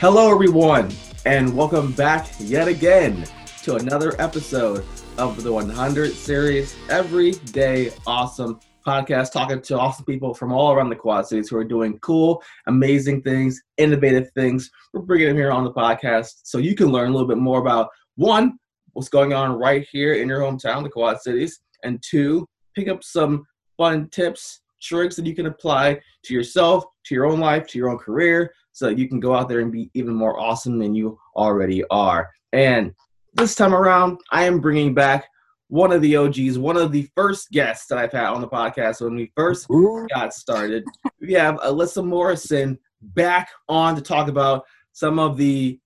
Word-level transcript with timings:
Hello, 0.00 0.30
everyone, 0.30 0.90
and 1.26 1.54
welcome 1.54 1.92
back 1.92 2.26
yet 2.38 2.68
again 2.68 3.26
to 3.64 3.74
another 3.74 4.18
episode 4.18 4.82
of 5.18 5.42
the 5.42 5.52
100 5.52 6.12
Series 6.12 6.74
Everyday 6.88 7.92
Awesome 8.06 8.58
podcast, 8.84 9.30
talking 9.30 9.60
to 9.60 9.78
awesome 9.78 10.06
people 10.06 10.32
from 10.32 10.54
all 10.54 10.72
around 10.72 10.88
the 10.88 10.96
Quad 10.96 11.26
Cities 11.26 11.50
who 11.50 11.58
are 11.58 11.64
doing 11.64 11.98
cool, 11.98 12.42
amazing 12.66 13.20
things, 13.20 13.60
innovative 13.76 14.30
things. 14.30 14.70
We're 14.94 15.02
bringing 15.02 15.28
them 15.28 15.36
here 15.36 15.52
on 15.52 15.64
the 15.64 15.72
podcast 15.74 16.30
so 16.44 16.56
you 16.56 16.74
can 16.74 16.86
learn 16.86 17.10
a 17.10 17.12
little 17.12 17.28
bit 17.28 17.36
more 17.36 17.60
about 17.60 17.90
one, 18.16 18.58
what's 18.94 19.10
going 19.10 19.34
on 19.34 19.52
right 19.58 19.86
here 19.92 20.14
in 20.14 20.28
your 20.28 20.40
hometown, 20.40 20.82
the 20.82 20.88
Quad 20.88 21.20
Cities, 21.20 21.60
and 21.84 22.02
two, 22.02 22.48
pick 22.74 22.88
up 22.88 23.04
some 23.04 23.44
fun 23.76 24.08
tips, 24.08 24.62
tricks 24.80 25.14
that 25.16 25.26
you 25.26 25.34
can 25.34 25.44
apply 25.44 26.00
to 26.22 26.32
yourself, 26.32 26.84
to 27.04 27.14
your 27.14 27.26
own 27.26 27.38
life, 27.38 27.66
to 27.66 27.76
your 27.76 27.90
own 27.90 27.98
career, 27.98 28.50
so 28.72 28.88
you 28.88 29.08
can 29.08 29.20
go 29.20 29.34
out 29.34 29.48
there 29.48 29.60
and 29.60 29.72
be 29.72 29.90
even 29.94 30.14
more 30.14 30.38
awesome 30.38 30.78
than 30.78 30.94
you 30.94 31.18
already 31.36 31.84
are. 31.90 32.30
And 32.52 32.92
this 33.34 33.54
time 33.54 33.74
around, 33.74 34.18
I 34.32 34.44
am 34.44 34.60
bringing 34.60 34.94
back 34.94 35.26
one 35.68 35.92
of 35.92 36.02
the 36.02 36.16
OGs, 36.16 36.58
one 36.58 36.76
of 36.76 36.90
the 36.90 37.08
first 37.14 37.50
guests 37.50 37.86
that 37.86 37.98
I've 37.98 38.12
had 38.12 38.26
on 38.26 38.40
the 38.40 38.48
podcast 38.48 39.00
when 39.00 39.14
we 39.14 39.32
first 39.36 39.66
Ooh. 39.70 40.06
got 40.12 40.34
started. 40.34 40.84
we 41.20 41.32
have 41.34 41.56
Alyssa 41.56 42.04
Morrison 42.04 42.78
back 43.00 43.48
on 43.68 43.94
to 43.94 44.02
talk 44.02 44.28
about 44.28 44.64
some 44.92 45.18
of 45.18 45.36
the 45.36 45.78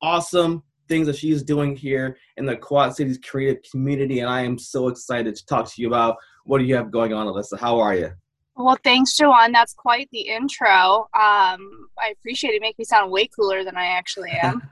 awesome 0.00 0.62
things 0.88 1.06
that 1.06 1.16
she's 1.16 1.42
doing 1.42 1.74
here 1.74 2.16
in 2.36 2.46
the 2.46 2.56
Quad 2.56 2.94
Cities 2.94 3.18
creative 3.18 3.62
community. 3.68 4.20
And 4.20 4.30
I 4.30 4.42
am 4.42 4.58
so 4.58 4.88
excited 4.88 5.34
to 5.34 5.46
talk 5.46 5.66
to 5.66 5.82
you 5.82 5.88
about 5.88 6.16
what 6.44 6.58
do 6.58 6.64
you 6.64 6.76
have 6.76 6.90
going 6.90 7.12
on, 7.12 7.26
Alyssa. 7.26 7.58
How 7.58 7.80
are 7.80 7.94
you? 7.94 8.12
Well, 8.56 8.78
thanks, 8.84 9.16
Joanne. 9.16 9.52
That's 9.52 9.74
quite 9.74 10.08
the 10.12 10.20
intro. 10.20 11.08
Um, 11.14 11.88
I 11.98 12.12
appreciate 12.12 12.54
it. 12.54 12.60
Make 12.60 12.78
me 12.78 12.84
sound 12.84 13.10
way 13.10 13.26
cooler 13.28 13.64
than 13.64 13.76
I 13.76 13.86
actually 13.86 14.30
am. 14.42 14.62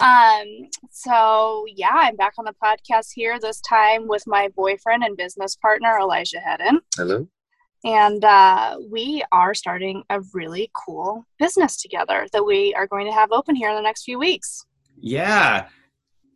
um, 0.00 0.68
so 0.90 1.64
yeah, 1.68 1.92
I'm 1.92 2.16
back 2.16 2.34
on 2.38 2.44
the 2.44 2.54
podcast 2.62 3.08
here 3.14 3.38
this 3.38 3.60
time 3.60 4.08
with 4.08 4.24
my 4.26 4.48
boyfriend 4.56 5.04
and 5.04 5.16
business 5.16 5.56
partner, 5.56 5.98
Elijah 5.98 6.40
Hedden. 6.40 6.80
Hello. 6.96 7.28
And 7.84 8.24
uh, 8.24 8.78
we 8.90 9.22
are 9.30 9.52
starting 9.52 10.04
a 10.08 10.20
really 10.32 10.70
cool 10.72 11.26
business 11.38 11.76
together 11.76 12.26
that 12.32 12.44
we 12.44 12.74
are 12.74 12.86
going 12.86 13.06
to 13.06 13.12
have 13.12 13.30
open 13.30 13.54
here 13.54 13.68
in 13.68 13.76
the 13.76 13.82
next 13.82 14.04
few 14.04 14.18
weeks. 14.18 14.64
Yeah, 14.96 15.68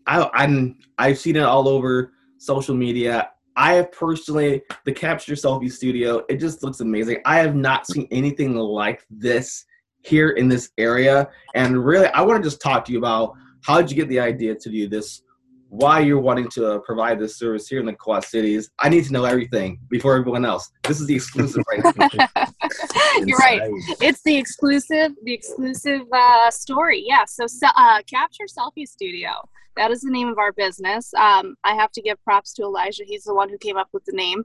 I, 0.07 0.29
I'm. 0.35 0.77
I've 0.99 1.19
seen 1.19 1.37
it 1.37 1.43
all 1.43 1.69
over 1.69 2.13
social 2.37 2.75
media. 2.75 3.31
I 3.59 3.75
have 3.75 3.91
personally 3.91 4.63
the 4.85 4.93
Capture 4.93 5.35
Selfie 5.35 5.71
Studio. 5.71 6.25
It 6.29 6.37
just 6.37 6.63
looks 6.63 6.79
amazing. 6.79 7.19
I 7.27 7.39
have 7.41 7.57
not 7.57 7.89
seen 7.89 8.07
anything 8.13 8.55
like 8.55 9.05
this 9.11 9.65
here 10.03 10.31
in 10.31 10.49
this 10.49 10.71
area, 10.79 11.29
and 11.57 11.85
really, 11.85 12.07
I 12.07 12.23
want 12.23 12.43
to 12.43 12.49
just 12.49 12.63
talk 12.63 12.85
to 12.85 12.93
you 12.93 12.99
about 12.99 13.35
how 13.63 13.81
did 13.81 13.91
you 13.91 13.97
get 13.97 14.09
the 14.09 14.21
idea 14.21 14.55
to 14.55 14.71
do 14.71 14.89
this? 14.89 15.23
Why 15.71 16.01
you're 16.01 16.21
wanting 16.21 16.49
to 16.51 16.81
provide 16.81 17.19
this 17.19 17.39
service 17.39 17.69
here 17.69 17.81
in 17.81 17.87
the 17.87 17.93
Quad 17.93 18.25
Cities? 18.25 18.71
I 18.79 18.89
need 18.89 19.05
to 19.05 19.13
know 19.13 19.25
everything 19.25 19.79
before 19.89 20.17
everyone 20.17 20.45
else. 20.45 20.71
This 20.85 21.01
is 21.01 21.07
the 21.07 21.15
exclusive 21.15 21.63
right 21.69 21.83
You're 23.27 23.39
right. 23.39 23.61
It's 24.01 24.23
the 24.23 24.37
exclusive, 24.37 25.13
the 25.25 25.35
exclusive 25.35 26.03
uh, 26.13 26.51
story. 26.51 27.05
Yeah. 27.07 27.25
So, 27.27 27.47
uh, 27.77 28.01
Capture 28.07 28.45
Selfie 28.45 28.87
Studio 28.87 29.31
that 29.79 29.93
is 29.93 30.01
the 30.01 30.11
name 30.11 30.29
of 30.29 30.39
our 30.39 30.53
business. 30.53 31.15
Um, 31.15 31.55
I 31.65 31.75
have 31.75 31.93
to 31.93 32.03
give 32.03 32.23
props 32.25 32.53
to 32.55 32.63
Elijah. 32.65 33.05
He's 33.07 33.25
the 33.25 33.35
one 33.35 33.49
who 33.49 33.57
came 33.57 33.77
up 33.77 33.89
with 33.93 34.05
the 34.05 34.13
name. 34.13 34.45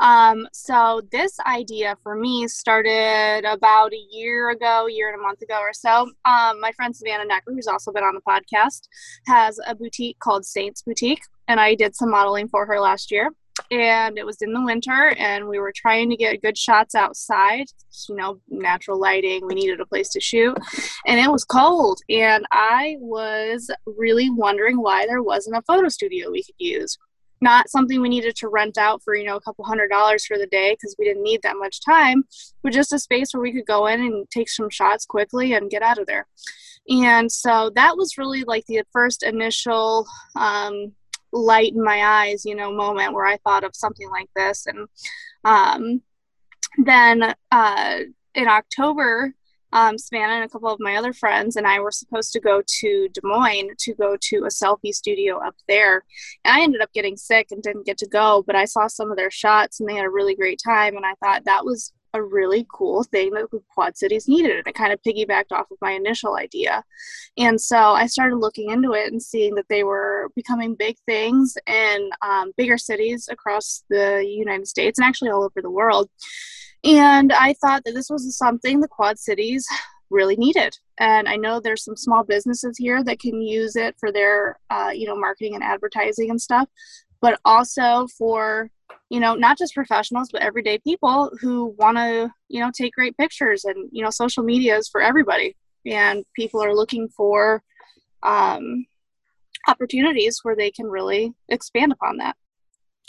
Um, 0.00 0.48
so 0.52 1.02
this 1.12 1.38
idea 1.46 1.94
for 2.02 2.14
me 2.16 2.48
started 2.48 3.44
about 3.46 3.92
a 3.92 4.06
year 4.10 4.50
ago, 4.50 4.86
year 4.86 5.10
and 5.12 5.20
a 5.20 5.22
month 5.22 5.42
ago 5.42 5.58
or 5.60 5.74
so. 5.74 6.10
Um, 6.24 6.60
my 6.60 6.72
friend 6.74 6.96
Savannah 6.96 7.26
Necker, 7.26 7.52
who's 7.52 7.66
also 7.66 7.92
been 7.92 8.02
on 8.02 8.14
the 8.14 8.22
podcast, 8.22 8.88
has 9.26 9.60
a 9.66 9.74
boutique 9.74 10.18
called 10.18 10.46
Saints 10.46 10.82
Boutique, 10.82 11.22
and 11.48 11.60
I 11.60 11.74
did 11.74 11.94
some 11.94 12.10
modeling 12.10 12.48
for 12.48 12.64
her 12.64 12.80
last 12.80 13.10
year. 13.10 13.30
And 13.70 14.16
it 14.16 14.24
was 14.24 14.40
in 14.40 14.54
the 14.54 14.64
winter 14.64 15.14
and 15.18 15.46
we 15.46 15.58
were 15.58 15.72
trying 15.74 16.08
to 16.10 16.16
get 16.16 16.40
good 16.40 16.56
shots 16.56 16.94
outside. 16.94 17.66
You 18.08 18.16
know 18.16 18.40
natural 18.48 18.98
lighting. 18.98 19.46
We 19.46 19.54
needed 19.54 19.80
a 19.80 19.86
place 19.86 20.08
to 20.10 20.20
shoot. 20.20 20.56
And 21.06 21.20
it 21.20 21.30
was 21.30 21.44
cold. 21.44 22.00
And 22.08 22.46
i 22.52 22.96
was 23.00 23.70
really 23.84 24.30
wondering 24.30 24.80
why 24.80 25.04
there 25.06 25.22
wasn't 25.22 25.58
a 25.58 25.62
photo 25.62 25.88
studio 25.88 26.30
we 26.30 26.42
could 26.42 26.54
use 26.58 26.96
not 27.40 27.70
something 27.70 28.00
we 28.00 28.08
needed 28.08 28.36
to 28.36 28.48
rent 28.48 28.76
out 28.76 29.02
for 29.02 29.14
you 29.14 29.24
know 29.24 29.36
a 29.36 29.40
couple 29.40 29.64
hundred 29.64 29.88
dollars 29.88 30.24
for 30.24 30.38
the 30.38 30.46
day 30.46 30.72
because 30.72 30.94
we 30.98 31.04
didn't 31.04 31.22
need 31.22 31.40
that 31.42 31.56
much 31.58 31.84
time 31.84 32.24
but 32.62 32.72
just 32.72 32.92
a 32.92 32.98
space 32.98 33.32
where 33.32 33.40
we 33.40 33.52
could 33.52 33.66
go 33.66 33.86
in 33.86 34.00
and 34.00 34.30
take 34.30 34.48
some 34.48 34.70
shots 34.70 35.06
quickly 35.06 35.52
and 35.54 35.70
get 35.70 35.82
out 35.82 35.98
of 35.98 36.06
there 36.06 36.26
and 36.88 37.30
so 37.30 37.70
that 37.74 37.96
was 37.96 38.18
really 38.18 38.44
like 38.44 38.66
the 38.66 38.82
first 38.92 39.22
initial 39.22 40.06
um, 40.36 40.92
light 41.32 41.72
in 41.72 41.82
my 41.82 42.02
eyes, 42.02 42.44
you 42.44 42.54
know, 42.54 42.72
moment 42.72 43.12
where 43.12 43.26
I 43.26 43.36
thought 43.38 43.64
of 43.64 43.76
something 43.76 44.08
like 44.10 44.28
this. 44.34 44.66
And 44.66 44.88
um, 45.44 46.02
then 46.78 47.34
uh, 47.50 47.98
in 48.34 48.48
October, 48.48 49.34
um, 49.72 49.98
Savannah 49.98 50.34
and 50.34 50.44
a 50.44 50.48
couple 50.48 50.70
of 50.70 50.80
my 50.80 50.96
other 50.96 51.12
friends 51.12 51.56
and 51.56 51.66
I 51.66 51.80
were 51.80 51.90
supposed 51.90 52.32
to 52.32 52.40
go 52.40 52.62
to 52.66 53.08
Des 53.12 53.20
Moines 53.22 53.70
to 53.80 53.94
go 53.94 54.16
to 54.20 54.36
a 54.44 54.48
selfie 54.48 54.94
studio 54.94 55.38
up 55.38 55.54
there. 55.68 56.04
And 56.44 56.56
I 56.56 56.62
ended 56.62 56.80
up 56.80 56.92
getting 56.92 57.16
sick 57.16 57.48
and 57.50 57.62
didn't 57.62 57.86
get 57.86 57.98
to 57.98 58.08
go, 58.08 58.42
but 58.46 58.56
I 58.56 58.64
saw 58.64 58.86
some 58.86 59.10
of 59.10 59.16
their 59.16 59.30
shots 59.30 59.80
and 59.80 59.88
they 59.88 59.94
had 59.94 60.06
a 60.06 60.10
really 60.10 60.34
great 60.34 60.60
time. 60.64 60.96
And 60.96 61.06
I 61.06 61.14
thought 61.22 61.44
that 61.44 61.64
was 61.64 61.92
a 62.12 62.22
really 62.22 62.66
cool 62.72 63.04
thing 63.04 63.30
that 63.30 63.46
Quad 63.72 63.96
Cities 63.96 64.26
needed. 64.26 64.56
And 64.56 64.66
it 64.66 64.74
kind 64.74 64.92
of 64.92 65.00
piggybacked 65.02 65.52
off 65.52 65.70
of 65.70 65.78
my 65.80 65.92
initial 65.92 66.36
idea. 66.36 66.82
And 67.38 67.60
so 67.60 67.76
I 67.76 68.06
started 68.06 68.36
looking 68.36 68.70
into 68.70 68.92
it 68.92 69.12
and 69.12 69.22
seeing 69.22 69.54
that 69.54 69.68
they 69.68 69.84
were 69.84 70.30
becoming 70.34 70.74
big 70.74 70.96
things 71.06 71.56
in 71.66 72.10
um, 72.22 72.52
bigger 72.56 72.78
cities 72.78 73.28
across 73.30 73.84
the 73.88 74.24
United 74.26 74.66
States 74.66 74.98
and 74.98 75.06
actually 75.06 75.30
all 75.30 75.44
over 75.44 75.62
the 75.62 75.70
world. 75.70 76.08
And 76.84 77.32
I 77.32 77.54
thought 77.54 77.84
that 77.84 77.94
this 77.94 78.08
was 78.08 78.36
something 78.36 78.80
the 78.80 78.88
Quad 78.88 79.18
Cities 79.18 79.66
really 80.10 80.36
needed. 80.36 80.76
And 80.98 81.28
I 81.28 81.36
know 81.36 81.60
there's 81.60 81.84
some 81.84 81.96
small 81.96 82.24
businesses 82.24 82.76
here 82.78 83.04
that 83.04 83.20
can 83.20 83.40
use 83.40 83.76
it 83.76 83.94
for 83.98 84.10
their, 84.10 84.58
uh, 84.70 84.90
you 84.92 85.06
know, 85.06 85.16
marketing 85.16 85.54
and 85.54 85.62
advertising 85.62 86.30
and 86.30 86.40
stuff, 86.40 86.68
but 87.20 87.38
also 87.44 88.06
for 88.18 88.70
you 89.08 89.20
know 89.20 89.34
not 89.34 89.58
just 89.58 89.74
professionals 89.74 90.30
but 90.32 90.42
everyday 90.42 90.78
people 90.78 91.30
who 91.40 91.74
want 91.78 91.96
to 91.96 92.30
you 92.48 92.60
know 92.60 92.70
take 92.76 92.92
great 92.92 93.16
pictures 93.16 93.64
and 93.64 93.88
you 93.92 94.02
know 94.02 94.10
social 94.10 94.42
media 94.42 94.76
is 94.76 94.88
for 94.88 95.00
everybody 95.00 95.56
and 95.86 96.24
people 96.34 96.62
are 96.62 96.74
looking 96.74 97.08
for 97.08 97.62
um, 98.22 98.84
opportunities 99.68 100.40
where 100.42 100.56
they 100.56 100.70
can 100.70 100.86
really 100.86 101.32
expand 101.48 101.92
upon 101.92 102.16
that 102.16 102.36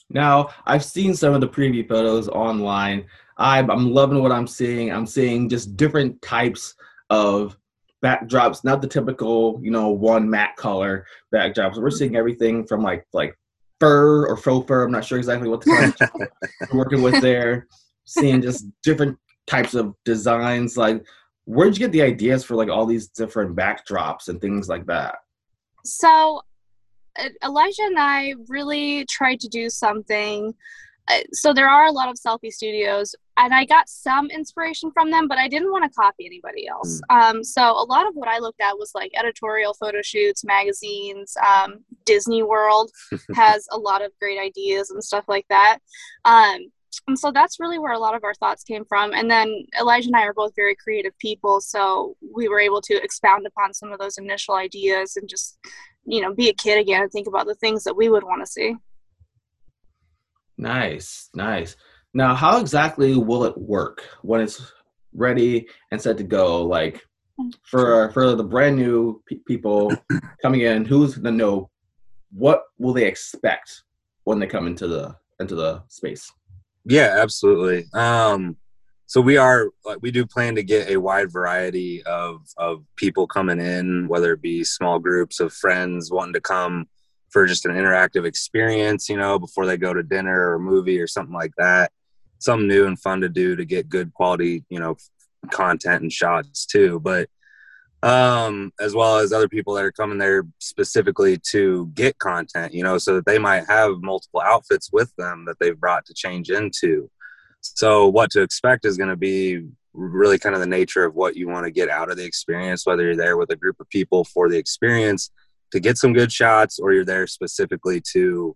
now 0.09 0.49
i've 0.65 0.83
seen 0.83 1.15
some 1.15 1.33
of 1.33 1.41
the 1.41 1.47
preview 1.47 1.87
photos 1.87 2.27
online 2.29 3.05
I'm, 3.41 3.69
I'm 3.69 3.91
loving 3.91 4.21
what 4.21 4.31
i'm 4.31 4.47
seeing 4.47 4.91
i'm 4.91 5.05
seeing 5.05 5.49
just 5.49 5.75
different 5.75 6.21
types 6.21 6.75
of 7.09 7.57
backdrops 8.03 8.63
not 8.63 8.81
the 8.81 8.87
typical 8.87 9.59
you 9.61 9.71
know 9.71 9.89
one 9.89 10.29
matte 10.29 10.55
color 10.55 11.05
backdrops 11.33 11.81
we're 11.81 11.91
seeing 11.91 12.15
everything 12.15 12.65
from 12.65 12.81
like 12.81 13.05
like 13.13 13.37
fur 13.81 14.27
or 14.27 14.37
faux 14.37 14.65
fur. 14.67 14.83
I'm 14.85 14.91
not 14.91 15.03
sure 15.03 15.17
exactly 15.17 15.49
what 15.49 15.61
the 15.61 16.29
we're 16.71 16.77
working 16.77 17.01
with 17.01 17.19
there. 17.21 17.67
Seeing 18.05 18.41
just 18.41 18.67
different 18.83 19.17
types 19.47 19.73
of 19.73 19.95
designs. 20.05 20.77
Like, 20.77 21.03
where'd 21.45 21.75
you 21.75 21.79
get 21.79 21.91
the 21.91 22.03
ideas 22.03 22.45
for 22.45 22.55
like 22.55 22.69
all 22.69 22.85
these 22.85 23.07
different 23.07 23.55
backdrops 23.55 24.27
and 24.27 24.39
things 24.39 24.69
like 24.69 24.85
that? 24.85 25.15
So, 25.83 26.41
Elijah 27.43 27.81
and 27.81 27.99
I 27.99 28.35
really 28.47 29.05
tried 29.05 29.39
to 29.41 29.49
do 29.49 29.69
something 29.69 30.53
uh, 31.07 31.19
so 31.33 31.53
there 31.53 31.67
are 31.67 31.87
a 31.87 31.91
lot 31.91 32.09
of 32.09 32.15
selfie 32.15 32.51
studios 32.51 33.15
and 33.41 33.53
i 33.53 33.65
got 33.65 33.89
some 33.89 34.29
inspiration 34.29 34.91
from 34.91 35.11
them 35.11 35.27
but 35.27 35.37
i 35.37 35.47
didn't 35.47 35.71
want 35.71 35.83
to 35.83 35.89
copy 35.89 36.25
anybody 36.25 36.67
else 36.67 37.01
mm. 37.09 37.15
um, 37.15 37.43
so 37.43 37.61
a 37.61 37.85
lot 37.85 38.07
of 38.07 38.13
what 38.13 38.29
i 38.29 38.37
looked 38.37 38.61
at 38.61 38.77
was 38.77 38.91
like 38.95 39.11
editorial 39.17 39.73
photo 39.73 40.01
shoots 40.01 40.45
magazines 40.45 41.35
um, 41.45 41.79
disney 42.05 42.43
world 42.43 42.91
has 43.35 43.67
a 43.71 43.77
lot 43.77 44.01
of 44.01 44.11
great 44.19 44.39
ideas 44.39 44.91
and 44.91 45.03
stuff 45.03 45.25
like 45.27 45.45
that 45.49 45.79
um, 46.25 46.59
and 47.07 47.17
so 47.17 47.31
that's 47.31 47.59
really 47.59 47.79
where 47.79 47.93
a 47.93 47.99
lot 47.99 48.15
of 48.15 48.23
our 48.23 48.33
thoughts 48.35 48.63
came 48.63 48.85
from 48.85 49.13
and 49.13 49.29
then 49.29 49.65
elijah 49.79 50.07
and 50.07 50.15
i 50.15 50.23
are 50.23 50.33
both 50.33 50.51
very 50.55 50.75
creative 50.75 51.17
people 51.17 51.59
so 51.59 52.15
we 52.33 52.47
were 52.47 52.59
able 52.59 52.81
to 52.81 53.01
expound 53.03 53.45
upon 53.47 53.73
some 53.73 53.91
of 53.91 53.99
those 53.99 54.17
initial 54.17 54.55
ideas 54.55 55.17
and 55.17 55.27
just 55.27 55.57
you 56.05 56.21
know 56.21 56.33
be 56.33 56.49
a 56.49 56.53
kid 56.53 56.79
again 56.79 57.01
and 57.01 57.11
think 57.11 57.27
about 57.27 57.47
the 57.47 57.55
things 57.55 57.83
that 57.83 57.95
we 57.95 58.09
would 58.09 58.23
want 58.23 58.41
to 58.41 58.51
see 58.51 58.75
Nice, 60.61 61.29
nice. 61.33 61.75
Now, 62.13 62.35
how 62.35 62.59
exactly 62.59 63.15
will 63.15 63.45
it 63.45 63.57
work 63.57 64.03
when 64.21 64.41
it's 64.41 64.71
ready 65.13 65.67
and 65.91 66.01
set 66.01 66.17
to 66.17 66.23
go? 66.23 66.63
Like 66.63 67.05
for 67.63 68.11
for 68.11 68.35
the 68.35 68.43
brand 68.43 68.75
new 68.75 69.21
pe- 69.27 69.37
people 69.47 69.93
coming 70.41 70.61
in, 70.61 70.85
who's 70.85 71.15
gonna 71.15 71.35
know 71.35 71.69
what 72.31 72.63
will 72.77 72.93
they 72.93 73.05
expect 73.05 73.83
when 74.23 74.39
they 74.39 74.47
come 74.47 74.67
into 74.67 74.87
the 74.87 75.15
into 75.39 75.55
the 75.55 75.83
space? 75.87 76.31
Yeah, 76.85 77.17
absolutely. 77.19 77.85
Um, 77.93 78.57
so 79.11 79.19
we 79.19 79.35
are 79.35 79.71
we 79.99 80.09
do 80.09 80.25
plan 80.25 80.55
to 80.55 80.63
get 80.63 80.89
a 80.89 80.95
wide 80.95 81.33
variety 81.33 82.01
of 82.03 82.47
of 82.55 82.85
people 82.95 83.27
coming 83.27 83.59
in 83.59 84.07
whether 84.07 84.31
it 84.31 84.41
be 84.41 84.63
small 84.63 84.99
groups 84.99 85.41
of 85.41 85.51
friends 85.51 86.09
wanting 86.09 86.33
to 86.33 86.39
come 86.39 86.87
for 87.29 87.45
just 87.45 87.65
an 87.65 87.73
interactive 87.73 88.25
experience 88.25 89.09
you 89.09 89.17
know 89.17 89.37
before 89.37 89.65
they 89.65 89.75
go 89.75 89.93
to 89.93 90.01
dinner 90.01 90.51
or 90.51 90.53
a 90.53 90.59
movie 90.59 90.97
or 90.97 91.07
something 91.07 91.35
like 91.35 91.51
that 91.57 91.91
something 92.41 92.67
new 92.67 92.85
and 92.87 92.99
fun 92.99 93.21
to 93.21 93.29
do 93.29 93.55
to 93.55 93.65
get 93.65 93.89
good 93.89 94.13
quality 94.13 94.63
you 94.69 94.79
know 94.79 94.95
content 95.51 96.01
and 96.01 96.11
shots 96.11 96.65
too. 96.65 96.99
But 96.99 97.29
um 98.03 98.71
as 98.79 98.95
well 98.95 99.17
as 99.17 99.31
other 99.31 99.47
people 99.47 99.75
that 99.75 99.85
are 99.85 99.91
coming 99.91 100.17
there 100.17 100.43
specifically 100.57 101.37
to 101.51 101.85
get 101.93 102.17
content 102.17 102.73
you 102.73 102.81
know 102.81 102.97
so 102.97 103.13
that 103.13 103.27
they 103.27 103.37
might 103.37 103.63
have 103.67 104.01
multiple 104.01 104.41
outfits 104.41 104.89
with 104.91 105.15
them 105.17 105.45
that 105.45 105.57
they've 105.59 105.79
brought 105.79 106.05
to 106.05 106.13
change 106.13 106.49
into. 106.49 107.09
So 107.61 108.07
what 108.07 108.31
to 108.31 108.41
expect 108.41 108.85
is 108.85 108.97
going 108.97 109.11
to 109.11 109.15
be 109.15 109.67
really 109.93 110.39
kind 110.39 110.55
of 110.55 110.61
the 110.61 110.67
nature 110.67 111.05
of 111.05 111.15
what 111.15 111.35
you 111.35 111.47
want 111.47 111.65
to 111.65 111.71
get 111.71 111.89
out 111.89 112.09
of 112.09 112.17
the 112.17 112.25
experience, 112.25 112.85
whether 112.85 113.03
you're 113.03 113.15
there 113.15 113.37
with 113.37 113.51
a 113.51 113.55
group 113.55 113.79
of 113.79 113.89
people 113.89 114.23
for 114.23 114.49
the 114.49 114.57
experience 114.57 115.29
to 115.71 115.79
get 115.79 115.97
some 115.97 116.13
good 116.13 116.31
shots 116.31 116.79
or 116.79 116.93
you're 116.93 117.05
there 117.05 117.27
specifically 117.27 118.01
to 118.13 118.55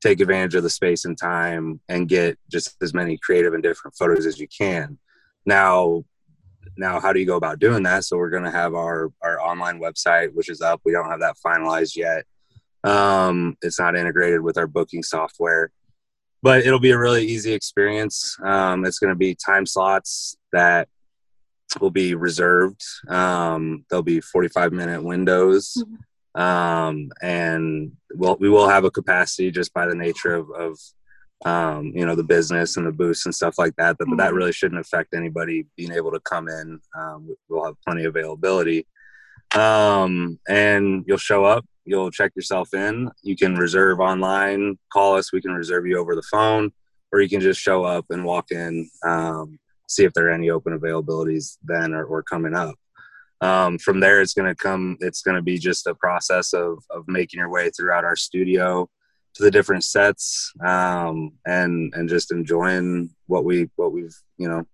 take 0.00 0.20
advantage 0.20 0.54
of 0.54 0.62
the 0.62 0.70
space 0.70 1.04
and 1.04 1.18
time 1.18 1.80
and 1.88 2.08
get 2.08 2.38
just 2.50 2.76
as 2.82 2.94
many 2.94 3.18
creative 3.18 3.54
and 3.54 3.62
different 3.62 3.96
photos 3.96 4.26
as 4.26 4.38
you 4.38 4.46
can. 4.48 4.98
Now, 5.44 6.04
now 6.76 7.00
how 7.00 7.12
do 7.12 7.20
you 7.20 7.26
go 7.26 7.36
about 7.36 7.58
doing 7.58 7.82
that? 7.84 8.04
So 8.04 8.16
we're 8.16 8.30
going 8.30 8.44
to 8.44 8.50
have 8.50 8.74
our 8.74 9.10
our 9.22 9.40
online 9.40 9.80
website, 9.80 10.32
which 10.34 10.48
is 10.48 10.60
up. 10.60 10.80
We 10.84 10.92
don't 10.92 11.10
have 11.10 11.20
that 11.20 11.36
finalized 11.44 11.96
yet. 11.96 12.24
Um, 12.84 13.56
it's 13.62 13.80
not 13.80 13.96
integrated 13.96 14.42
with 14.42 14.58
our 14.58 14.66
booking 14.66 15.02
software 15.02 15.72
but 16.46 16.64
it'll 16.64 16.78
be 16.78 16.92
a 16.92 16.98
really 16.98 17.26
easy 17.26 17.52
experience. 17.52 18.36
Um, 18.40 18.84
it's 18.84 19.00
going 19.00 19.10
to 19.10 19.18
be 19.18 19.34
time 19.34 19.66
slots 19.66 20.36
that 20.52 20.88
will 21.80 21.90
be 21.90 22.14
reserved. 22.14 22.80
Um, 23.08 23.84
there'll 23.90 24.04
be 24.04 24.20
45 24.20 24.72
minute 24.72 25.02
windows. 25.02 25.76
Mm-hmm. 25.76 25.94
Um, 26.36 27.10
and 27.22 27.92
we'll, 28.14 28.36
we 28.38 28.50
will 28.50 28.68
have 28.68 28.84
a 28.84 28.90
capacity 28.90 29.50
just 29.50 29.72
by 29.72 29.86
the 29.86 29.94
nature 29.94 30.34
of, 30.34 30.50
of 30.50 30.78
um, 31.44 31.92
you 31.94 32.04
know, 32.04 32.14
the 32.14 32.22
business 32.22 32.76
and 32.76 32.86
the 32.86 32.92
booths 32.92 33.24
and 33.24 33.34
stuff 33.34 33.58
like 33.58 33.74
that. 33.76 33.96
But, 33.98 34.08
mm-hmm. 34.08 34.16
that 34.18 34.34
really 34.34 34.52
shouldn't 34.52 34.80
affect 34.80 35.14
anybody 35.14 35.66
being 35.76 35.92
able 35.92 36.12
to 36.12 36.20
come 36.20 36.48
in. 36.48 36.80
Um, 36.96 37.34
we'll 37.48 37.64
have 37.64 37.80
plenty 37.86 38.04
of 38.04 38.14
availability. 38.14 38.86
Um, 39.54 40.38
and 40.48 41.04
you'll 41.06 41.18
show 41.18 41.44
up, 41.44 41.64
you'll 41.84 42.10
check 42.10 42.32
yourself 42.34 42.74
in. 42.74 43.10
You 43.22 43.36
can 43.36 43.54
reserve 43.54 44.00
online, 44.00 44.78
call 44.92 45.16
us, 45.16 45.32
we 45.32 45.40
can 45.40 45.52
reserve 45.52 45.86
you 45.86 45.98
over 45.98 46.14
the 46.14 46.22
phone, 46.30 46.72
or 47.12 47.20
you 47.20 47.28
can 47.28 47.40
just 47.40 47.60
show 47.60 47.84
up 47.84 48.06
and 48.10 48.24
walk 48.24 48.50
in, 48.50 48.90
um, 49.06 49.58
see 49.88 50.04
if 50.04 50.12
there 50.12 50.26
are 50.26 50.32
any 50.32 50.50
open 50.50 50.78
availabilities 50.78 51.58
then 51.62 51.94
or, 51.94 52.04
or 52.04 52.22
coming 52.22 52.54
up. 52.54 52.74
Um, 53.40 53.78
from 53.78 54.00
there, 54.00 54.20
it's 54.20 54.34
going 54.34 54.48
to 54.48 54.54
come, 54.54 54.96
it's 55.00 55.22
going 55.22 55.36
to 55.36 55.42
be 55.42 55.58
just 55.58 55.86
a 55.86 55.94
process 55.94 56.52
of, 56.52 56.82
of 56.90 57.04
making 57.06 57.38
your 57.38 57.50
way 57.50 57.70
throughout 57.70 58.04
our 58.04 58.16
studio 58.16 58.88
to 59.34 59.42
the 59.42 59.50
different 59.50 59.84
sets 59.84 60.52
um, 60.64 61.32
and 61.44 61.92
and 61.94 62.08
just 62.08 62.32
enjoying 62.32 63.10
what 63.26 63.44
we 63.44 63.68
what 63.76 63.92
we've 63.92 64.16
you 64.38 64.48
know 64.48 64.64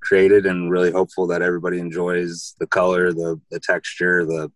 created 0.00 0.44
and 0.44 0.70
really 0.70 0.90
hopeful 0.90 1.26
that 1.26 1.40
everybody 1.40 1.78
enjoys 1.78 2.54
the 2.60 2.66
color 2.66 3.14
the 3.14 3.40
the 3.50 3.58
texture 3.58 4.26
the 4.26 4.52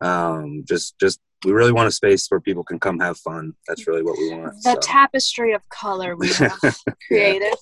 um, 0.00 0.62
just 0.68 0.96
just 1.00 1.20
we 1.44 1.52
really 1.52 1.72
want 1.72 1.88
a 1.88 1.92
space 1.92 2.26
where 2.28 2.40
people 2.40 2.64
can 2.64 2.80
come 2.80 2.98
have 2.98 3.16
fun. 3.18 3.52
That's 3.66 3.86
really 3.86 4.02
what 4.02 4.18
we 4.18 4.34
want. 4.34 4.54
The 4.62 4.72
so. 4.72 4.78
tapestry 4.80 5.52
of 5.52 5.68
color 5.68 6.16
we 6.16 6.28
have 6.32 6.58
created. 7.06 7.54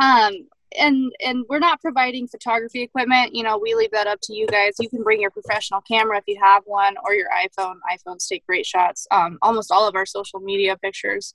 yeah. 0.00 0.26
Um, 0.26 0.48
and 0.78 1.12
and 1.24 1.44
we're 1.48 1.58
not 1.58 1.80
providing 1.80 2.28
photography 2.28 2.82
equipment. 2.82 3.34
You 3.34 3.42
know, 3.42 3.58
we 3.58 3.74
leave 3.74 3.90
that 3.92 4.06
up 4.06 4.20
to 4.24 4.34
you 4.34 4.46
guys. 4.46 4.74
You 4.78 4.88
can 4.88 5.02
bring 5.02 5.20
your 5.20 5.30
professional 5.30 5.80
camera 5.80 6.18
if 6.18 6.24
you 6.26 6.38
have 6.42 6.62
one, 6.66 6.96
or 7.04 7.14
your 7.14 7.28
iPhone. 7.28 7.76
iPhones 7.92 8.28
take 8.28 8.46
great 8.46 8.66
shots. 8.66 9.06
Um, 9.10 9.38
almost 9.42 9.72
all 9.72 9.88
of 9.88 9.94
our 9.94 10.06
social 10.06 10.40
media 10.40 10.76
pictures, 10.76 11.34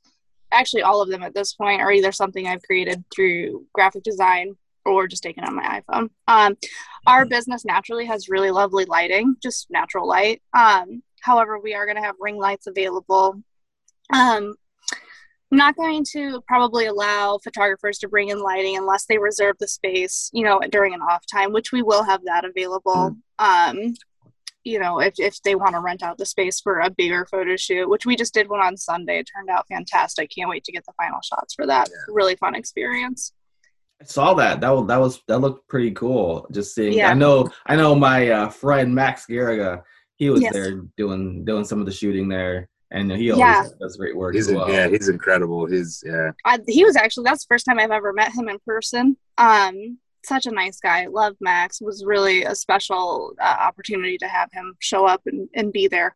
actually 0.52 0.84
all 0.84 1.02
of 1.02 1.10
them 1.10 1.24
at 1.24 1.34
this 1.34 1.54
point, 1.54 1.82
are 1.82 1.92
either 1.92 2.12
something 2.12 2.48
I've 2.48 2.64
created 2.64 3.04
through 3.14 3.66
graphic 3.74 4.04
design 4.04 4.56
or 4.86 5.08
just 5.08 5.24
taken 5.24 5.44
on 5.44 5.56
my 5.56 5.82
iPhone. 5.82 6.10
Um, 6.28 6.58
our 7.08 7.24
mm-hmm. 7.24 7.30
business 7.30 7.66
naturally 7.66 8.06
has 8.06 8.30
really 8.30 8.52
lovely 8.52 8.86
lighting, 8.86 9.36
just 9.42 9.70
natural 9.70 10.08
light. 10.08 10.42
Um, 10.56 11.02
however, 11.22 11.60
we 11.60 11.74
are 11.74 11.86
going 11.86 11.98
to 11.98 12.04
have 12.04 12.16
ring 12.20 12.38
lights 12.38 12.68
available. 12.68 13.42
Um, 14.14 14.56
I'm 15.52 15.58
not 15.58 15.76
going 15.76 16.04
to 16.12 16.42
probably 16.48 16.88
allow 16.88 17.38
photographers 17.44 18.00
to 18.00 18.08
bring 18.08 18.30
in 18.30 18.42
lighting 18.42 18.78
unless 18.78 19.06
they 19.06 19.18
reserve 19.18 19.56
the 19.60 19.68
space, 19.68 20.30
you 20.34 20.44
know, 20.44 20.60
during 20.72 20.94
an 20.94 21.02
off 21.02 21.24
time, 21.32 21.54
which 21.54 21.72
we 21.72 21.84
will 21.84 22.04
have 22.04 22.24
that 22.26 22.46
available. 22.46 23.16
Mm-hmm. 23.40 23.80
Um, 23.80 23.94
you 24.66 24.80
know, 24.80 25.00
if, 25.00 25.14
if 25.20 25.42
they 25.44 25.56
want 25.56 25.76
to 25.76 25.80
rent 25.80 26.02
out 26.02 26.18
the 26.18 26.26
space 26.26 26.60
for 26.60 26.80
a 26.80 26.90
bigger 26.90 27.28
photo 27.30 27.56
shoot, 27.56 27.88
which 27.88 28.06
we 28.06 28.16
just 28.16 28.34
did 28.34 28.50
one 28.50 28.60
on 28.60 28.76
Sunday. 28.76 29.20
It 29.20 29.30
turned 29.34 29.50
out 29.50 29.68
fantastic. 29.68 30.32
Can't 30.36 30.50
wait 30.50 30.64
to 30.64 30.72
get 30.72 30.84
the 30.86 30.94
final 30.98 31.20
shots 31.24 31.54
for 31.54 31.68
that. 31.68 31.88
Yeah. 31.90 32.14
Really 32.14 32.36
fun 32.36 32.56
experience. 32.56 33.32
I 34.02 34.06
saw 34.06 34.34
that. 34.34 34.62
That 34.62 34.72
was 34.72 34.88
that 34.88 35.00
was 35.00 35.22
that 35.28 35.40
looked 35.40 35.70
pretty 35.70 35.92
cool. 35.92 36.48
Just 36.52 36.76
seeing. 36.76 36.94
Yeah. 36.94 37.12
I 37.12 37.14
know. 37.14 37.48
I 37.66 37.76
know 37.76 37.96
my 37.96 38.30
uh, 38.30 38.50
friend 38.50 38.94
Max 38.94 39.26
Garriga. 39.30 39.84
He 40.18 40.30
was 40.30 40.42
yes. 40.42 40.54
there 40.54 40.82
doing 40.98 41.46
doing 41.46 41.64
some 41.64 41.80
of 41.80 41.86
the 41.86 41.92
shooting 41.92 42.28
there, 42.28 42.68
and 42.96 43.12
he 43.12 43.30
always 43.30 43.40
yeah. 43.40 43.66
does 43.80 43.98
great 43.98 44.16
work. 44.16 44.36
He's 44.36 44.52
well. 44.52 44.72
yeah, 44.72 44.88
he's 44.88 45.10
incredible. 45.10 45.66
He's 45.66 46.02
yeah. 46.06 46.32
I, 46.46 46.60
he 46.68 46.86
was 46.86 46.96
actually 46.96 47.26
that's 47.26 47.46
the 47.46 47.54
first 47.54 47.66
time 47.66 47.78
I've 47.78 47.92
ever 47.92 48.14
met 48.14 48.32
him 48.32 48.48
in 48.48 48.58
person. 48.66 49.18
Um, 49.38 50.00
such 50.24 50.46
a 50.46 50.52
nice 50.52 50.80
guy. 50.80 51.06
Love 51.08 51.36
Max. 51.42 51.82
It 51.82 51.86
was 51.86 52.06
really 52.06 52.44
a 52.44 52.56
special 52.56 53.34
uh, 53.40 53.58
opportunity 53.60 54.18
to 54.20 54.28
have 54.28 54.50
him 54.52 54.76
show 54.80 55.06
up 55.06 55.22
and, 55.26 55.48
and 55.54 55.72
be 55.72 55.88
there. 55.88 56.16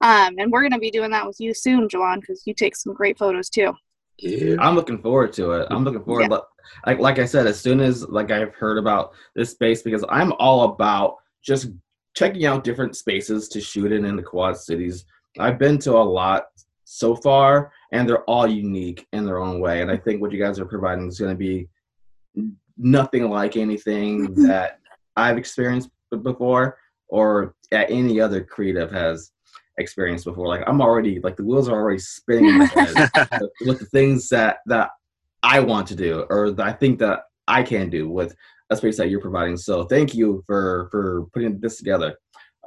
Um, 0.00 0.34
and 0.38 0.52
we're 0.52 0.60
going 0.60 0.72
to 0.72 0.78
be 0.78 0.90
doing 0.90 1.10
that 1.12 1.26
with 1.26 1.40
you 1.40 1.54
soon, 1.54 1.88
Joanne, 1.88 2.20
because 2.20 2.42
you 2.46 2.52
take 2.52 2.76
some 2.76 2.94
great 2.94 3.16
photos 3.16 3.48
too. 3.48 3.72
Yeah. 4.18 4.56
I'm 4.60 4.74
looking 4.74 5.00
forward 5.00 5.32
to 5.34 5.52
it. 5.52 5.68
I'm 5.70 5.84
looking 5.84 6.04
forward. 6.04 6.30
Yeah. 6.30 6.38
Like 6.84 6.98
like 6.98 7.18
I 7.18 7.24
said, 7.24 7.46
as 7.46 7.60
soon 7.60 7.80
as 7.80 8.06
like 8.08 8.30
I've 8.30 8.54
heard 8.54 8.78
about 8.78 9.12
this 9.34 9.50
space, 9.50 9.82
because 9.82 10.04
I'm 10.08 10.32
all 10.38 10.72
about 10.72 11.16
just 11.42 11.68
checking 12.14 12.44
out 12.44 12.64
different 12.64 12.96
spaces 12.96 13.48
to 13.50 13.60
shoot 13.60 13.92
in 13.92 14.04
in 14.04 14.16
the 14.16 14.22
Quad 14.22 14.56
Cities. 14.56 15.04
I've 15.38 15.58
been 15.58 15.78
to 15.80 15.92
a 15.92 16.02
lot 16.02 16.46
so 16.84 17.14
far, 17.14 17.72
and 17.92 18.08
they're 18.08 18.24
all 18.24 18.46
unique 18.46 19.06
in 19.12 19.24
their 19.24 19.38
own 19.38 19.60
way. 19.60 19.82
And 19.82 19.90
I 19.90 19.96
think 19.96 20.20
what 20.20 20.32
you 20.32 20.42
guys 20.42 20.58
are 20.58 20.64
providing 20.64 21.08
is 21.08 21.18
going 21.18 21.32
to 21.32 21.36
be 21.36 21.68
nothing 22.76 23.28
like 23.28 23.56
anything 23.56 24.34
that 24.46 24.78
I've 25.16 25.38
experienced 25.38 25.90
before 26.22 26.78
or 27.08 27.54
any 27.72 28.20
other 28.20 28.42
creative 28.42 28.90
has 28.90 29.32
experienced 29.78 30.24
before. 30.24 30.48
Like 30.48 30.62
I'm 30.66 30.80
already 30.80 31.20
like 31.20 31.36
the 31.36 31.44
wheels 31.44 31.68
are 31.68 31.80
already 31.80 31.98
spinning 31.98 32.46
in 32.46 32.58
my 32.58 32.64
head 32.74 33.10
with 33.66 33.80
the 33.80 33.88
things 33.92 34.28
that 34.28 34.58
that 34.66 34.90
I 35.42 35.60
want 35.60 35.86
to 35.88 35.94
do 35.94 36.26
or 36.30 36.50
that 36.52 36.66
I 36.66 36.72
think 36.72 36.98
that 37.00 37.20
I 37.46 37.62
can 37.62 37.90
do 37.90 38.08
with 38.08 38.34
a 38.70 38.76
space 38.76 38.98
that 38.98 39.08
you're 39.08 39.20
providing. 39.20 39.56
So 39.56 39.84
thank 39.84 40.14
you 40.14 40.42
for 40.46 40.88
for 40.90 41.26
putting 41.32 41.58
this 41.60 41.78
together. 41.78 42.16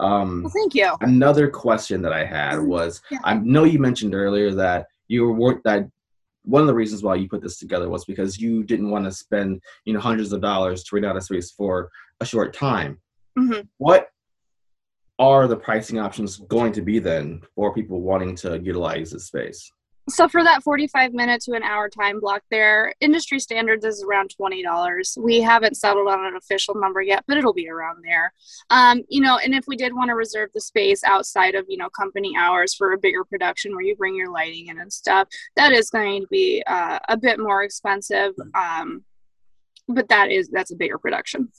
Um, 0.01 0.43
well, 0.43 0.51
thank 0.51 0.74
you. 0.74 0.93
Another 1.01 1.48
question 1.48 2.01
that 2.01 2.12
I 2.12 2.25
had 2.25 2.60
was 2.60 3.01
yeah. 3.12 3.20
I 3.24 3.36
know 3.36 3.63
you 3.63 3.79
mentioned 3.79 4.15
earlier 4.15 4.53
that 4.55 4.88
you 5.08 5.31
were 5.31 5.62
that 5.63 5.88
one 6.43 6.62
of 6.62 6.67
the 6.67 6.74
reasons 6.74 7.03
why 7.03 7.15
you 7.15 7.29
put 7.29 7.41
this 7.41 7.60
together 7.60 7.88
was 7.88 8.03
because 8.03 8.39
you 8.39 8.63
didn't 8.63 8.89
want 8.89 9.05
to 9.05 9.12
spend 9.12 9.62
you 9.86 9.93
know 9.93 10.00
hundreds 10.00 10.34
of 10.34 10.41
dollars 10.41 10.84
to 10.84 10.96
rent 10.96 11.05
out 11.05 11.17
a 11.17 11.22
space 11.22 11.51
for 11.51 11.89
a 12.20 12.25
short 12.25 12.53
time. 12.53 13.00
Mm-hmm. 13.38 13.62
What 13.77 14.08
are 15.20 15.48
the 15.48 15.55
pricing 15.55 16.00
options 16.00 16.38
going 16.38 16.74
to 16.74 16.81
be 16.81 16.98
then 16.98 17.41
for 17.53 17.74
people 17.74 18.01
wanting 18.01 18.36
to 18.38 18.60
utilize 18.60 19.12
this 19.12 19.27
space? 19.27 19.72
So 20.10 20.27
for 20.27 20.43
that 20.43 20.63
45 20.63 21.13
minute 21.13 21.41
to 21.43 21.53
an 21.53 21.63
hour 21.63 21.88
time 21.88 22.20
block 22.20 22.41
there, 22.50 22.93
industry 23.00 23.39
standards 23.39 23.86
is 23.86 24.03
around 24.03 24.34
$20. 24.39 25.17
We 25.17 25.41
haven't 25.41 25.77
settled 25.77 26.08
on 26.08 26.25
an 26.25 26.36
official 26.36 26.75
number 26.75 27.01
yet, 27.01 27.24
but 27.27 27.38
it'll 27.38 27.53
be 27.53 27.70
around 27.70 28.03
there. 28.03 28.34
Um, 28.72 29.03
you 29.10 29.22
know, 29.22 29.38
and 29.38 29.53
if 29.53 29.65
we 29.67 29.75
did 29.75 29.93
want 29.93 30.10
to 30.10 30.15
reserve 30.15 30.50
the 30.53 30.62
space 30.62 31.03
outside 31.03 31.55
of, 31.55 31.65
you 31.70 31.77
know, 31.77 31.89
company 31.89 32.34
hours 32.38 32.74
for 32.74 32.93
a 32.93 32.98
bigger 32.98 33.24
production 33.24 33.74
where 33.74 33.84
you 33.84 33.96
bring 33.96 34.15
your 34.15 34.31
lighting 34.31 34.67
in 34.67 34.79
and 34.79 34.91
stuff, 34.91 35.27
that 35.55 35.72
is 35.72 35.89
going 35.89 36.22
to 36.22 36.27
be 36.27 36.63
uh, 36.67 37.00
a 37.08 37.17
bit 37.17 37.39
more 37.39 37.63
expensive. 37.63 38.34
Um, 38.55 39.03
but 39.88 40.10
that 40.10 40.31
is, 40.31 40.50
that's 40.50 40.72
a 40.72 40.75
bigger 40.75 40.98
production 40.98 41.51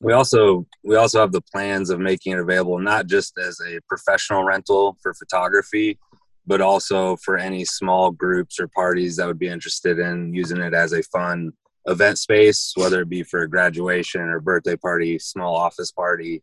we 0.00 0.12
also 0.12 0.66
we 0.84 0.94
also 0.94 1.20
have 1.20 1.32
the 1.32 1.40
plans 1.52 1.90
of 1.90 1.98
making 1.98 2.32
it 2.32 2.38
available 2.38 2.78
not 2.78 3.06
just 3.06 3.36
as 3.38 3.58
a 3.66 3.80
professional 3.88 4.44
rental 4.44 4.96
for 5.02 5.12
photography 5.14 5.98
but 6.46 6.60
also 6.60 7.16
for 7.16 7.36
any 7.36 7.64
small 7.64 8.10
groups 8.10 8.60
or 8.60 8.68
parties 8.68 9.16
that 9.16 9.26
would 9.26 9.38
be 9.38 9.48
interested 9.48 9.98
in 9.98 10.32
using 10.34 10.58
it 10.58 10.74
as 10.74 10.92
a 10.92 11.02
fun 11.04 11.52
event 11.86 12.18
space 12.18 12.72
whether 12.76 13.02
it 13.02 13.08
be 13.08 13.22
for 13.22 13.42
a 13.42 13.48
graduation 13.48 14.22
or 14.22 14.40
birthday 14.40 14.76
party 14.76 15.18
small 15.18 15.54
office 15.54 15.92
party 15.92 16.42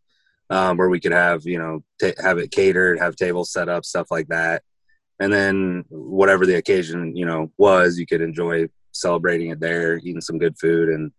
um, 0.51 0.77
where 0.77 0.89
we 0.89 1.00
could 1.00 1.12
have 1.12 1.46
you 1.46 1.58
know 1.58 1.84
t- 2.00 2.13
have 2.22 2.38
it 2.38 2.51
catered 2.51 3.00
have 3.00 3.15
tables 3.15 3.51
set 3.51 3.67
up 3.67 3.84
stuff 3.84 4.12
like 4.12 4.27
that 4.27 4.62
and 5.20 5.34
then 5.34 5.84
whatever 5.89 6.46
the 6.46 6.55
occasion 6.55 7.15
you 7.15 7.25
know 7.25 7.51
was 7.58 7.98
you 7.98 8.05
could 8.05 8.22
enjoy 8.22 8.67
celebrating 8.91 9.50
it 9.50 9.60
there 9.60 9.98
eating 9.98 10.22
some 10.22 10.38
good 10.38 10.58
food 10.60 10.89
and 10.89 11.12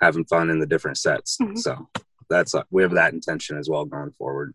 having 0.00 0.24
fun 0.24 0.50
in 0.50 0.58
the 0.60 0.66
different 0.66 0.96
sets. 0.96 1.36
Mhm. 1.40 1.58
So 1.58 1.88
that's 2.30 2.54
uh, 2.54 2.62
we 2.70 2.82
have 2.82 2.92
that 2.92 3.12
intention 3.12 3.58
as 3.58 3.68
well 3.68 3.84
going 3.84 4.12
forward. 4.12 4.54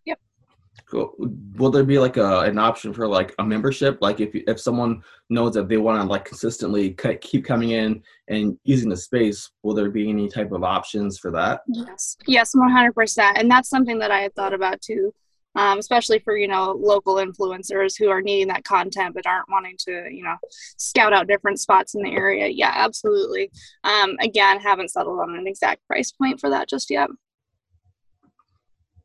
Cool. 0.85 1.13
Will 1.55 1.71
there 1.71 1.83
be 1.83 1.97
like 1.97 2.17
a 2.17 2.41
an 2.41 2.57
option 2.57 2.93
for 2.93 3.07
like 3.07 3.33
a 3.39 3.43
membership? 3.43 3.97
Like 4.01 4.19
if 4.19 4.29
if 4.33 4.59
someone 4.59 5.01
knows 5.29 5.53
that 5.53 5.67
they 5.67 5.77
want 5.77 6.01
to 6.01 6.07
like 6.07 6.25
consistently 6.25 6.95
keep 7.21 7.45
coming 7.45 7.71
in 7.71 8.03
and 8.27 8.57
using 8.63 8.89
the 8.89 8.97
space, 8.97 9.51
will 9.63 9.73
there 9.73 9.89
be 9.89 10.09
any 10.09 10.27
type 10.27 10.51
of 10.51 10.63
options 10.63 11.17
for 11.17 11.31
that? 11.31 11.61
Yes, 11.67 12.17
yes, 12.27 12.53
one 12.53 12.71
hundred 12.71 12.93
percent, 12.93 13.37
and 13.37 13.49
that's 13.49 13.69
something 13.69 13.99
that 13.99 14.11
I 14.11 14.19
had 14.21 14.35
thought 14.35 14.53
about 14.53 14.81
too, 14.81 15.13
um, 15.55 15.79
especially 15.79 16.19
for 16.19 16.37
you 16.37 16.47
know 16.47 16.71
local 16.71 17.15
influencers 17.15 17.97
who 17.97 18.09
are 18.09 18.21
needing 18.21 18.47
that 18.49 18.63
content 18.63 19.15
but 19.15 19.25
aren't 19.25 19.49
wanting 19.49 19.77
to 19.87 20.07
you 20.11 20.23
know 20.23 20.35
scout 20.77 21.13
out 21.13 21.27
different 21.27 21.59
spots 21.59 21.95
in 21.95 22.03
the 22.03 22.11
area. 22.11 22.47
Yeah, 22.47 22.73
absolutely. 22.75 23.51
Um, 23.83 24.15
again, 24.19 24.59
haven't 24.59 24.91
settled 24.91 25.19
on 25.19 25.35
an 25.35 25.47
exact 25.47 25.87
price 25.87 26.11
point 26.11 26.39
for 26.39 26.49
that 26.49 26.69
just 26.69 26.89
yet. 26.89 27.09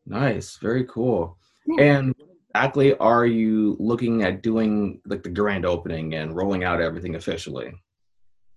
Nice, 0.06 0.56
very 0.56 0.84
cool. 0.84 1.38
And 1.78 2.14
exactly 2.54 2.96
are 2.96 3.26
you 3.26 3.76
looking 3.78 4.22
at 4.22 4.42
doing 4.42 5.00
like 5.06 5.22
the 5.22 5.28
grand 5.28 5.66
opening 5.66 6.14
and 6.14 6.34
rolling 6.34 6.64
out 6.64 6.80
everything 6.80 7.14
officially? 7.14 7.72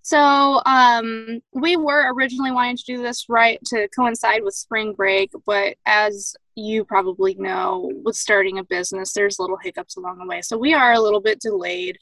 So 0.02 0.60
um, 0.66 1.40
we 1.52 1.76
were 1.76 2.12
originally 2.12 2.50
wanting 2.50 2.76
to 2.76 2.84
do 2.84 3.02
this 3.02 3.28
right 3.28 3.60
to 3.66 3.88
coincide 3.96 4.42
with 4.42 4.54
spring 4.54 4.94
break, 4.94 5.30
but 5.46 5.76
as 5.86 6.34
you 6.56 6.84
probably 6.84 7.34
know, 7.34 7.90
with 8.04 8.16
starting 8.16 8.58
a 8.58 8.64
business, 8.64 9.12
there's 9.12 9.38
little 9.38 9.58
hiccups 9.62 9.96
along 9.96 10.18
the 10.18 10.26
way. 10.26 10.42
So 10.42 10.58
we 10.58 10.74
are 10.74 10.92
a 10.92 11.00
little 11.00 11.20
bit 11.20 11.40
delayed. 11.40 11.98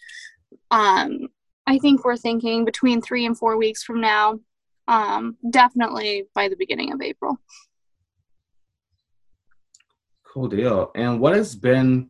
Um, 0.70 1.28
I 1.66 1.78
think 1.78 2.04
we're 2.04 2.16
thinking 2.16 2.64
between 2.64 3.02
three 3.02 3.26
and 3.26 3.36
four 3.36 3.58
weeks 3.58 3.82
from 3.82 4.00
now. 4.00 4.40
Um, 4.88 5.36
definitely 5.50 6.24
by 6.34 6.48
the 6.48 6.56
beginning 6.56 6.92
of 6.92 7.02
April. 7.02 7.38
Cool 10.32 10.48
deal. 10.48 10.92
And 10.94 11.18
what 11.20 11.34
has 11.34 11.56
been 11.56 12.08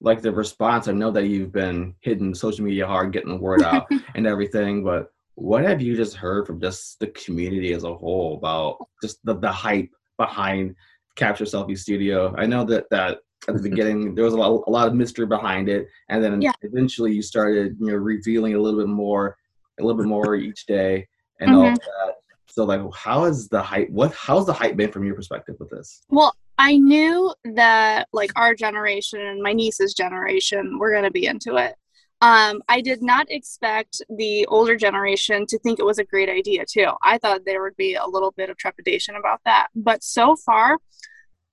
like 0.00 0.22
the 0.22 0.30
response? 0.30 0.86
I 0.86 0.92
know 0.92 1.10
that 1.10 1.26
you've 1.26 1.52
been 1.52 1.94
hitting 2.00 2.34
social 2.34 2.64
media 2.64 2.86
hard, 2.86 3.12
getting 3.12 3.30
the 3.30 3.36
word 3.36 3.62
out 3.64 3.86
and 4.14 4.26
everything, 4.26 4.84
but 4.84 5.10
what 5.34 5.64
have 5.64 5.82
you 5.82 5.96
just 5.96 6.14
heard 6.14 6.46
from 6.46 6.60
just 6.60 6.98
the 7.00 7.08
community 7.08 7.72
as 7.72 7.82
a 7.84 7.92
whole 7.94 8.36
about 8.36 8.78
just 9.02 9.18
the, 9.24 9.34
the 9.34 9.50
hype 9.50 9.90
behind 10.16 10.74
Capture 11.16 11.44
Selfie 11.44 11.76
Studio? 11.76 12.34
I 12.38 12.46
know 12.46 12.64
that 12.64 12.88
that 12.90 13.18
at 13.48 13.54
the 13.56 13.62
beginning 13.68 14.14
there 14.14 14.24
was 14.24 14.34
a 14.34 14.36
lot, 14.36 14.62
a 14.66 14.70
lot 14.70 14.86
of 14.86 14.94
mystery 14.94 15.26
behind 15.26 15.68
it, 15.68 15.88
and 16.08 16.22
then 16.22 16.40
Yeah. 16.40 16.52
eventually 16.62 17.12
you 17.12 17.22
started 17.22 17.76
you 17.80 17.86
know 17.88 17.96
revealing 17.96 18.54
a 18.54 18.60
little 18.60 18.78
bit 18.78 18.88
more, 18.88 19.36
a 19.80 19.82
little 19.82 20.00
bit 20.00 20.06
more 20.08 20.36
each 20.36 20.66
day, 20.66 21.08
and 21.40 21.52
all 21.52 21.70
Mhm. 21.70 21.78
that. 21.80 22.14
So 22.48 22.64
like, 22.64 22.80
how 22.94 23.24
is 23.24 23.48
the 23.48 23.60
hype? 23.60 23.90
What 23.90 24.14
how's 24.14 24.46
the 24.46 24.52
hype 24.52 24.76
been 24.76 24.92
from 24.92 25.04
your 25.04 25.16
perspective 25.16 25.56
with 25.58 25.68
this? 25.70 26.02
Well, 26.08 26.32
I 26.58 26.76
knew 26.76 27.34
that 27.54 28.08
like 28.12 28.32
our 28.36 28.54
generation 28.54 29.20
and 29.20 29.42
my 29.42 29.52
niece's 29.52 29.94
generation 29.94 30.78
were 30.78 30.90
going 30.90 31.04
to 31.04 31.10
be 31.10 31.26
into 31.26 31.56
it. 31.56 31.74
Um, 32.22 32.62
I 32.68 32.80
did 32.80 33.02
not 33.02 33.30
expect 33.30 34.00
the 34.08 34.46
older 34.46 34.74
generation 34.74 35.44
to 35.48 35.58
think 35.58 35.78
it 35.78 35.84
was 35.84 35.98
a 35.98 36.04
great 36.04 36.30
idea 36.30 36.64
too. 36.64 36.88
I 37.02 37.18
thought 37.18 37.44
there 37.44 37.62
would 37.62 37.76
be 37.76 37.94
a 37.94 38.06
little 38.06 38.32
bit 38.32 38.48
of 38.48 38.56
trepidation 38.56 39.16
about 39.16 39.40
that, 39.44 39.68
but 39.74 40.02
so 40.02 40.34
far, 40.34 40.78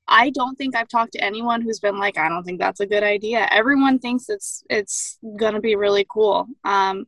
I 0.08 0.30
don't 0.30 0.58
think 0.58 0.76
I've 0.76 0.88
talked 0.88 1.14
to 1.14 1.24
anyone 1.24 1.62
who's 1.62 1.80
been 1.80 1.98
like, 1.98 2.18
I 2.18 2.30
don't 2.30 2.44
think 2.44 2.60
that's 2.60 2.80
a 2.80 2.86
good 2.86 3.04
idea. 3.04 3.48
Everyone 3.52 4.00
thinks 4.00 4.30
it's 4.30 4.64
it's 4.70 5.18
gonna 5.38 5.62
be 5.62 5.76
really 5.76 6.06
cool. 6.10 6.48
Um, 6.64 7.08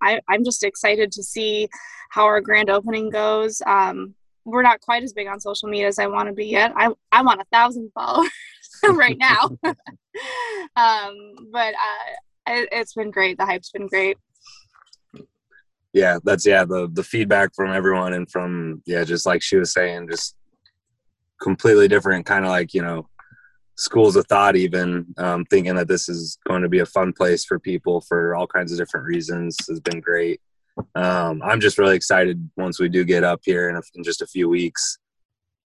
I, 0.00 0.20
I'm 0.28 0.44
just 0.44 0.64
excited 0.64 1.12
to 1.12 1.22
see 1.22 1.68
how 2.10 2.24
our 2.24 2.40
grand 2.40 2.68
opening 2.70 3.10
goes. 3.10 3.62
Um, 3.66 4.14
we're 4.44 4.62
not 4.62 4.80
quite 4.80 5.02
as 5.02 5.12
big 5.12 5.26
on 5.26 5.40
social 5.40 5.68
media 5.68 5.88
as 5.88 5.98
I 5.98 6.06
want 6.06 6.28
to 6.28 6.34
be 6.34 6.46
yet. 6.46 6.72
I 6.76 6.90
I 7.12 7.22
want 7.22 7.40
a 7.40 7.46
thousand 7.52 7.90
followers 7.94 8.30
right 8.84 9.18
now. 9.18 9.50
um, 10.76 11.34
but 11.52 11.74
uh, 11.74 12.12
it, 12.48 12.68
it's 12.72 12.94
been 12.94 13.10
great. 13.10 13.38
The 13.38 13.46
hype's 13.46 13.70
been 13.70 13.88
great. 13.88 14.16
yeah 15.92 16.18
that's 16.24 16.46
yeah 16.46 16.64
the 16.64 16.88
the 16.92 17.02
feedback 17.02 17.54
from 17.54 17.70
everyone 17.72 18.12
and 18.12 18.30
from 18.30 18.82
yeah 18.86 19.04
just 19.04 19.26
like 19.26 19.42
she 19.42 19.56
was 19.56 19.72
saying 19.72 20.08
just 20.10 20.36
completely 21.40 21.88
different 21.88 22.26
kind 22.26 22.44
of 22.44 22.50
like 22.50 22.74
you 22.74 22.82
know 22.82 23.08
schools 23.76 24.16
of 24.16 24.26
thought 24.26 24.56
even 24.56 25.06
um, 25.18 25.44
thinking 25.46 25.74
that 25.74 25.88
this 25.88 26.08
is 26.08 26.38
going 26.46 26.62
to 26.62 26.68
be 26.68 26.78
a 26.78 26.86
fun 26.86 27.12
place 27.12 27.44
for 27.44 27.58
people 27.58 28.00
for 28.00 28.34
all 28.34 28.46
kinds 28.46 28.70
of 28.70 28.78
different 28.78 29.06
reasons 29.06 29.56
has 29.68 29.80
been 29.80 30.00
great 30.00 30.40
um, 30.94 31.42
i'm 31.42 31.60
just 31.60 31.78
really 31.78 31.96
excited 31.96 32.50
once 32.56 32.80
we 32.80 32.88
do 32.88 33.04
get 33.04 33.24
up 33.24 33.40
here 33.44 33.68
in, 33.68 33.76
a, 33.76 33.82
in 33.94 34.02
just 34.02 34.22
a 34.22 34.26
few 34.26 34.48
weeks 34.48 34.98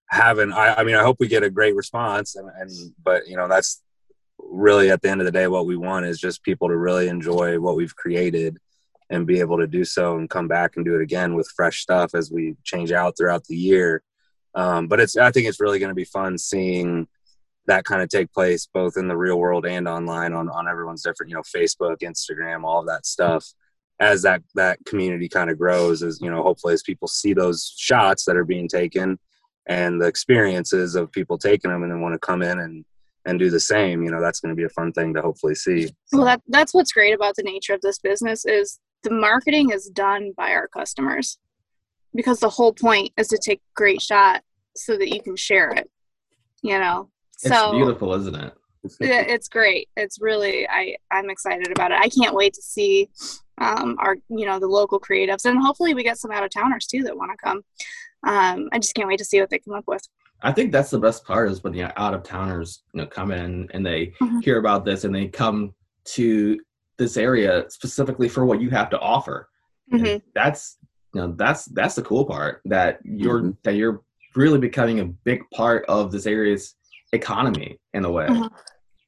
having 0.10 0.52
I, 0.52 0.76
I 0.76 0.84
mean 0.84 0.96
i 0.96 1.04
hope 1.04 1.18
we 1.20 1.28
get 1.28 1.44
a 1.44 1.50
great 1.50 1.76
response 1.76 2.36
and, 2.36 2.50
and 2.60 2.72
but 3.04 3.28
you 3.28 3.36
know 3.36 3.48
that's 3.48 3.82
really 4.40 4.92
at 4.92 5.02
the 5.02 5.10
end 5.10 5.22
of 5.22 5.26
the 5.26 5.32
day 5.32 5.48
what 5.48 5.66
we 5.66 5.76
want 5.76 6.06
is 6.06 6.20
just 6.20 6.44
people 6.44 6.68
to 6.68 6.78
really 6.78 7.08
enjoy 7.08 7.60
what 7.60 7.76
we've 7.76 7.96
created 7.96 8.58
and 9.10 9.28
be 9.28 9.40
able 9.40 9.58
to 9.58 9.68
do 9.68 9.84
so 9.86 10.18
and 10.18 10.30
come 10.30 10.48
back 10.48 10.76
and 10.76 10.86
do 10.86 10.96
it 10.96 11.02
again 11.02 11.36
with 11.36 11.52
fresh 11.56 11.82
stuff 11.82 12.16
as 12.16 12.32
we 12.32 12.56
change 12.64 12.92
out 12.92 13.16
throughout 13.18 13.44
the 13.46 13.56
year. 13.56 14.04
Um, 14.56 14.88
but 14.88 15.00
it's 15.00 15.18
I 15.18 15.32
think 15.32 15.48
it's 15.48 15.60
really 15.60 15.80
going 15.80 15.90
to 15.90 15.96
be 15.96 16.06
fun 16.06 16.38
seeing 16.38 17.08
that 17.68 17.84
kind 17.84 18.02
of 18.02 18.10
take 18.10 18.32
place 18.32 18.68
both 18.72 18.96
in 18.96 19.08
the 19.08 19.18
real 19.18 19.38
world 19.38 19.66
and 19.66 19.88
online 19.88 20.34
on 20.34 20.50
on 20.50 20.68
everyone's 20.68 21.04
different 21.04 21.30
you 21.30 21.36
know 21.36 21.42
Facebook, 21.42 21.98
Instagram, 22.00 22.64
all 22.64 22.80
of 22.80 22.88
that 22.88 23.06
stuff. 23.06 23.46
As 24.00 24.22
that 24.24 24.42
that 24.56 24.80
community 24.86 25.30
kind 25.30 25.50
of 25.50 25.58
grows, 25.58 26.04
as 26.04 26.20
you 26.22 26.30
know, 26.30 26.44
hopefully 26.44 26.74
as 26.74 26.84
people 26.84 27.08
see 27.08 27.34
those 27.34 27.74
shots 27.78 28.26
that 28.26 28.36
are 28.36 28.44
being 28.44 28.68
taken 28.68 29.18
and 29.68 30.02
the 30.02 30.06
experiences 30.06 30.96
of 30.96 31.12
people 31.12 31.38
taking 31.38 31.72
them 31.72 31.82
and 31.82 31.92
then 31.92 32.02
want 32.02 32.14
to 32.14 32.20
come 32.20 32.42
in 32.42 32.60
and 32.60 32.86
and 33.26 33.40
do 33.40 33.50
the 33.50 33.60
same, 33.60 34.04
you 34.04 34.12
know, 34.12 34.22
that's 34.22 34.40
going 34.40 34.52
to 34.52 34.56
be 34.56 34.66
a 34.66 34.70
fun 34.70 34.92
thing 34.92 35.14
to 35.14 35.22
hopefully 35.22 35.56
see. 35.56 35.90
Well, 36.12 36.26
that 36.26 36.42
that's 36.48 36.74
what's 36.74 36.92
great 36.92 37.14
about 37.14 37.36
the 37.36 37.44
nature 37.44 37.74
of 37.74 37.82
this 37.82 37.98
business 38.00 38.46
is 38.46 38.80
the 39.04 39.12
marketing 39.12 39.72
is 39.72 39.88
done 39.88 40.34
by 40.36 40.52
our 40.52 40.68
customers 40.68 41.38
because 42.14 42.40
the 42.40 42.50
whole 42.50 42.74
point 42.74 43.12
is 43.18 43.28
to 43.30 43.38
take 43.38 43.62
great 43.76 44.02
shot 44.02 44.44
so 44.76 44.98
that 44.98 45.14
you 45.14 45.22
can 45.22 45.36
share 45.36 45.70
it. 45.70 45.90
You 46.62 46.80
know, 46.80 47.10
It's 47.42 47.48
so 47.48 47.72
beautiful, 47.72 48.14
isn't 48.14 48.36
it? 48.36 48.54
It's 49.00 49.48
great. 49.48 49.90
It's 49.98 50.20
really 50.22 50.68
I 50.70 50.96
I'm 51.12 51.30
excited 51.30 51.72
about 51.72 51.92
it. 51.92 52.00
I 52.00 52.10
can't 52.10 52.36
wait 52.36 52.54
to 52.54 52.62
see 52.62 53.10
um, 53.60 53.96
our 54.00 54.18
you 54.30 54.46
know 54.46 54.60
the 54.60 54.68
local 54.68 55.00
creatives 55.00 55.46
and 55.46 55.60
hopefully 55.60 55.94
we 55.94 56.04
get 56.04 56.18
some 56.18 56.32
out 56.32 56.44
of 56.44 56.50
towners 56.50 56.86
too 56.86 57.04
that 57.04 57.18
want 57.18 57.32
to 57.32 57.38
come. 57.38 57.64
Um, 58.24 58.70
I 58.74 58.80
just 58.80 58.96
can't 58.96 59.08
wait 59.08 59.20
to 59.20 59.26
see 59.26 59.40
what 59.40 59.50
they 59.50 59.60
come 59.60 59.76
up 59.76 59.86
with. 59.88 60.08
I 60.42 60.52
think 60.52 60.72
that's 60.72 60.90
the 60.90 61.00
best 61.00 61.24
part 61.26 61.50
is 61.50 61.64
when 61.64 61.74
the 61.74 61.84
out 62.00 62.14
of 62.14 62.24
towners, 62.24 62.84
you 62.94 63.02
know, 63.02 63.08
come 63.08 63.32
in 63.32 63.70
and 63.74 63.86
they 63.86 64.14
Mhm. 64.22 64.44
hear 64.44 64.58
about 64.60 64.84
this 64.84 65.04
and 65.04 65.14
they 65.16 65.28
come 65.28 65.74
to 66.06 66.60
this 66.98 67.18
area 67.18 67.66
specifically 67.70 68.28
for 68.30 68.46
what 68.46 68.62
you 68.62 68.70
have 68.72 68.90
to 68.90 69.00
offer. 69.00 69.50
Mhm. 69.92 70.22
That's 70.34 70.78
you 71.14 71.22
know 71.22 71.34
that's 71.38 71.66
that's 71.66 71.96
the 71.96 72.02
cool 72.04 72.26
part 72.26 72.62
that 72.66 73.00
you're 73.04 73.42
Mhm. 73.42 73.58
that 73.64 73.76
you're 73.76 74.02
really 74.36 74.60
becoming 74.60 75.00
a 75.00 75.06
big 75.06 75.42
part 75.52 75.86
of 75.88 76.12
this 76.12 76.26
area's 76.26 76.76
economy 77.14 77.80
in 77.94 78.04
a 78.04 78.12
way. 78.12 78.28
Mhm. 78.28 78.50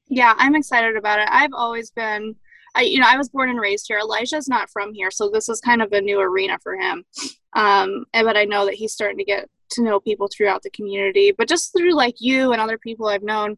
Yeah, 0.08 0.34
I'm 0.38 0.56
excited 0.56 0.96
about 0.96 1.20
it. 1.20 1.28
I've 1.30 1.54
always 1.54 1.92
been, 1.92 2.34
I 2.78 2.82
you 2.82 3.00
know, 3.00 3.08
I 3.10 3.18
was 3.18 3.30
born 3.30 3.50
and 3.50 3.60
raised 3.60 3.86
here. 3.88 3.98
Elijah's 4.00 4.48
not 4.48 4.70
from 4.70 4.94
here, 4.94 5.10
so 5.10 5.30
this 5.30 5.50
is 5.50 5.60
kind 5.60 5.82
of 5.82 5.92
a 5.92 6.02
new 6.02 6.20
arena 6.20 6.60
for 6.62 6.76
him. 6.76 7.04
Um, 7.54 8.06
and, 8.14 8.26
but 8.26 8.38
I 8.38 8.46
know 8.46 8.66
that 8.66 8.76
he's 8.76 8.94
starting 8.94 9.18
to 9.18 9.24
get 9.24 9.50
to 9.72 9.84
know 9.84 10.00
people 10.00 10.30
throughout 10.32 10.62
the 10.62 10.70
community. 10.70 11.34
But 11.36 11.50
just 11.50 11.74
through 11.76 11.94
like 11.94 12.16
you 12.20 12.52
and 12.52 12.62
other 12.62 12.78
people 12.78 13.08
I've 13.08 13.24
known, 13.24 13.58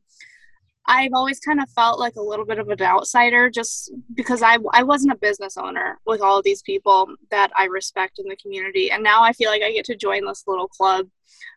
I've 0.86 1.12
always 1.14 1.40
kind 1.40 1.60
of 1.62 1.70
felt 1.72 2.00
like 2.00 2.16
a 2.16 2.22
little 2.22 2.46
bit 2.46 2.60
of 2.60 2.70
an 2.70 2.82
outsider, 2.82 3.50
just 3.50 3.92
because 4.14 4.42
I 4.42 4.58
I 4.72 4.84
wasn't 4.84 5.14
a 5.14 5.18
business 5.18 5.58
owner 5.58 6.00
with 6.06 6.22
all 6.22 6.38
of 6.38 6.46
these 6.46 6.62
people 6.62 7.10
that 7.30 7.52
I 7.58 7.66
respect 7.66 8.20
in 8.20 8.28
the 8.30 8.38
community, 8.38 8.90
and 8.90 9.04
now 9.04 9.22
I 9.22 9.34
feel 9.34 9.50
like 9.50 9.64
I 9.64 9.74
get 9.74 9.86
to 9.86 9.98
join 9.98 10.26
this 10.26 10.46
little 10.48 10.70
club. 10.70 11.08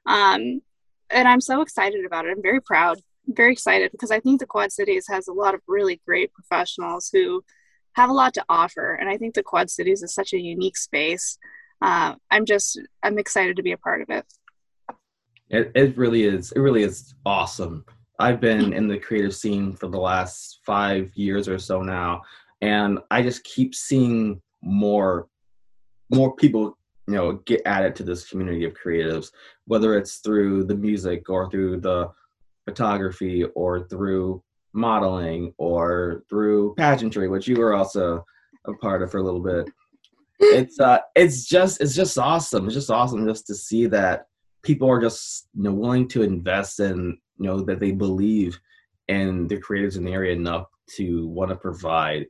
Um, 0.07 0.62
and 1.11 1.28
I'm 1.28 1.40
so 1.40 1.61
excited 1.61 2.04
about 2.04 2.26
it. 2.26 2.33
I'm 2.33 2.42
very 2.42 2.61
proud 2.61 2.99
very 3.29 3.52
excited 3.52 3.93
because 3.93 4.11
I 4.11 4.21
think 4.21 4.41
the 4.41 4.47
Quad 4.47 4.73
Cities 4.73 5.07
has 5.09 5.29
a 5.29 5.33
lot 5.33 5.55
of 5.55 5.61
really 5.67 6.00
great 6.07 6.33
professionals 6.33 7.11
who 7.12 7.43
have 7.95 8.11
a 8.11 8.14
lot 8.14 8.35
to 8.35 8.45
offer, 8.49 8.95
and 8.95 9.09
I 9.09 9.17
think 9.17 9.35
the 9.35 9.43
Quad 9.43 9.71
Cities 9.71 10.02
is 10.02 10.14
such 10.14 10.33
a 10.33 10.41
unique 10.41 10.76
space. 10.76 11.38
Uh, 11.81 12.14
I'm 12.31 12.47
just 12.47 12.81
I'm 13.02 13.19
excited 13.19 13.57
to 13.57 13.62
be 13.62 13.73
a 13.73 13.79
part 13.79 14.02
of 14.02 14.11
it. 14.11 14.25
It 15.50 15.73
it 15.75 15.97
really 15.97 16.25
is. 16.25 16.52
It 16.52 16.61
really 16.61 16.83
is 16.83 17.14
awesome. 17.26 17.85
I've 18.19 18.41
been 18.41 18.73
in 18.73 18.88
the 18.88 18.99
creative 18.99 19.35
scene 19.35 19.73
for 19.73 19.88
the 19.88 19.99
last 19.99 20.61
five 20.64 21.11
years 21.14 21.49
or 21.49 21.59
so 21.59 21.83
now, 21.83 22.23
and 22.61 22.99
I 23.11 23.23
just 23.23 23.45
keep 23.45 23.75
seeing 23.75 24.41
more 24.62 25.29
more 26.11 26.35
people 26.37 26.79
you 27.09 27.14
know 27.14 27.33
get 27.45 27.62
added 27.67 27.97
to 27.97 28.05
this 28.05 28.29
community 28.29 28.64
of 28.64 28.75
creatives, 28.75 29.33
whether 29.67 29.99
it's 29.99 30.17
through 30.17 30.64
the 30.64 30.75
music 30.75 31.29
or 31.29 31.50
through 31.50 31.81
the 31.81 32.11
photography 32.64 33.45
or 33.54 33.87
through 33.88 34.42
modeling 34.73 35.52
or 35.59 36.23
through 36.28 36.75
pageantry, 36.76 37.28
which 37.28 37.47
you 37.49 37.57
were 37.57 37.75
also 37.75 38.25
a 38.66 38.73
part 38.75 39.02
of 39.02 39.11
for 39.11 39.19
a 39.19 39.23
little 39.23 39.42
bit. 39.42 39.69
it's 40.42 40.81
uh 40.81 40.99
it's 41.14 41.45
just 41.45 41.81
it's 41.81 41.95
just 41.95 42.19
awesome 42.19 42.64
it's 42.66 42.75
just 42.75 42.90
awesome 42.90 43.25
just 43.26 43.47
to 43.47 43.54
see 43.54 43.87
that 43.87 44.26
people 44.62 44.90
are 44.90 45.00
just 45.00 45.49
you 45.54 45.62
know 45.62 45.73
willing 45.73 46.09
to 46.09 46.23
invest 46.23 46.81
in 46.81 47.16
you 47.38 47.47
know 47.47 47.61
that 47.61 47.78
they 47.78 47.92
believe 47.92 48.59
in 49.07 49.47
the 49.47 49.57
creators 49.59 49.97
in 49.97 50.04
the 50.04 50.12
area 50.12 50.33
enough 50.33 50.66
to 50.88 51.28
want 51.28 51.49
to 51.49 51.57
provide 51.57 52.26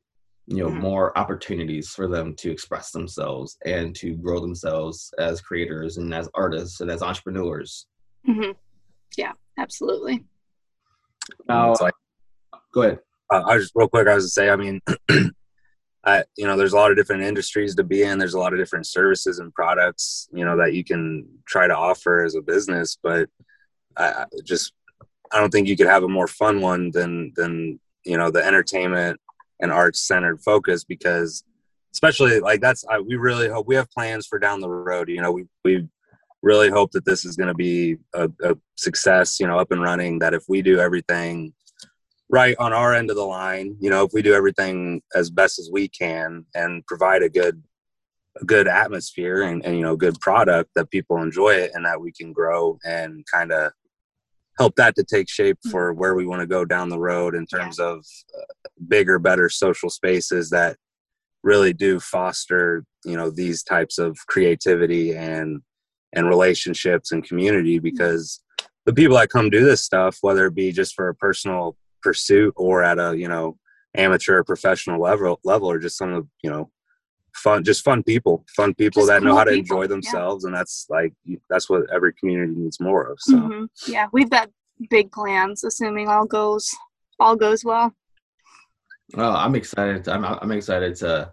you 0.47 0.59
know 0.59 0.69
mm-hmm. 0.69 0.81
more 0.81 1.17
opportunities 1.17 1.91
for 1.91 2.07
them 2.07 2.35
to 2.35 2.51
express 2.51 2.91
themselves 2.91 3.57
and 3.65 3.95
to 3.95 4.15
grow 4.17 4.41
themselves 4.41 5.13
as 5.19 5.41
creators 5.41 5.97
and 5.97 6.13
as 6.13 6.29
artists 6.35 6.81
and 6.81 6.91
as 6.91 7.03
entrepreneurs 7.03 7.87
mm-hmm. 8.29 8.51
yeah 9.17 9.33
absolutely 9.63 10.25
now 11.49 11.75
like, 11.81 11.95
go 12.75 12.83
ahead 12.83 12.99
uh, 13.33 13.43
i 13.47 13.57
just 13.57 13.73
real 13.75 13.89
quick 13.89 14.09
i 14.09 14.15
was 14.15 14.25
to 14.25 14.31
say 14.31 14.51
i 14.51 14.57
mean 14.57 14.81
I, 16.05 16.25
you 16.37 16.47
know, 16.47 16.57
there's 16.57 16.73
a 16.73 16.77
lot 16.77 16.91
of 16.91 16.97
different 16.97 17.23
industries 17.23 17.77
to 17.77 17.85
be 17.85 18.03
in. 18.03 18.19
There's 18.19 18.35
a 18.35 18.39
lot 18.39 18.53
of 18.53 18.59
different 18.59 18.87
services 18.87 19.39
and 19.39 19.55
products, 19.55 20.29
you 20.33 20.45
know, 20.45 20.57
that 20.57 20.75
you 20.75 20.83
can 20.83 21.27
try 21.47 21.69
to 21.69 21.77
offer 21.77 22.25
as 22.25 22.35
a 22.35 22.41
business. 22.41 22.99
But 23.01 23.29
I 23.97 24.25
just, 24.43 24.73
I 25.33 25.39
don't 25.39 25.51
think 25.51 25.69
you 25.69 25.77
could 25.77 25.87
have 25.87 26.03
a 26.03 26.09
more 26.09 26.27
fun 26.27 26.61
one 26.61 26.91
than 26.91 27.33
than 27.37 27.79
you 28.05 28.17
know 28.17 28.31
the 28.31 28.45
entertainment 28.45 29.21
and 29.61 29.71
arts 29.71 30.01
centered 30.01 30.43
focus 30.43 30.83
because, 30.83 31.45
especially 31.93 32.41
like 32.41 32.61
that's 32.61 32.85
I, 32.91 32.99
we 32.99 33.15
really 33.15 33.49
hope 33.49 33.69
we 33.69 33.77
have 33.77 33.91
plans 33.91 34.27
for 34.27 34.41
down 34.41 34.61
the 34.61 34.69
road. 34.69 35.09
You 35.09 35.23
know, 35.23 35.31
we 35.31 35.45
we 35.65 35.89
really 36.43 36.71
hope 36.71 36.91
that 36.93 37.05
this 37.05 37.25
is 37.25 37.37
going 37.37 37.49
to 37.49 37.55
be 37.55 37.97
a, 38.15 38.31
a 38.43 38.57
success. 38.77 39.39
You 39.41 39.47
know, 39.47 39.59
up 39.59 39.73
and 39.73 39.83
running. 39.83 40.19
That 40.19 40.35
if 40.35 40.45
we 40.49 40.63
do 40.63 40.79
everything 40.79 41.53
right 42.33 42.57
on 42.59 42.73
our 42.73 42.95
end 42.95 43.11
of 43.11 43.17
the 43.17 43.23
line 43.23 43.77
you 43.79 43.91
know 43.91 44.05
if 44.05 44.11
we 44.15 44.23
do 44.23 44.33
everything 44.33 45.03
as 45.15 45.31
best 45.31 45.59
as 45.59 45.69
we 45.71 45.87
can 45.87 46.45
and 46.55 46.85
provide 46.87 47.23
a 47.23 47.29
good 47.29 47.63
a 48.41 48.45
good 48.45 48.67
atmosphere 48.67 49.43
and, 49.43 49.65
and 49.65 49.77
you 49.77 49.83
know 49.83 49.97
good 49.97 50.19
product 50.21 50.71
that 50.75 50.91
people 50.91 51.23
enjoy 51.23 51.51
it 51.51 51.71
and 51.75 51.85
that 51.85 52.01
we 52.01 52.11
can 52.11 52.33
grow 52.33 52.79
and 52.85 53.25
kind 53.33 53.53
of 53.53 53.71
help 54.59 54.75
that 54.77 54.95
to 54.97 55.05
take 55.05 55.29
shape 55.29 55.59
mm-hmm. 55.59 55.71
for 55.71 55.93
where 55.93 56.15
we 56.15 56.27
want 56.27 56.41
to 56.41 56.47
go 56.47 56.65
down 56.65 56.89
the 56.89 56.99
road 56.99 57.35
in 57.35 57.47
terms 57.47 57.79
of 57.79 57.99
uh, 58.37 58.69
bigger 58.89 59.19
better 59.19 59.49
social 59.49 59.91
spaces 59.91 60.51
that 60.51 60.77
really 61.43 61.73
do 61.73 62.01
foster 62.01 62.85
you 63.05 63.17
know 63.17 63.31
these 63.31 63.63
types 63.63 63.99
of 63.99 64.17
creativity 64.27 65.15
and 65.15 65.61
and 66.13 66.29
relationships 66.29 67.13
and 67.13 67.25
community 67.25 67.77
mm-hmm. 67.77 67.85
because 67.85 68.43
the 68.85 68.93
people 68.93 69.17
that 69.17 69.31
come 69.31 69.51
do 69.51 69.65
this 69.65 69.83
stuff 69.83 70.19
whether 70.21 70.47
it 70.47 70.55
be 70.55 70.73
just 70.73 70.95
for 70.95 71.09
a 71.09 71.15
personal 71.15 71.77
pursuit 72.03 72.53
or 72.57 72.83
at 72.83 72.99
a 72.99 73.17
you 73.17 73.29
know 73.29 73.57
amateur 73.95 74.43
professional 74.43 75.01
level 75.01 75.41
level 75.45 75.71
or 75.71 75.79
just 75.79 75.97
some 75.97 76.13
of 76.13 76.27
you 76.43 76.51
know 76.51 76.71
fun 77.35 77.65
just 77.65 77.85
fun 77.85 78.03
people 78.03 78.45
fun 78.55 78.75
people 78.75 79.03
just 79.03 79.09
that 79.09 79.21
cool 79.21 79.29
know 79.29 79.37
how 79.37 79.45
to 79.45 79.53
enjoy 79.53 79.87
themselves 79.87 80.45
yeah. 80.45 80.49
and 80.49 80.57
that's 80.57 80.87
like 80.91 81.13
that's 81.49 81.69
what 81.69 81.83
every 81.93 82.13
community 82.15 82.53
needs 82.55 82.81
more 82.81 83.05
of 83.05 83.19
so 83.21 83.37
mm-hmm. 83.37 83.65
yeah 83.91 84.07
we've 84.13 84.31
got 84.31 84.51
big 84.91 85.11
plans 85.13 85.65
assuming 85.65 86.09
all 86.09 86.27
goes 86.27 86.71
all 87.21 87.37
goes 87.37 87.65
well 87.65 87.93
well 89.15 89.35
i'm 89.37 89.55
excited 89.55 90.07
i'm, 90.09 90.25
I'm 90.25 90.53
excited 90.53 90.95
to 90.97 91.33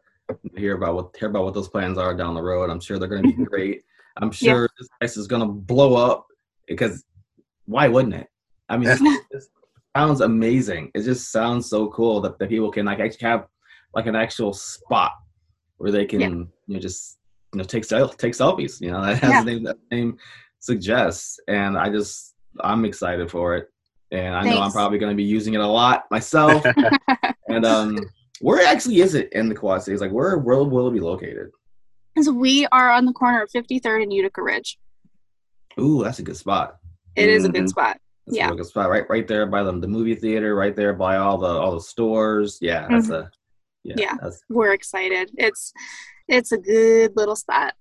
hear 0.55 0.75
about 0.75 0.95
what 0.95 1.15
hear 1.17 1.29
about 1.29 1.43
what 1.43 1.53
those 1.53 1.69
plans 1.69 1.98
are 1.98 2.13
down 2.13 2.36
the 2.36 2.41
road 2.41 2.69
i'm 2.69 2.79
sure 2.79 2.98
they're 2.98 3.07
going 3.09 3.24
to 3.24 3.36
be 3.36 3.43
great 3.45 3.83
i'm 4.20 4.32
sure 4.32 4.64
yeah. 4.64 4.68
this 4.78 4.90
place 5.00 5.18
is 5.18 5.28
going 5.28 5.42
to 5.42 5.48
blow 5.48 5.96
up 5.96 6.28
because 6.68 7.04
why 7.66 7.88
wouldn't 7.88 8.14
it 8.14 8.28
i 8.70 8.78
mean 8.78 8.90
it's, 8.90 9.50
sounds 9.96 10.22
amazing. 10.22 10.92
It 10.94 11.04
just 11.04 11.32
sounds 11.32 11.70
so 11.70 11.88
cool 11.90 12.22
that 12.22 12.40
the 12.40 12.48
people 12.48 12.72
can 12.72 12.86
like 12.86 13.00
actually 13.00 13.28
have 13.28 13.48
like 13.94 14.06
an 14.06 14.16
actual 14.16 14.54
spot 14.54 15.14
where 15.77 15.92
they 15.92 16.05
can 16.05 16.22
yeah. 16.22 16.27
you 16.27 16.48
know 16.68 16.79
just 16.79 17.18
you 17.53 17.58
know 17.58 17.64
take 17.64 17.88
take 17.88 18.34
selfies. 18.34 18.79
You 18.82 18.92
know 18.92 19.01
that 19.05 19.20
has 19.20 19.32
yeah. 19.32 19.44
the 19.44 19.51
name 19.51 19.64
that 19.64 19.77
name 19.92 20.18
suggests, 20.60 21.40
and 21.48 21.77
I 21.77 21.90
just 21.90 22.36
I'm 22.62 22.86
excited 22.86 23.29
for 23.32 23.55
it, 23.55 23.70
and 24.12 24.36
I 24.36 24.44
Thanks. 24.44 24.55
know 24.55 24.62
I'm 24.62 24.72
probably 24.72 25.00
going 25.00 25.12
to 25.12 25.18
be 25.18 25.24
using 25.24 25.53
it 25.53 25.62
a 25.62 25.68
lot 25.68 26.05
myself. 26.12 26.66
and 27.50 27.66
um, 27.66 28.00
where 28.42 28.66
actually 28.66 29.01
is 29.01 29.16
it 29.16 29.32
in 29.34 29.50
the 29.50 29.55
Quad 29.55 29.84
Cities? 29.84 30.01
Like 30.01 30.12
where 30.12 30.38
will 30.38 30.70
will 30.70 30.88
it 30.88 30.94
be 30.94 31.00
located? 31.00 31.50
So 32.22 32.33
we 32.33 32.65
are 32.67 32.91
on 32.91 33.05
the 33.05 33.13
corner 33.13 33.41
of 33.41 33.50
53rd 33.51 34.03
and 34.03 34.13
Utica 34.13 34.41
Ridge. 34.41 34.77
Ooh, 35.79 36.03
that's 36.03 36.19
a 36.19 36.24
good 36.24 36.37
spot. 36.37 36.77
It 37.15 37.22
mm-hmm. 37.22 37.29
is 37.29 37.45
a 37.45 37.50
good 37.50 37.61
mm-hmm. 37.61 37.67
spot. 37.67 38.00
That's 38.27 38.37
yeah. 38.37 38.51
a 38.51 38.55
good 38.55 38.65
spot 38.65 38.89
right 38.89 39.09
right 39.09 39.27
there 39.27 39.45
by 39.45 39.63
the, 39.63 39.72
the 39.72 39.87
movie 39.87 40.15
theater, 40.15 40.55
right 40.55 40.75
there 40.75 40.93
by 40.93 41.17
all 41.17 41.37
the 41.37 41.48
all 41.48 41.74
the 41.74 41.81
stores. 41.81 42.59
Yeah, 42.61 42.87
that's 42.89 43.07
mm-hmm. 43.07 43.27
a 43.27 43.31
yeah. 43.83 43.95
yeah 43.98 44.29
we're 44.50 44.74
excited. 44.74 45.31
It's 45.37 45.74
it's 46.27 46.51
a 46.51 46.57
good 46.57 47.15
little 47.15 47.35
spot. 47.35 47.74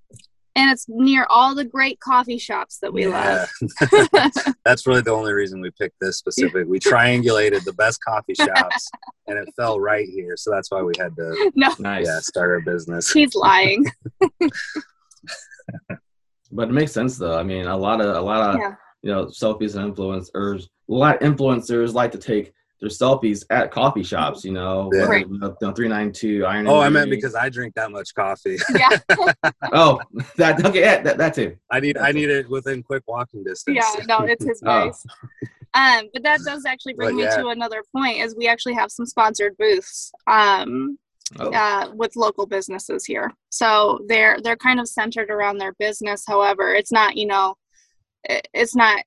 And 0.58 0.70
it's 0.70 0.86
near 0.88 1.26
all 1.30 1.54
the 1.54 1.64
great 1.64 2.00
coffee 2.00 2.38
shops 2.38 2.78
that 2.80 2.92
we 2.92 3.06
yeah. 3.06 3.46
love. 3.60 4.50
that's 4.64 4.86
really 4.86 5.02
the 5.02 5.12
only 5.12 5.32
reason 5.32 5.60
we 5.60 5.70
picked 5.70 6.00
this 6.00 6.18
specific. 6.18 6.66
We 6.66 6.80
triangulated 6.80 7.64
the 7.64 7.72
best 7.72 8.00
coffee 8.04 8.34
shops 8.34 8.90
and 9.26 9.38
it 9.38 9.48
fell 9.56 9.78
right 9.80 10.08
here. 10.08 10.36
So 10.36 10.50
that's 10.50 10.70
why 10.70 10.82
we 10.82 10.92
had 10.98 11.14
to 11.16 11.52
no. 11.54 11.74
nice. 11.78 12.06
yeah, 12.06 12.18
start 12.20 12.50
our 12.50 12.60
business. 12.60 13.12
He's 13.12 13.34
lying. 13.34 13.84
but 16.50 16.68
it 16.68 16.72
makes 16.72 16.92
sense 16.92 17.16
though. 17.16 17.38
I 17.38 17.44
mean, 17.44 17.66
a 17.66 17.76
lot 17.76 18.00
of 18.00 18.16
a 18.16 18.20
lot 18.20 18.54
of 18.54 18.60
yeah 18.60 18.74
you 19.02 19.12
know, 19.12 19.26
selfies 19.26 19.76
and 19.76 19.94
influencers. 19.94 20.64
A 20.64 20.92
lot 20.92 21.22
of 21.22 21.36
influencers 21.36 21.94
like 21.94 22.12
to 22.12 22.18
take 22.18 22.52
their 22.80 22.88
selfies 22.88 23.44
at 23.50 23.70
coffee 23.70 24.02
shops, 24.02 24.44
you 24.44 24.52
know, 24.52 24.90
yeah. 24.92 25.02
right. 25.02 25.28
you 25.28 25.38
know, 25.38 25.50
392 25.60 26.44
Iron. 26.44 26.68
Oh, 26.68 26.80
I 26.80 26.88
meant 26.88 27.10
because 27.10 27.34
I 27.34 27.48
drink 27.48 27.74
that 27.74 27.90
much 27.90 28.14
coffee. 28.14 28.58
Yeah. 28.78 28.98
oh, 29.72 30.00
that 30.36 30.64
okay, 30.64 30.80
yeah, 30.80 31.02
that, 31.02 31.18
that 31.18 31.34
too. 31.34 31.56
I 31.70 31.80
need 31.80 31.96
That's 31.96 32.06
I 32.06 32.12
need 32.12 32.30
it. 32.30 32.46
it 32.46 32.50
within 32.50 32.82
quick 32.82 33.02
walking 33.08 33.42
distance. 33.42 33.76
Yeah, 33.76 34.04
no, 34.06 34.20
it's 34.24 34.44
his 34.44 34.60
voice. 34.64 35.04
oh. 35.04 35.48
Um, 35.74 36.08
but 36.12 36.22
that 36.22 36.40
does 36.44 36.64
actually 36.64 36.94
bring 36.94 37.10
but, 37.10 37.14
me 37.16 37.22
yeah. 37.24 37.36
to 37.36 37.48
another 37.48 37.82
point, 37.94 38.18
is 38.18 38.36
we 38.36 38.46
actually 38.46 38.74
have 38.74 38.90
some 38.90 39.06
sponsored 39.06 39.56
booths. 39.58 40.12
Um, 40.26 40.98
Oh. 41.38 41.50
Uh, 41.52 41.90
with 41.94 42.16
local 42.16 42.46
businesses 42.46 43.04
here. 43.04 43.30
So 43.50 43.98
they're 44.06 44.38
they're 44.42 44.56
kind 44.56 44.80
of 44.80 44.88
centered 44.88 45.30
around 45.30 45.58
their 45.58 45.74
business. 45.78 46.24
However, 46.26 46.74
it's 46.74 46.90
not 46.90 47.18
you 47.18 47.26
know 47.26 47.54
it's 48.24 48.74
not 48.74 49.04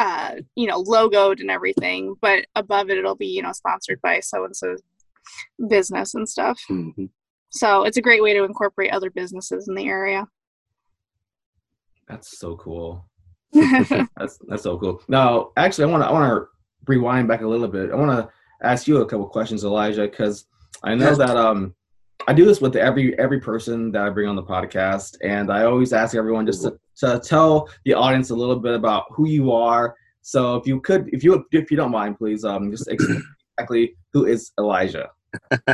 uh, 0.00 0.36
you 0.56 0.66
know 0.66 0.82
logoed 0.82 1.40
and 1.40 1.50
everything, 1.50 2.14
but 2.22 2.46
above 2.56 2.88
it 2.88 2.96
it'll 2.96 3.14
be 3.14 3.26
you 3.26 3.42
know 3.42 3.52
sponsored 3.52 4.00
by 4.00 4.18
so 4.20 4.44
and 4.44 4.56
so 4.56 4.76
business 5.68 6.14
and 6.14 6.26
stuff. 6.26 6.58
Mm-hmm. 6.70 7.04
So 7.50 7.84
it's 7.84 7.98
a 7.98 8.02
great 8.02 8.22
way 8.22 8.32
to 8.32 8.44
incorporate 8.44 8.92
other 8.92 9.10
businesses 9.10 9.68
in 9.68 9.74
the 9.74 9.86
area. 9.86 10.26
That's 12.08 12.38
so 12.38 12.56
cool. 12.56 13.08
that's 13.52 14.38
that's 14.48 14.62
so 14.62 14.78
cool. 14.78 15.02
Now, 15.06 15.50
actually, 15.58 15.84
I 15.84 15.88
want 15.88 16.02
to 16.02 16.08
I 16.08 16.12
want 16.12 16.30
to 16.30 16.46
rewind 16.86 17.28
back 17.28 17.42
a 17.42 17.46
little 17.46 17.68
bit. 17.68 17.90
I 17.90 17.94
want 17.94 18.10
to 18.10 18.30
ask 18.66 18.88
you 18.88 19.02
a 19.02 19.06
couple 19.06 19.26
questions, 19.28 19.64
Elijah, 19.64 20.08
because 20.08 20.46
I 20.82 20.94
know 20.94 21.14
that 21.14 21.36
um 21.36 21.74
I 22.26 22.32
do 22.32 22.44
this 22.44 22.60
with 22.60 22.76
every 22.76 23.18
every 23.18 23.40
person 23.40 23.92
that 23.92 24.02
I 24.02 24.10
bring 24.10 24.28
on 24.28 24.36
the 24.36 24.42
podcast, 24.42 25.16
and 25.22 25.50
I 25.50 25.64
always 25.64 25.92
ask 25.92 26.14
everyone 26.14 26.46
just 26.46 26.62
to, 26.62 26.78
to 26.98 27.20
tell 27.20 27.68
the 27.84 27.94
audience 27.94 28.30
a 28.30 28.34
little 28.34 28.56
bit 28.56 28.74
about 28.74 29.06
who 29.10 29.26
you 29.28 29.52
are. 29.52 29.96
So 30.22 30.56
if 30.56 30.66
you 30.66 30.80
could, 30.80 31.08
if 31.12 31.24
you 31.24 31.44
if 31.52 31.70
you 31.70 31.76
don't 31.76 31.90
mind, 31.90 32.18
please 32.18 32.44
um 32.44 32.70
just 32.70 32.88
explain 32.88 33.22
exactly 33.56 33.96
who 34.12 34.26
is 34.26 34.52
Elijah. 34.58 35.10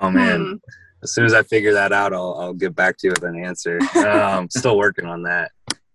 oh 0.00 0.10
man. 0.10 0.40
Hmm. 0.40 0.54
As 1.02 1.12
soon 1.14 1.24
as 1.24 1.32
I 1.32 1.42
figure 1.42 1.72
that 1.72 1.92
out, 1.92 2.12
I'll, 2.12 2.34
I'll 2.38 2.52
get 2.52 2.74
back 2.74 2.98
to 2.98 3.06
you 3.06 3.12
with 3.12 3.22
an 3.22 3.42
answer. 3.42 3.78
Um, 4.06 4.50
still 4.50 4.76
working 4.76 5.06
on 5.06 5.22
that. 5.22 5.50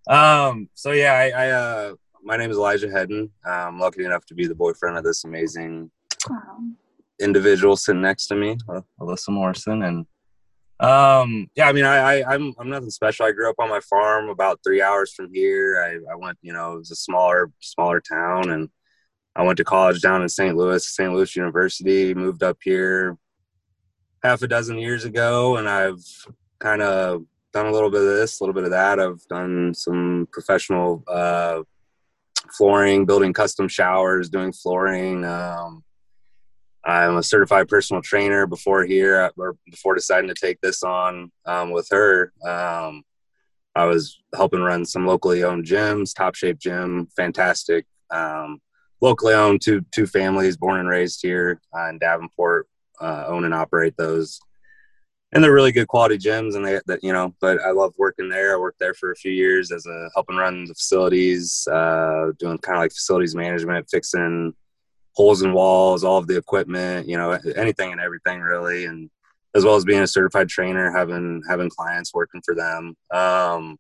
Um, 0.08 0.68
so 0.74 0.92
yeah, 0.94 1.14
I, 1.14 1.30
I 1.30 1.50
uh, 1.52 1.94
my 2.24 2.38
name 2.38 2.50
is 2.50 2.58
Elijah 2.58 2.90
Hedden. 2.90 3.30
I'm 3.46 3.80
lucky 3.80 4.04
enough 4.04 4.26
to 4.26 4.34
be 4.34 4.48
the 4.48 4.56
boyfriend 4.56 4.98
of 4.98 5.04
this 5.04 5.24
amazing 5.24 5.92
individual 7.20 7.76
sitting 7.76 8.02
next 8.02 8.28
to 8.28 8.36
me, 8.36 8.58
Alyssa 9.00 9.30
Morrison, 9.30 9.84
and 9.84 10.06
um, 10.80 11.48
yeah, 11.56 11.70
I 11.70 11.72
mean, 11.72 11.86
I, 11.86 12.22
I 12.22 12.36
am 12.36 12.42
I'm, 12.42 12.54
I'm 12.60 12.70
nothing 12.70 12.90
special. 12.90 13.26
I 13.26 13.32
grew 13.32 13.50
up 13.50 13.56
on 13.60 13.70
my 13.70 13.80
farm 13.80 14.30
about 14.30 14.60
three 14.66 14.82
hours 14.82 15.14
from 15.14 15.34
here. 15.34 15.82
I, 15.82 16.12
I 16.12 16.16
went, 16.16 16.38
you 16.42 16.52
know, 16.52 16.74
it 16.74 16.78
was 16.80 16.92
a 16.92 16.96
smaller 16.96 17.50
smaller 17.62 18.02
town, 18.02 18.50
and 18.50 18.70
I 19.36 19.44
went 19.44 19.58
to 19.58 19.64
college 19.64 20.02
down 20.02 20.22
in 20.22 20.30
St. 20.30 20.56
Louis, 20.56 20.86
St. 20.86 21.14
Louis 21.14 21.36
University. 21.36 22.14
Moved 22.14 22.44
up 22.44 22.58
here 22.62 23.18
half 24.22 24.42
a 24.42 24.48
dozen 24.48 24.78
years 24.78 25.06
ago, 25.06 25.56
and 25.56 25.70
I've 25.70 26.04
kind 26.60 26.82
of 26.82 27.24
done 27.54 27.68
a 27.68 27.72
little 27.72 27.90
bit 27.90 28.02
of 28.02 28.08
this, 28.08 28.40
a 28.40 28.44
little 28.44 28.54
bit 28.54 28.66
of 28.66 28.72
that. 28.72 29.00
I've 29.00 29.26
done 29.30 29.74
some 29.74 30.28
professional 30.34 31.06
uh, 31.08 31.62
flooring, 32.58 33.06
building 33.06 33.32
custom 33.32 33.70
showers, 33.70 34.30
doing 34.30 34.52
flooring. 34.52 35.24
Um, 35.24 35.85
I'm 36.86 37.18
a 37.18 37.24
certified 37.24 37.68
personal 37.68 38.02
trainer 38.02 38.46
before 38.46 38.84
here, 38.86 39.22
uh, 39.22 39.30
or 39.38 39.58
before 39.72 39.96
deciding 39.96 40.28
to 40.28 40.36
take 40.36 40.62
this 40.62 40.84
on 40.84 41.32
um, 41.46 41.72
with 41.72 41.88
her. 41.92 42.32
Um, 42.48 43.04
I 43.76 43.86
was 43.86 44.22
helping 44.36 44.62
run 44.62 44.86
some 44.86 45.06
locally 45.06 45.44
owned 45.44 45.66
gyms, 45.66 46.16
Top 46.16 46.36
Shape 46.36 46.60
Gym, 46.60 47.08
fantastic. 47.16 47.86
Um, 48.12 48.62
locally 49.02 49.34
owned, 49.34 49.62
two 49.62 49.84
two 49.92 50.06
families, 50.08 50.58
born 50.58 50.80
and 50.80 50.88
raised 50.90 51.22
here 51.22 51.60
uh, 51.76 51.90
in 51.90 51.98
Davenport, 51.98 52.68
uh, 53.02 53.26
own 53.28 53.46
and 53.46 53.54
operate 53.54 53.96
those. 53.98 54.40
and 55.34 55.44
they're 55.44 55.54
really 55.54 55.72
good 55.72 55.88
quality 55.88 56.18
gyms 56.18 56.56
and 56.56 56.66
they 56.66 56.80
that 56.88 57.04
you 57.04 57.12
know 57.12 57.34
but 57.42 57.60
i 57.62 57.72
love 57.72 57.94
working 57.98 58.30
there 58.30 58.56
i 58.56 58.60
worked 58.60 58.80
there 58.80 58.94
for 58.94 59.12
a 59.12 59.16
few 59.16 59.32
years 59.32 59.72
as 59.72 59.86
a 59.86 60.10
helping 60.14 60.36
run 60.38 60.66
the 60.66 60.74
facilities 60.74 61.68
uh, 61.72 62.32
doing 62.40 62.58
kind 62.60 62.78
of 62.78 62.82
like 62.84 62.92
facilities 62.92 63.36
management 63.36 63.86
fixing 63.90 64.54
holes 65.16 65.42
in 65.42 65.54
walls 65.54 66.04
all 66.04 66.18
of 66.18 66.28
the 66.28 66.38
equipment 66.38 67.08
you 67.08 67.18
know 67.18 67.38
anything 67.56 67.92
and 67.92 68.02
everything 68.02 68.40
really 68.40 68.86
and 68.86 69.10
as 69.56 69.64
well 69.64 69.76
as 69.76 69.86
being 69.86 70.02
a 70.02 70.08
certified 70.08 70.50
trainer 70.50 70.92
having 70.92 71.42
having 71.50 71.70
clients 71.70 72.14
working 72.14 72.42
for 72.44 72.56
them 72.56 72.96
um, 73.12 73.78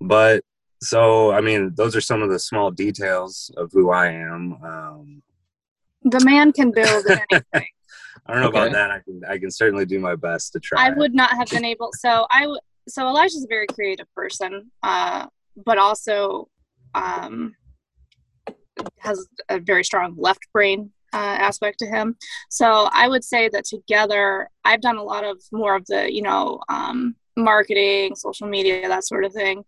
but 0.00 0.42
so 0.82 1.30
i 1.32 1.40
mean 1.40 1.72
those 1.76 1.94
are 1.94 2.00
some 2.00 2.22
of 2.22 2.30
the 2.30 2.38
small 2.38 2.70
details 2.70 3.50
of 3.56 3.70
who 3.72 3.90
i 3.90 4.08
am 4.08 4.56
um, 4.64 5.22
the 6.04 6.24
man 6.24 6.52
can 6.52 6.70
build 6.70 7.06
anything 7.30 7.68
I 8.26 8.32
don't 8.32 8.42
know 8.42 8.48
okay. 8.48 8.58
about 8.58 8.72
that. 8.72 8.90
I 8.90 9.00
can 9.00 9.22
I 9.28 9.38
can 9.38 9.50
certainly 9.50 9.86
do 9.86 9.98
my 9.98 10.14
best 10.14 10.52
to 10.52 10.60
try. 10.60 10.86
I 10.86 10.90
would 10.90 11.14
not 11.14 11.30
have 11.30 11.48
been 11.48 11.64
able. 11.64 11.90
So 11.94 12.26
I 12.30 12.42
w- 12.42 12.60
so 12.88 13.06
Elijah's 13.06 13.44
a 13.44 13.48
very 13.48 13.66
creative 13.66 14.06
person, 14.14 14.70
uh, 14.82 15.26
but 15.64 15.78
also 15.78 16.48
um, 16.94 17.54
has 18.98 19.26
a 19.48 19.58
very 19.58 19.84
strong 19.84 20.14
left 20.16 20.46
brain 20.52 20.90
uh, 21.12 21.16
aspect 21.16 21.78
to 21.80 21.86
him. 21.86 22.16
So 22.48 22.88
I 22.92 23.08
would 23.08 23.24
say 23.24 23.48
that 23.48 23.64
together, 23.64 24.48
I've 24.64 24.80
done 24.80 24.96
a 24.96 25.02
lot 25.02 25.24
of 25.24 25.42
more 25.52 25.76
of 25.76 25.86
the 25.86 26.12
you 26.12 26.22
know 26.22 26.60
um, 26.68 27.16
marketing, 27.36 28.16
social 28.16 28.48
media, 28.48 28.88
that 28.88 29.04
sort 29.04 29.24
of 29.24 29.32
thing, 29.32 29.64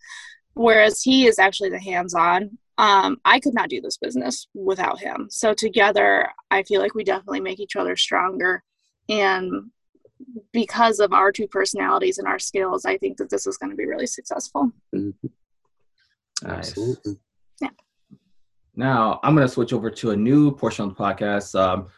whereas 0.55 1.03
he 1.03 1.27
is 1.27 1.38
actually 1.38 1.70
the 1.70 1.81
hands-on 1.81 2.59
um, 2.79 3.20
I 3.25 3.38
could 3.40 3.55
not 3.55 3.68
do 3.68 3.81
this 3.81 3.96
business 3.96 4.48
without 4.55 4.98
him. 4.98 5.29
So 5.31 5.55
together, 5.55 6.29
I 6.51 6.62
feel 6.62 6.81
like 6.81 6.94
we 6.94 7.05
definitely 7.05 7.40
make 7.40 7.61
each 7.61 7.77
other 7.77 7.96
stronger. 7.96 8.62
And 9.09 9.70
because 10.53 10.98
of 11.01 11.12
our 11.12 11.33
two 11.33 11.48
personalities 11.48 12.18
and 12.18 12.27
our 12.27 12.38
skills, 12.38 12.85
I 12.85 12.96
think 12.96 13.18
that 13.18 13.31
this 13.31 13.46
is 13.46 13.59
going 13.59 13.70
to 13.70 13.77
be 13.77 13.87
really 13.87 14.07
successful. 14.07 14.72
Mm-hmm. 14.94 15.27
Absolutely. 16.44 17.18
Yeah. 17.61 17.68
Now 18.74 19.20
I'm 19.22 19.35
going 19.35 19.46
to 19.46 19.52
switch 19.52 19.72
over 19.72 19.90
to 19.90 20.11
a 20.11 20.16
new 20.16 20.54
portion 20.54 20.85
of 20.85 20.96
the 20.96 21.02
podcast. 21.02 21.58
Um, 21.58 21.88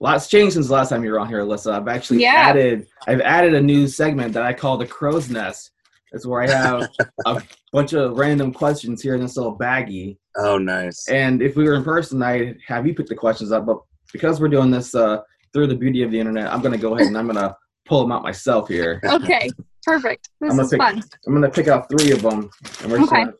lots 0.00 0.28
changed 0.28 0.54
since 0.54 0.68
the 0.68 0.72
last 0.72 0.88
time 0.88 1.04
you 1.04 1.10
were 1.10 1.20
on 1.20 1.28
here, 1.28 1.40
Alyssa. 1.40 1.72
I've 1.72 1.88
actually 1.88 2.22
yeah. 2.22 2.34
added 2.34 2.86
I've 3.06 3.20
added 3.20 3.54
a 3.54 3.60
new 3.60 3.86
segment 3.86 4.32
that 4.34 4.42
I 4.42 4.52
call 4.52 4.76
the 4.76 4.86
crow's 4.86 5.28
nest. 5.30 5.70
It's 6.12 6.26
where 6.26 6.42
I 6.42 6.48
have 6.48 6.88
a 7.26 7.42
bunch 7.72 7.92
of 7.92 8.16
random 8.16 8.52
questions 8.52 9.02
here 9.02 9.16
in 9.16 9.20
this 9.20 9.36
little 9.36 9.58
baggie. 9.58 10.16
Oh, 10.36 10.58
nice. 10.58 11.08
And 11.08 11.42
if 11.42 11.56
we 11.56 11.64
were 11.64 11.74
in 11.74 11.82
person, 11.82 12.22
I'd 12.22 12.58
have 12.66 12.86
you 12.86 12.94
pick 12.94 13.06
the 13.06 13.16
questions 13.16 13.50
up. 13.50 13.66
But 13.66 13.78
because 14.12 14.40
we're 14.40 14.48
doing 14.48 14.70
this 14.70 14.94
uh, 14.94 15.22
through 15.52 15.66
the 15.66 15.74
beauty 15.74 16.02
of 16.02 16.12
the 16.12 16.20
internet, 16.20 16.52
I'm 16.52 16.60
going 16.60 16.72
to 16.72 16.78
go 16.78 16.94
ahead 16.94 17.08
and 17.08 17.18
I'm 17.18 17.26
going 17.26 17.36
to 17.36 17.56
pull 17.84 18.00
them 18.00 18.12
out 18.12 18.22
myself 18.22 18.68
here. 18.68 19.00
Okay, 19.04 19.50
perfect. 19.82 20.28
This 20.40 20.52
I'm 20.52 20.56
gonna 20.56 20.62
is 20.62 20.70
pick, 20.70 20.80
fun. 20.80 21.02
I'm 21.26 21.32
going 21.32 21.42
to 21.42 21.50
pick 21.50 21.66
out 21.66 21.88
three 21.90 22.12
of 22.12 22.22
them, 22.22 22.48
and 22.82 22.92
we're 22.92 23.02
okay. 23.02 23.24
going 23.24 23.26
to 23.28 23.34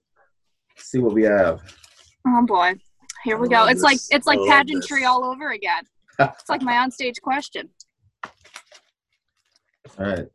see 0.76 0.98
what 0.98 1.14
we 1.14 1.22
have. 1.22 1.62
Oh 2.26 2.46
boy, 2.46 2.74
here 3.24 3.38
we 3.38 3.48
go. 3.48 3.64
It's 3.66 3.74
this. 3.74 3.82
like 3.82 3.98
it's 4.10 4.26
like 4.26 4.38
pageantry 4.48 5.00
this. 5.00 5.08
all 5.08 5.24
over 5.24 5.50
again. 5.50 5.82
it's 6.18 6.48
like 6.48 6.62
my 6.62 6.72
onstage 6.86 7.20
question. 7.22 7.68
All 9.98 10.06
right. 10.06 10.26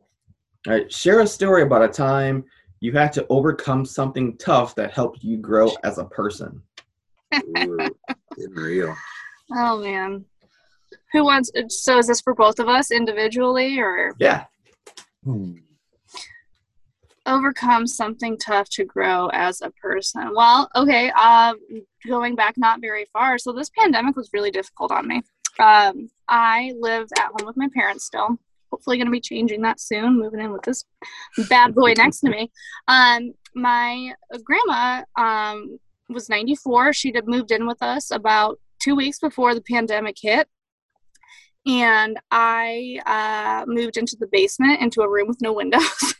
All 0.66 0.74
right, 0.74 0.92
share 0.92 1.20
a 1.20 1.26
story 1.26 1.62
about 1.62 1.82
a 1.82 1.88
time 1.88 2.44
you 2.80 2.92
had 2.92 3.12
to 3.14 3.26
overcome 3.28 3.84
something 3.84 4.36
tough 4.38 4.74
that 4.74 4.92
helped 4.92 5.22
you 5.22 5.38
grow 5.38 5.70
as 5.84 5.98
a 5.98 6.04
person. 6.04 6.62
Ooh, 7.34 7.88
real. 8.50 8.94
Oh 9.52 9.80
man, 9.80 10.24
who 11.12 11.24
wants? 11.24 11.50
So 11.68 11.98
is 11.98 12.06
this 12.06 12.20
for 12.20 12.34
both 12.34 12.58
of 12.58 12.68
us 12.68 12.90
individually, 12.90 13.78
or 13.78 14.14
yeah? 14.18 14.44
Hmm. 15.24 15.56
Overcome 17.30 17.86
something 17.86 18.36
tough 18.36 18.68
to 18.70 18.84
grow 18.84 19.28
as 19.28 19.62
a 19.62 19.70
person. 19.70 20.32
Well, 20.34 20.68
okay. 20.74 21.10
Um, 21.10 21.56
going 22.06 22.34
back 22.34 22.54
not 22.56 22.80
very 22.80 23.06
far. 23.12 23.38
So 23.38 23.52
this 23.52 23.70
pandemic 23.70 24.16
was 24.16 24.30
really 24.32 24.50
difficult 24.50 24.90
on 24.92 25.06
me. 25.08 25.22
Um, 25.58 26.08
I 26.28 26.72
live 26.78 27.08
at 27.18 27.26
home 27.26 27.46
with 27.46 27.56
my 27.56 27.68
parents 27.74 28.04
still 28.04 28.38
hopefully 28.70 28.96
going 28.96 29.06
to 29.06 29.12
be 29.12 29.20
changing 29.20 29.62
that 29.62 29.80
soon, 29.80 30.18
moving 30.18 30.40
in 30.40 30.52
with 30.52 30.62
this 30.62 30.84
bad 31.48 31.74
boy 31.74 31.92
next 31.96 32.20
to 32.20 32.30
me. 32.30 32.50
Um, 32.88 33.32
my 33.54 34.14
grandma 34.44 35.04
um, 35.18 35.78
was 36.08 36.28
94. 36.28 36.92
She'd 36.92 37.16
have 37.16 37.26
moved 37.26 37.50
in 37.50 37.66
with 37.66 37.82
us 37.82 38.10
about 38.10 38.58
two 38.80 38.94
weeks 38.94 39.18
before 39.18 39.54
the 39.54 39.62
pandemic 39.62 40.16
hit. 40.20 40.48
And 41.66 42.18
I 42.30 43.00
uh, 43.04 43.66
moved 43.66 43.96
into 43.96 44.16
the 44.18 44.28
basement 44.30 44.80
into 44.80 45.02
a 45.02 45.10
room 45.10 45.28
with 45.28 45.42
no 45.42 45.52
windows. 45.52 46.14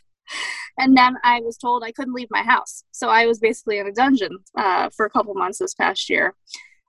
and 0.81 0.97
then 0.97 1.15
I 1.23 1.41
was 1.41 1.57
told 1.57 1.83
I 1.83 1.91
couldn't 1.91 2.15
leave 2.15 2.27
my 2.31 2.41
house. 2.41 2.83
So 2.91 3.07
I 3.07 3.27
was 3.27 3.37
basically 3.37 3.77
in 3.77 3.87
a 3.87 3.91
dungeon 3.93 4.39
uh, 4.57 4.89
for 4.89 5.05
a 5.05 5.09
couple 5.11 5.33
months 5.35 5.59
this 5.59 5.75
past 5.75 6.09
year. 6.09 6.33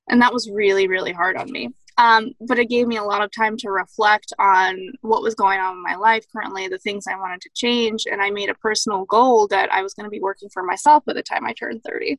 And 0.09 0.21
that 0.23 0.33
was 0.33 0.51
really, 0.51 0.89
really 0.89 1.13
hard 1.13 1.37
on 1.37 1.53
me. 1.53 1.69
Um, 1.99 2.33
but 2.41 2.59
it 2.59 2.71
gave 2.71 2.87
me 2.89 2.97
a 2.97 3.05
lot 3.05 3.23
of 3.23 3.31
time 3.31 3.57
to 3.59 3.71
reflect 3.71 4.33
on 4.39 4.79
what 5.03 5.23
was 5.23 5.35
going 5.35 5.61
on 5.61 5.75
in 5.75 5.83
my 5.83 5.95
life 5.95 6.25
currently, 6.33 6.69
the 6.69 6.79
things 6.79 7.07
I 7.07 7.19
wanted 7.19 7.43
to 7.43 7.51
change. 7.55 8.07
And 8.11 8.23
I 8.23 8.31
made 8.31 8.49
a 8.49 8.55
personal 8.55 9.05
goal 9.05 9.47
that 9.49 9.71
I 9.71 9.83
was 9.83 9.93
going 9.93 10.05
to 10.05 10.11
be 10.11 10.21
working 10.21 10.49
for 10.49 10.63
myself 10.63 11.05
by 11.05 11.13
the 11.13 11.23
time 11.23 11.45
I 11.45 11.53
turned 11.53 11.83
30. 11.85 12.19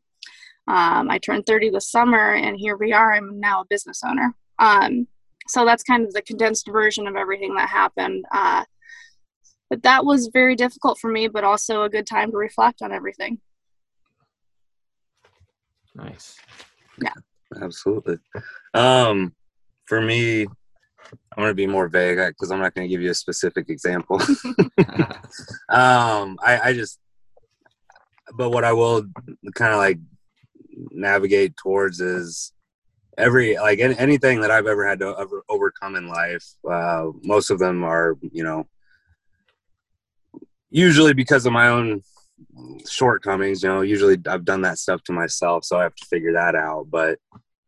Um, 0.67 1.09
I 1.09 1.17
turned 1.17 1.47
30 1.47 1.71
this 1.71 1.89
summer, 1.89 2.35
and 2.35 2.55
here 2.55 2.77
we 2.77 2.93
are. 2.93 3.13
I'm 3.13 3.39
now 3.39 3.61
a 3.61 3.65
business 3.65 4.01
owner. 4.05 4.33
Um, 4.59 5.07
so 5.47 5.65
that's 5.65 5.83
kind 5.83 6.05
of 6.05 6.13
the 6.13 6.21
condensed 6.21 6.67
version 6.71 7.07
of 7.07 7.15
everything 7.15 7.55
that 7.55 7.67
happened. 7.67 8.25
Uh, 8.31 8.63
but 9.73 9.81
that 9.81 10.05
was 10.05 10.27
very 10.27 10.55
difficult 10.55 10.99
for 10.99 11.09
me, 11.09 11.27
but 11.27 11.43
also 11.43 11.81
a 11.81 11.89
good 11.89 12.05
time 12.05 12.29
to 12.29 12.37
reflect 12.37 12.83
on 12.83 12.91
everything. 12.91 13.39
Nice. 15.95 16.37
Yeah. 17.01 17.13
Absolutely. 17.59 18.19
Um, 18.75 19.33
for 19.85 19.99
me, 19.99 20.43
I'm 20.43 21.37
going 21.37 21.49
to 21.49 21.55
be 21.55 21.65
more 21.65 21.87
vague 21.87 22.19
because 22.19 22.51
I'm 22.51 22.59
not 22.59 22.75
going 22.75 22.87
to 22.87 22.89
give 22.93 23.01
you 23.01 23.09
a 23.09 23.15
specific 23.15 23.67
example. 23.69 24.21
um, 25.69 26.37
I, 26.39 26.59
I 26.65 26.73
just, 26.73 26.99
but 28.37 28.51
what 28.51 28.63
I 28.63 28.73
will 28.73 29.07
kind 29.55 29.73
of 29.73 29.79
like 29.79 29.97
navigate 30.91 31.57
towards 31.57 31.99
is 31.99 32.53
every 33.17 33.57
like 33.57 33.79
anything 33.79 34.41
that 34.41 34.51
I've 34.51 34.67
ever 34.67 34.87
had 34.87 34.99
to 34.99 35.15
ever 35.17 35.41
overcome 35.49 35.95
in 35.95 36.09
life. 36.09 36.45
Uh, 36.63 37.07
most 37.23 37.49
of 37.49 37.57
them 37.57 37.83
are, 37.83 38.19
you 38.31 38.43
know, 38.43 38.67
usually 40.73 41.13
because 41.13 41.45
of 41.45 41.53
my 41.53 41.69
own 41.69 42.01
shortcomings. 42.89 43.63
You 43.63 43.69
know, 43.69 43.81
usually 43.81 44.17
I've 44.27 44.43
done 44.43 44.63
that 44.63 44.77
stuff 44.77 45.01
to 45.03 45.13
myself, 45.13 45.63
so 45.63 45.77
I 45.77 45.83
have 45.83 45.95
to 45.95 46.05
figure 46.05 46.33
that 46.33 46.55
out. 46.55 46.87
But 46.89 47.19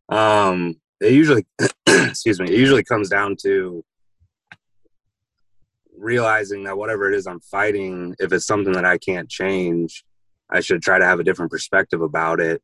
um, 0.10 0.76
it 1.00 1.14
usually 1.14 1.46
excuse 1.88 2.40
me 2.40 2.46
it 2.46 2.60
usually 2.60 2.84
comes 2.84 3.10
down 3.10 3.36
to 3.36 3.84
realizing 5.98 6.64
that 6.64 6.78
whatever 6.78 7.12
it 7.12 7.16
is 7.16 7.28
i'm 7.28 7.40
fighting 7.40 8.16
if 8.20 8.32
it's 8.32 8.46
something 8.46 8.74
that 8.74 8.86
i 8.86 8.98
can't 8.98 9.30
change 9.30 10.04
i 10.50 10.60
should 10.60 10.82
try 10.82 11.00
to 11.00 11.06
have 11.06 11.20
a 11.20 11.24
different 11.24 11.52
perspective 11.52 12.02
about 12.02 12.40
it 12.40 12.62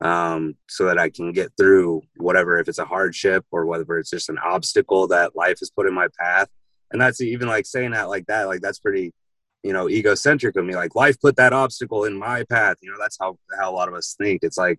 um, 0.00 0.56
so 0.68 0.84
that 0.86 0.98
i 0.98 1.08
can 1.08 1.32
get 1.32 1.52
through 1.56 2.02
whatever 2.16 2.58
if 2.58 2.68
it's 2.68 2.78
a 2.78 2.84
hardship 2.84 3.44
or 3.50 3.66
whether 3.66 3.98
it's 3.98 4.10
just 4.10 4.28
an 4.28 4.38
obstacle 4.38 5.06
that 5.06 5.36
life 5.36 5.58
has 5.60 5.70
put 5.70 5.86
in 5.86 5.94
my 5.94 6.08
path 6.18 6.48
and 6.90 7.00
that's 7.00 7.20
even 7.20 7.48
like 7.48 7.66
saying 7.66 7.92
that 7.92 8.08
like 8.08 8.26
that 8.26 8.48
like 8.48 8.60
that's 8.60 8.80
pretty 8.80 9.12
you 9.62 9.72
know 9.72 9.88
egocentric 9.88 10.56
of 10.56 10.64
me 10.64 10.74
like 10.74 10.94
life 10.94 11.20
put 11.20 11.36
that 11.36 11.52
obstacle 11.52 12.04
in 12.04 12.18
my 12.18 12.42
path 12.44 12.76
you 12.82 12.90
know 12.90 12.96
that's 12.98 13.16
how 13.20 13.38
how 13.58 13.70
a 13.70 13.74
lot 13.74 13.88
of 13.88 13.94
us 13.94 14.14
think 14.18 14.40
it's 14.42 14.58
like 14.58 14.78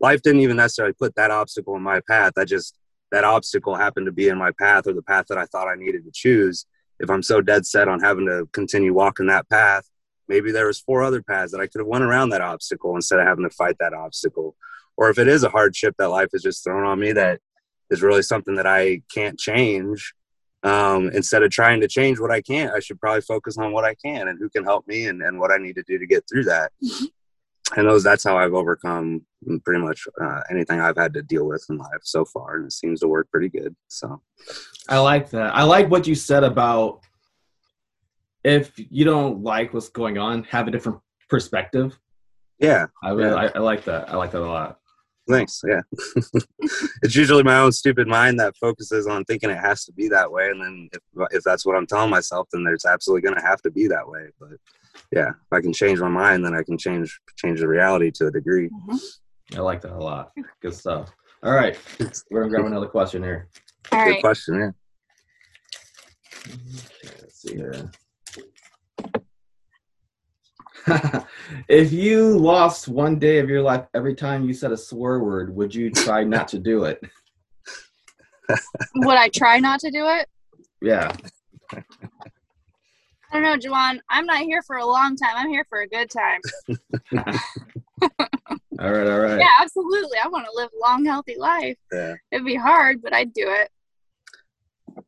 life 0.00 0.22
didn't 0.22 0.40
even 0.40 0.56
necessarily 0.56 0.94
put 0.94 1.14
that 1.14 1.30
obstacle 1.30 1.76
in 1.76 1.82
my 1.82 2.00
path. 2.00 2.32
I 2.36 2.44
just 2.44 2.76
that 3.10 3.24
obstacle 3.24 3.74
happened 3.74 4.06
to 4.06 4.12
be 4.12 4.28
in 4.28 4.38
my 4.38 4.50
path 4.52 4.86
or 4.86 4.92
the 4.92 5.02
path 5.02 5.26
that 5.28 5.38
I 5.38 5.46
thought 5.46 5.68
I 5.68 5.76
needed 5.76 6.04
to 6.04 6.10
choose. 6.12 6.66
If 6.98 7.10
I'm 7.10 7.22
so 7.22 7.40
dead 7.40 7.64
set 7.66 7.88
on 7.88 8.00
having 8.00 8.26
to 8.26 8.48
continue 8.52 8.92
walking 8.92 9.26
that 9.26 9.48
path, 9.48 9.88
maybe 10.28 10.50
there 10.50 10.66
was 10.66 10.80
four 10.80 11.02
other 11.02 11.22
paths 11.22 11.52
that 11.52 11.60
I 11.60 11.66
could 11.66 11.80
have 11.80 11.86
went 11.86 12.04
around 12.04 12.30
that 12.30 12.40
obstacle 12.40 12.94
instead 12.96 13.20
of 13.20 13.26
having 13.26 13.44
to 13.44 13.54
fight 13.54 13.76
that 13.78 13.94
obstacle. 13.94 14.56
Or 14.96 15.10
if 15.10 15.18
it 15.18 15.28
is 15.28 15.44
a 15.44 15.48
hardship 15.48 15.94
that 15.98 16.08
life 16.08 16.28
has 16.32 16.42
just 16.42 16.64
thrown 16.64 16.84
on 16.84 16.98
me 16.98 17.12
that 17.12 17.40
is 17.90 18.02
really 18.02 18.22
something 18.22 18.56
that 18.56 18.66
I 18.66 19.02
can't 19.12 19.38
change, 19.38 20.14
um, 20.64 21.10
instead 21.14 21.42
of 21.42 21.50
trying 21.50 21.80
to 21.80 21.88
change 21.88 22.18
what 22.18 22.30
I 22.32 22.40
can't, 22.40 22.72
I 22.72 22.80
should 22.80 22.98
probably 22.98 23.20
focus 23.20 23.56
on 23.58 23.72
what 23.72 23.84
I 23.84 23.94
can 23.94 24.28
and 24.28 24.38
who 24.38 24.48
can 24.50 24.64
help 24.64 24.86
me 24.88 25.06
and, 25.06 25.22
and 25.22 25.38
what 25.38 25.52
I 25.52 25.58
need 25.58 25.76
to 25.76 25.84
do 25.86 25.98
to 25.98 26.06
get 26.06 26.24
through 26.28 26.44
that. 26.44 26.72
Mm-hmm 26.82 27.04
and 27.76 27.88
those 27.88 28.02
that's 28.02 28.24
how 28.24 28.36
I've 28.36 28.54
overcome 28.54 29.22
pretty 29.64 29.80
much 29.80 30.06
uh, 30.20 30.40
anything 30.50 30.80
I've 30.80 30.96
had 30.96 31.14
to 31.14 31.22
deal 31.22 31.46
with 31.46 31.64
in 31.68 31.78
life 31.78 32.02
so 32.02 32.24
far, 32.24 32.56
and 32.56 32.66
it 32.66 32.72
seems 32.72 33.00
to 33.00 33.08
work 33.08 33.30
pretty 33.30 33.48
good. 33.48 33.74
So, 33.88 34.20
I 34.88 34.98
like 34.98 35.30
that. 35.30 35.54
I 35.54 35.62
like 35.64 35.90
what 35.90 36.06
you 36.06 36.14
said 36.14 36.44
about 36.44 37.00
if 38.44 38.72
you 38.76 39.04
don't 39.04 39.42
like 39.42 39.72
what's 39.72 39.88
going 39.88 40.18
on, 40.18 40.44
have 40.44 40.68
a 40.68 40.70
different 40.70 41.00
perspective. 41.28 41.98
Yeah, 42.58 42.86
I 43.02 43.10
really, 43.10 43.30
yeah. 43.30 43.50
I, 43.54 43.58
I, 43.58 43.58
like 43.58 43.84
that. 43.84 44.10
I 44.10 44.16
like 44.16 44.30
that 44.32 44.42
a 44.42 44.46
lot. 44.46 44.78
Thanks. 45.28 45.62
Yeah. 45.66 45.80
it's 47.02 47.16
usually 47.16 47.42
my 47.42 47.58
own 47.58 47.72
stupid 47.72 48.06
mind 48.06 48.38
that 48.40 48.56
focuses 48.58 49.06
on 49.06 49.24
thinking 49.24 49.50
it 49.50 49.58
has 49.58 49.84
to 49.86 49.92
be 49.92 50.08
that 50.08 50.30
way. 50.30 50.50
And 50.50 50.60
then 50.60 50.88
if, 50.92 51.00
if 51.30 51.42
that's 51.42 51.64
what 51.64 51.76
I'm 51.76 51.86
telling 51.86 52.10
myself, 52.10 52.48
then 52.52 52.62
there's 52.62 52.84
absolutely 52.84 53.22
going 53.22 53.40
to 53.40 53.46
have 53.46 53.62
to 53.62 53.70
be 53.70 53.86
that 53.88 54.06
way. 54.06 54.26
But 54.38 54.50
yeah, 55.12 55.30
if 55.30 55.52
I 55.52 55.60
can 55.60 55.72
change 55.72 55.98
my 55.98 56.08
mind, 56.08 56.44
then 56.44 56.54
I 56.54 56.62
can 56.62 56.76
change, 56.76 57.18
change 57.36 57.60
the 57.60 57.68
reality 57.68 58.10
to 58.16 58.26
a 58.26 58.30
degree. 58.30 58.68
Mm-hmm. 58.68 59.58
I 59.58 59.60
like 59.60 59.80
that 59.82 59.92
a 59.92 59.98
lot. 59.98 60.32
Good 60.60 60.74
stuff. 60.74 61.10
All 61.42 61.52
right. 61.52 61.78
We're 62.30 62.40
going 62.40 62.50
to 62.50 62.56
grab 62.56 62.66
another 62.66 62.88
question 62.88 63.22
here. 63.22 63.48
All 63.92 64.04
Good 64.04 64.10
right. 64.12 64.20
question. 64.22 64.54
Yeah. 64.54 64.70
Okay, 66.46 67.16
let's 67.20 67.40
see 67.40 67.56
here. 67.56 67.90
if 71.68 71.92
you 71.92 72.36
lost 72.38 72.88
one 72.88 73.18
day 73.18 73.38
of 73.38 73.48
your 73.48 73.62
life 73.62 73.86
every 73.94 74.14
time 74.14 74.44
you 74.44 74.54
said 74.54 74.72
a 74.72 74.76
swear 74.76 75.20
word, 75.20 75.54
would 75.54 75.74
you 75.74 75.90
try 75.90 76.24
not 76.24 76.48
to 76.48 76.58
do 76.58 76.84
it? 76.84 77.02
Would 78.96 79.16
I 79.16 79.28
try 79.30 79.58
not 79.58 79.80
to 79.80 79.90
do 79.90 80.06
it? 80.06 80.28
Yeah. 80.82 81.16
I 81.72 83.40
don't 83.40 83.42
know, 83.42 83.56
Juwan. 83.56 83.98
I'm 84.10 84.26
not 84.26 84.42
here 84.42 84.62
for 84.62 84.76
a 84.76 84.84
long 84.86 85.16
time. 85.16 85.32
I'm 85.34 85.48
here 85.48 85.64
for 85.68 85.80
a 85.80 85.88
good 85.88 86.10
time. 86.10 86.40
all 88.78 88.92
right, 88.92 89.06
all 89.08 89.20
right. 89.20 89.38
Yeah, 89.38 89.48
absolutely. 89.60 90.18
I 90.22 90.28
want 90.28 90.44
to 90.44 90.52
live 90.54 90.68
a 90.74 90.80
long, 90.86 91.04
healthy 91.06 91.36
life. 91.38 91.76
Yeah. 91.90 92.14
It'd 92.30 92.44
be 92.44 92.54
hard, 92.54 93.00
but 93.02 93.14
I'd 93.14 93.32
do 93.32 93.46
it. 93.48 93.70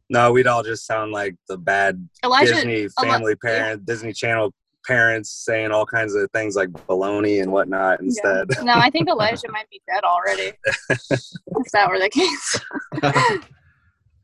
No, 0.08 0.32
we'd 0.32 0.46
all 0.46 0.62
just 0.62 0.86
sound 0.86 1.12
like 1.12 1.36
the 1.46 1.58
bad 1.58 2.08
Elijah, 2.24 2.54
Disney 2.54 2.88
Eli- 2.98 3.10
family 3.12 3.36
parent, 3.36 3.84
Disney 3.84 4.12
Channel 4.12 4.52
parents 4.86 5.30
saying 5.30 5.70
all 5.72 5.86
kinds 5.86 6.14
of 6.14 6.30
things 6.30 6.54
like 6.56 6.68
baloney 6.88 7.42
and 7.42 7.50
whatnot 7.50 8.00
instead. 8.00 8.48
no, 8.62 8.74
I 8.74 8.90
think 8.90 9.08
Elijah 9.08 9.50
might 9.50 9.68
be 9.70 9.80
dead 9.86 10.04
already. 10.04 10.52
if 10.90 11.72
that 11.72 11.88
were 11.88 11.98
the 11.98 12.08
case. 12.08 12.60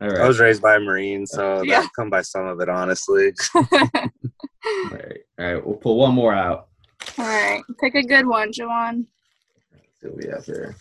all 0.01 0.23
I 0.23 0.27
was 0.27 0.41
raised 0.41 0.63
by 0.63 0.77
a 0.77 0.81
Marine, 0.81 1.27
so 1.27 1.63
Yeah. 1.63 1.83
that 1.83 1.91
come 1.97 2.11
by 2.11 2.23
some 2.23 2.47
of 2.47 2.61
it, 2.61 2.69
honestly. 2.69 3.33
All 3.55 3.63
right. 4.91 5.19
All 5.39 5.45
right. 5.55 5.67
We'll 5.67 5.77
pull 5.77 5.97
one 5.97 6.15
more 6.15 6.33
out. 6.35 6.69
All 7.19 7.25
right. 7.25 7.63
Pick 7.81 7.95
a 7.95 8.03
good 8.03 8.27
one, 8.27 8.53
Juwan. 8.53 9.07
Let's 9.73 10.01
see 10.01 10.09
what 10.09 10.17
we 10.17 10.29
have 10.31 10.45
here. 10.45 10.77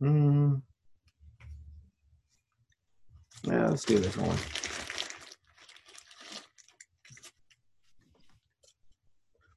Hmm. 0.00 0.54
Yeah, 3.44 3.68
let's 3.68 3.84
do 3.84 3.98
this 3.98 4.16
one. 4.16 4.36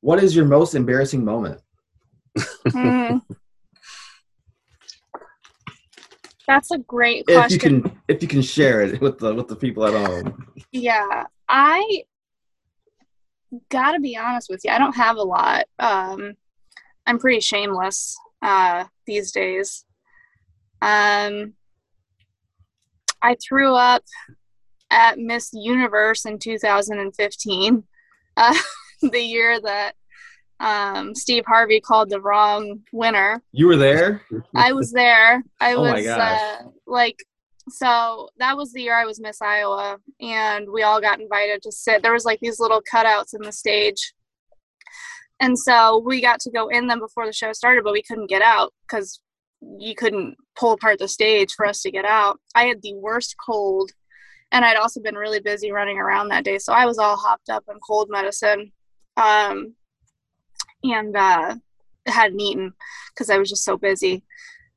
What 0.03 0.21
is 0.21 0.35
your 0.35 0.43
most 0.43 0.75
embarrassing 0.75 1.23
moment? 1.23 1.61
Hmm. 2.69 3.19
That's 6.45 6.71
a 6.71 6.77
great 6.77 7.23
If 7.29 7.35
question. 7.37 7.53
you 7.53 7.59
can, 7.81 8.01
if 8.09 8.21
you 8.21 8.27
can 8.27 8.41
share 8.41 8.81
it 8.81 8.99
with 8.99 9.17
the 9.19 9.33
with 9.33 9.47
the 9.47 9.55
people 9.55 9.85
at 9.85 9.93
home. 9.93 10.45
Yeah, 10.73 11.23
I 11.47 12.03
gotta 13.69 14.01
be 14.01 14.17
honest 14.17 14.49
with 14.49 14.65
you. 14.65 14.71
I 14.71 14.77
don't 14.77 14.97
have 14.97 15.15
a 15.15 15.23
lot. 15.23 15.67
Um, 15.79 16.33
I'm 17.07 17.17
pretty 17.17 17.39
shameless 17.39 18.17
uh, 18.41 18.83
these 19.07 19.31
days. 19.31 19.85
Um, 20.81 21.53
I 23.21 23.37
threw 23.41 23.73
up 23.73 24.03
at 24.91 25.17
Miss 25.17 25.51
Universe 25.53 26.25
in 26.25 26.39
2015, 26.39 27.83
uh, 28.35 28.53
the 29.11 29.21
year 29.21 29.59
that 29.61 29.95
um, 30.59 31.13
Steve 31.13 31.43
Harvey 31.45 31.81
called 31.81 32.09
the 32.09 32.21
wrong 32.21 32.81
winner. 32.91 33.41
You 33.51 33.67
were 33.67 33.75
there. 33.75 34.21
I 34.55 34.73
was 34.73 34.91
there. 34.91 35.43
I 35.59 35.73
Oh 35.73 35.81
was 35.81 36.07
uh, 36.07 36.57
like, 36.87 37.17
so 37.69 38.29
that 38.37 38.55
was 38.55 38.71
the 38.71 38.81
year 38.81 38.95
I 38.95 39.05
was 39.05 39.19
Miss 39.19 39.41
Iowa, 39.41 39.97
and 40.21 40.67
we 40.71 40.83
all 40.83 41.01
got 41.01 41.19
invited 41.19 41.61
to 41.63 41.71
sit. 41.71 42.01
There 42.01 42.13
was 42.13 42.25
like 42.25 42.39
these 42.39 42.59
little 42.59 42.81
cutouts 42.81 43.33
in 43.33 43.41
the 43.41 43.51
stage, 43.51 44.13
and 45.39 45.57
so 45.57 46.01
we 46.05 46.21
got 46.21 46.39
to 46.41 46.51
go 46.51 46.69
in 46.69 46.87
them 46.87 46.99
before 46.99 47.25
the 47.25 47.33
show 47.33 47.51
started, 47.53 47.83
but 47.83 47.93
we 47.93 48.03
couldn't 48.03 48.29
get 48.29 48.41
out 48.41 48.73
because 48.87 49.19
you 49.79 49.95
couldn't 49.95 50.35
pull 50.55 50.73
apart 50.73 50.99
the 50.99 51.07
stage 51.07 51.53
for 51.53 51.65
us 51.65 51.81
to 51.81 51.91
get 51.91 52.05
out. 52.05 52.39
I 52.55 52.65
had 52.65 52.81
the 52.81 52.95
worst 52.95 53.35
cold, 53.43 53.91
and 54.51 54.63
I'd 54.63 54.77
also 54.77 55.01
been 55.01 55.15
really 55.15 55.39
busy 55.41 55.71
running 55.71 55.97
around 55.97 56.29
that 56.29 56.45
day, 56.45 56.57
so 56.57 56.71
I 56.71 56.85
was 56.85 56.97
all 56.97 57.17
hopped 57.17 57.49
up 57.49 57.63
on 57.67 57.79
cold 57.85 58.09
medicine. 58.09 58.71
Um, 59.17 59.75
and 60.83 61.15
uh, 61.15 61.55
hadn't 62.07 62.39
eaten 62.39 62.73
because 63.09 63.29
I 63.29 63.37
was 63.37 63.49
just 63.49 63.63
so 63.63 63.77
busy. 63.77 64.23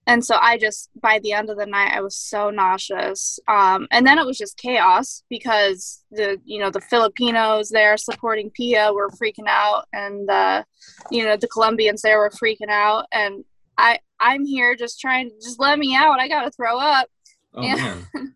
And 0.08 0.24
so 0.24 0.36
I 0.40 0.56
just, 0.56 0.90
by 1.00 1.18
the 1.18 1.32
end 1.32 1.50
of 1.50 1.56
the 1.56 1.66
night, 1.66 1.92
I 1.92 2.00
was 2.00 2.16
so 2.16 2.50
nauseous. 2.50 3.40
Um, 3.48 3.88
and 3.90 4.06
then 4.06 4.18
it 4.18 4.26
was 4.26 4.38
just 4.38 4.56
chaos 4.56 5.24
because 5.28 6.04
the, 6.12 6.40
you 6.44 6.60
know, 6.60 6.70
the 6.70 6.80
Filipinos 6.80 7.70
there 7.70 7.96
supporting 7.96 8.50
Pia 8.50 8.92
were 8.92 9.10
freaking 9.10 9.48
out, 9.48 9.86
and 9.92 10.30
uh, 10.30 10.62
you 11.10 11.24
know, 11.24 11.36
the 11.36 11.48
Colombians 11.48 12.02
there 12.02 12.18
were 12.18 12.30
freaking 12.30 12.70
out. 12.70 13.06
And 13.10 13.44
I, 13.76 13.98
I'm 14.20 14.46
here 14.46 14.76
just 14.76 15.00
trying 15.00 15.28
to 15.28 15.34
just 15.42 15.58
let 15.58 15.76
me 15.76 15.96
out. 15.96 16.20
I 16.20 16.28
got 16.28 16.44
to 16.44 16.52
throw 16.52 16.78
up. 16.78 17.08
Oh 17.56 17.62
man. 17.62 18.06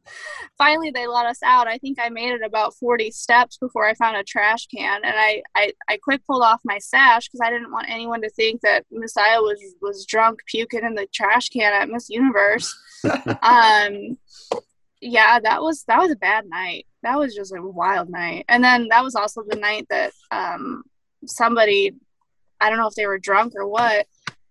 Finally, 0.59 0.91
they 0.91 1.07
let 1.07 1.27
us 1.27 1.43
out. 1.43 1.69
I 1.69 1.79
think 1.79 1.99
I 2.01 2.09
made 2.09 2.33
it 2.33 2.43
about 2.43 2.75
40 2.75 3.11
steps 3.11 3.59
before 3.59 3.87
I 3.87 3.95
found 3.95 4.17
a 4.17 4.25
trash 4.25 4.67
can, 4.67 5.01
and 5.05 5.15
I 5.17 5.43
I, 5.55 5.73
I 5.89 5.99
quick 6.03 6.23
pulled 6.27 6.43
off 6.43 6.61
my 6.65 6.79
sash 6.79 7.29
because 7.29 7.41
I 7.43 7.51
didn't 7.51 7.73
want 7.73 7.91
anyone 7.91 8.23
to 8.23 8.31
think 8.31 8.63
that 8.63 8.85
Miss 8.91 9.17
Iowa 9.17 9.43
was 9.43 9.75
was 9.83 10.07
drunk 10.07 10.41
puking 10.47 10.85
in 10.85 10.95
the 10.95 11.07
trash 11.13 11.49
can 11.51 11.73
at 11.73 11.89
Miss 11.89 12.09
Universe. 12.09 12.75
um, 13.43 14.19
yeah, 15.01 15.41
that 15.41 15.63
was 15.63 15.85
that 15.85 15.99
was 15.99 16.11
a 16.11 16.17
bad 16.17 16.47
night. 16.47 16.87
That 17.03 17.19
was 17.19 17.35
just 17.35 17.55
a 17.55 17.63
wild 17.63 18.11
night. 18.11 18.45
And 18.49 18.63
then 18.63 18.89
that 18.89 19.05
was 19.05 19.15
also 19.15 19.43
the 19.47 19.57
night 19.57 19.87
that 19.91 20.13
um 20.31 20.83
somebody, 21.27 21.93
I 22.61 22.69
don't 22.69 22.79
know 22.79 22.89
if 22.89 22.95
they 22.95 23.07
were 23.07 23.19
drunk 23.19 23.55
or 23.57 23.67
what, 23.67 24.07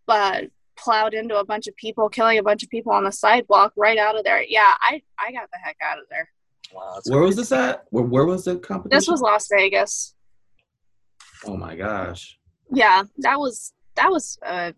but 0.06 0.50
plowed 0.84 1.14
into 1.14 1.38
a 1.38 1.46
bunch 1.46 1.68
of 1.68 1.76
people, 1.76 2.10
killing 2.10 2.38
a 2.38 2.44
bunch 2.44 2.64
of 2.64 2.70
people 2.70 2.92
on 2.92 3.04
the 3.04 3.12
sidewalk 3.12 3.74
right 3.76 3.98
out 3.98 4.18
of 4.18 4.24
there. 4.24 4.44
Yeah, 4.44 4.74
I 4.82 5.02
I 5.20 5.32
got 5.32 5.50
the 5.52 5.60
heck 5.64 5.78
out 5.84 6.00
of 6.00 6.06
there. 6.10 6.30
Wow, 6.74 7.00
Where 7.08 7.22
was 7.22 7.36
this 7.36 7.52
at? 7.52 7.86
Where, 7.90 8.04
where 8.04 8.26
was 8.26 8.46
the 8.46 8.58
competition? 8.58 8.98
This 8.98 9.08
was 9.08 9.22
Las 9.22 9.48
Vegas. 9.52 10.14
Oh 11.46 11.58
my 11.58 11.76
gosh. 11.76 12.38
Yeah, 12.72 13.04
that 13.20 13.40
was 13.40 13.74
that 13.96 14.10
was 14.12 14.38
uh 14.46 14.72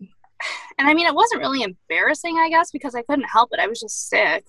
and 0.78 0.88
I 0.88 0.94
mean 0.94 1.08
it 1.08 1.16
wasn't 1.16 1.42
really 1.42 1.64
embarrassing, 1.64 2.38
I 2.38 2.50
guess, 2.50 2.72
because 2.72 2.96
I 2.96 3.04
couldn't 3.04 3.26
help 3.26 3.50
it. 3.52 3.60
I 3.60 3.68
was 3.68 3.80
just 3.80 4.10
sick. 4.10 4.46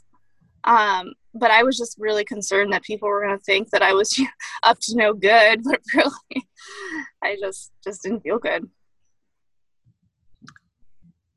Um, 0.64 1.14
but 1.34 1.50
I 1.50 1.64
was 1.64 1.76
just 1.76 1.98
really 1.98 2.24
concerned 2.24 2.72
that 2.72 2.82
people 2.82 3.08
were 3.08 3.22
gonna 3.22 3.38
think 3.38 3.70
that 3.70 3.82
I 3.82 3.92
was 3.92 4.20
up 4.62 4.78
to 4.82 4.96
no 4.96 5.12
good, 5.12 5.62
but 5.64 5.80
really 5.94 6.46
I 7.22 7.36
just 7.40 7.72
just 7.82 8.02
didn't 8.02 8.20
feel 8.20 8.38
good. 8.38 8.68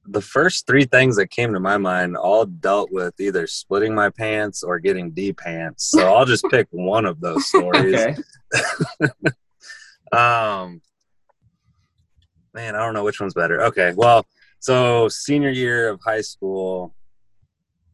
The 0.07 0.21
first 0.21 0.67
three 0.67 0.85
things 0.85 1.15
that 1.17 1.31
came 1.31 1.53
to 1.53 1.59
my 1.59 1.77
mind 1.77 2.15
all 2.15 2.45
dealt 2.45 2.91
with 2.91 3.19
either 3.19 3.47
splitting 3.47 3.95
my 3.95 4.09
pants 4.09 4.63
or 4.63 4.79
getting 4.79 5.11
D 5.11 5.33
pants. 5.33 5.85
So 5.85 6.13
I'll 6.13 6.25
just 6.25 6.45
pick 6.49 6.67
one 6.71 7.05
of 7.05 7.19
those 7.21 7.45
stories. 7.49 7.95
Okay. 7.95 8.15
Um, 10.11 10.81
man, 12.53 12.75
I 12.75 12.79
don't 12.79 12.93
know 12.93 13.03
which 13.03 13.19
one's 13.19 13.33
better. 13.33 13.63
Okay, 13.63 13.93
well, 13.97 14.25
so 14.59 15.09
senior 15.09 15.49
year 15.49 15.89
of 15.89 15.99
high 16.05 16.21
school, 16.21 16.95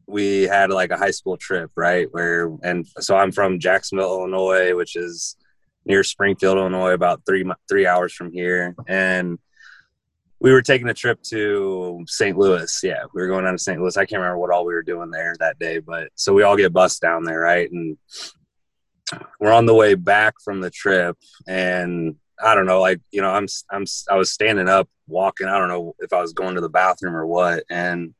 we 0.06 0.42
had 0.42 0.70
like 0.70 0.90
a 0.90 0.96
high 0.96 1.10
school 1.10 1.36
trip, 1.36 1.70
right? 1.74 2.06
Where 2.12 2.56
and 2.62 2.86
so 3.00 3.16
I'm 3.16 3.32
from 3.32 3.58
Jacksonville, 3.58 4.20
Illinois, 4.20 4.76
which 4.76 4.94
is 4.94 5.36
near 5.84 6.04
Springfield, 6.04 6.58
Illinois, 6.58 6.92
about 6.92 7.22
three 7.26 7.44
three 7.68 7.86
hours 7.86 8.12
from 8.12 8.32
here, 8.32 8.76
and 8.86 9.38
we 10.42 10.52
were 10.52 10.60
taking 10.60 10.88
a 10.88 10.94
trip 10.94 11.22
to 11.22 12.04
St. 12.08 12.36
Louis. 12.36 12.80
Yeah, 12.82 13.04
we 13.14 13.22
were 13.22 13.28
going 13.28 13.44
down 13.44 13.54
to 13.54 13.62
St. 13.62 13.80
Louis. 13.80 13.96
I 13.96 14.04
can't 14.04 14.20
remember 14.20 14.38
what 14.38 14.50
all 14.50 14.66
we 14.66 14.74
were 14.74 14.82
doing 14.82 15.10
there 15.10 15.36
that 15.38 15.58
day, 15.60 15.78
but 15.78 16.08
so 16.16 16.34
we 16.34 16.42
all 16.42 16.56
get 16.56 16.72
bused 16.72 17.00
down 17.00 17.22
there, 17.22 17.38
right? 17.38 17.70
And 17.70 17.96
we're 19.38 19.52
on 19.52 19.66
the 19.66 19.74
way 19.74 19.94
back 19.94 20.34
from 20.44 20.60
the 20.60 20.70
trip, 20.70 21.16
and 21.46 22.16
I 22.42 22.56
don't 22.56 22.66
know, 22.66 22.80
like 22.80 23.00
you 23.12 23.22
know, 23.22 23.30
I'm 23.30 23.46
I'm 23.70 23.84
I 24.10 24.16
was 24.16 24.32
standing 24.32 24.68
up, 24.68 24.88
walking. 25.06 25.46
I 25.46 25.58
don't 25.58 25.68
know 25.68 25.94
if 26.00 26.12
I 26.12 26.20
was 26.20 26.32
going 26.32 26.56
to 26.56 26.60
the 26.60 26.68
bathroom 26.68 27.14
or 27.14 27.26
what, 27.26 27.62
and 27.70 28.12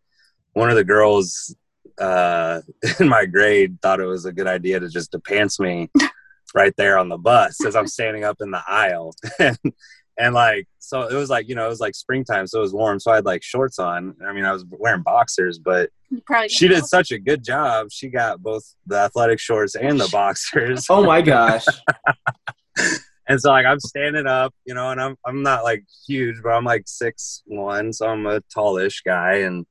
one 0.52 0.70
of 0.70 0.76
the 0.76 0.84
girls 0.84 1.54
uh, 1.98 2.60
in 3.00 3.08
my 3.08 3.26
grade 3.26 3.80
thought 3.82 4.00
it 4.00 4.06
was 4.06 4.26
a 4.26 4.32
good 4.32 4.46
idea 4.46 4.78
to 4.78 4.88
just 4.88 5.10
to 5.12 5.18
pants 5.18 5.58
me 5.58 5.90
right 6.54 6.74
there 6.76 6.98
on 6.98 7.08
the 7.08 7.18
bus 7.18 7.64
as 7.64 7.74
I'm 7.74 7.88
standing 7.88 8.22
up 8.22 8.36
in 8.40 8.52
the 8.52 8.62
aisle. 8.68 9.16
and, 9.40 9.58
and 10.18 10.34
like, 10.34 10.66
so 10.78 11.02
it 11.02 11.14
was 11.14 11.30
like, 11.30 11.48
you 11.48 11.54
know, 11.54 11.64
it 11.64 11.70
was 11.70 11.80
like 11.80 11.94
springtime, 11.94 12.46
so 12.46 12.58
it 12.58 12.62
was 12.62 12.74
warm. 12.74 13.00
So 13.00 13.12
I 13.12 13.16
had 13.16 13.24
like 13.24 13.42
shorts 13.42 13.78
on. 13.78 14.14
I 14.26 14.32
mean, 14.32 14.44
I 14.44 14.52
was 14.52 14.64
wearing 14.68 15.02
boxers, 15.02 15.58
but 15.58 15.90
You 16.10 16.20
probably 16.26 16.48
she 16.48 16.68
did 16.68 16.84
such 16.84 17.12
a 17.12 17.18
good 17.18 17.42
job. 17.42 17.88
She 17.90 18.08
got 18.08 18.42
both 18.42 18.62
the 18.86 18.96
athletic 18.96 19.40
shorts 19.40 19.74
and 19.74 19.98
the 19.98 20.08
boxers. 20.12 20.86
Oh 20.90 21.04
my 21.04 21.22
gosh. 21.22 21.64
and 23.28 23.40
so 23.40 23.50
like 23.50 23.66
I'm 23.66 23.80
standing 23.80 24.26
up, 24.26 24.54
you 24.64 24.74
know, 24.74 24.90
and 24.90 25.00
I'm 25.00 25.16
I'm 25.24 25.42
not 25.42 25.64
like 25.64 25.84
huge, 26.06 26.36
but 26.42 26.50
I'm 26.50 26.64
like 26.64 26.82
six 26.86 27.42
one, 27.46 27.92
so 27.92 28.06
I'm 28.08 28.26
a 28.26 28.40
tallish 28.54 29.02
guy, 29.04 29.36
and 29.36 29.66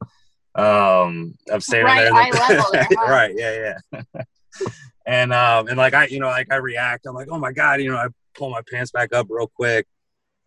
um, 0.55 1.35
I'm 1.51 1.61
standing 1.61 1.85
right, 1.85 2.03
there, 2.03 2.13
eye 2.13 2.29
level 2.29 2.65
there, 2.71 2.87
huh? 2.97 3.11
right, 3.11 3.33
yeah, 3.35 3.75
yeah, 4.03 4.23
and 5.05 5.33
um, 5.33 5.67
and 5.67 5.77
like 5.77 5.93
I, 5.93 6.07
you 6.07 6.19
know, 6.19 6.27
like 6.27 6.51
I 6.51 6.57
react, 6.57 7.05
I'm 7.05 7.15
like, 7.15 7.27
oh 7.29 7.39
my 7.39 7.51
god, 7.51 7.81
you 7.81 7.91
know, 7.91 7.97
I 7.97 8.07
pull 8.33 8.49
my 8.49 8.61
pants 8.71 8.91
back 8.91 9.13
up 9.13 9.27
real 9.29 9.47
quick, 9.47 9.85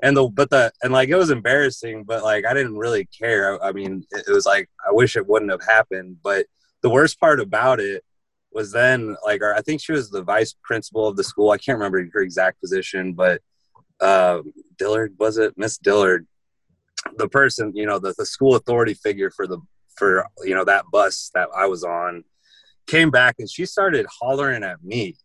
and 0.02 0.16
the 0.16 0.28
but 0.28 0.50
the 0.50 0.72
and 0.82 0.92
like 0.92 1.08
it 1.08 1.16
was 1.16 1.30
embarrassing, 1.30 2.04
but 2.04 2.22
like 2.22 2.44
I 2.46 2.54
didn't 2.54 2.76
really 2.76 3.06
care. 3.06 3.62
I, 3.62 3.68
I 3.68 3.72
mean, 3.72 4.04
it, 4.10 4.24
it 4.28 4.32
was 4.32 4.46
like 4.46 4.68
I 4.86 4.92
wish 4.92 5.16
it 5.16 5.26
wouldn't 5.26 5.50
have 5.50 5.64
happened, 5.64 6.18
but 6.22 6.46
the 6.82 6.90
worst 6.90 7.20
part 7.20 7.40
about 7.40 7.80
it 7.80 8.04
was 8.52 8.72
then 8.72 9.16
like 9.24 9.42
our, 9.42 9.54
I 9.54 9.62
think 9.62 9.80
she 9.80 9.92
was 9.92 10.10
the 10.10 10.22
vice 10.22 10.54
principal 10.62 11.08
of 11.08 11.16
the 11.16 11.24
school. 11.24 11.50
I 11.50 11.58
can't 11.58 11.78
remember 11.78 12.06
her 12.12 12.20
exact 12.20 12.60
position, 12.60 13.12
but 13.12 13.40
uh, 14.00 14.40
Dillard 14.78 15.14
was 15.18 15.38
it 15.38 15.54
Miss 15.56 15.78
Dillard, 15.78 16.26
the 17.16 17.28
person 17.28 17.72
you 17.74 17.86
know 17.86 17.98
the, 17.98 18.14
the 18.18 18.26
school 18.26 18.56
authority 18.56 18.94
figure 18.94 19.30
for 19.30 19.46
the 19.46 19.58
for 19.96 20.26
you 20.42 20.54
know 20.54 20.64
that 20.64 20.84
bus 20.92 21.30
that 21.34 21.48
I 21.56 21.66
was 21.66 21.84
on 21.84 22.24
came 22.86 23.10
back 23.10 23.36
and 23.38 23.50
she 23.50 23.64
started 23.64 24.06
hollering 24.20 24.62
at 24.62 24.82
me 24.82 25.16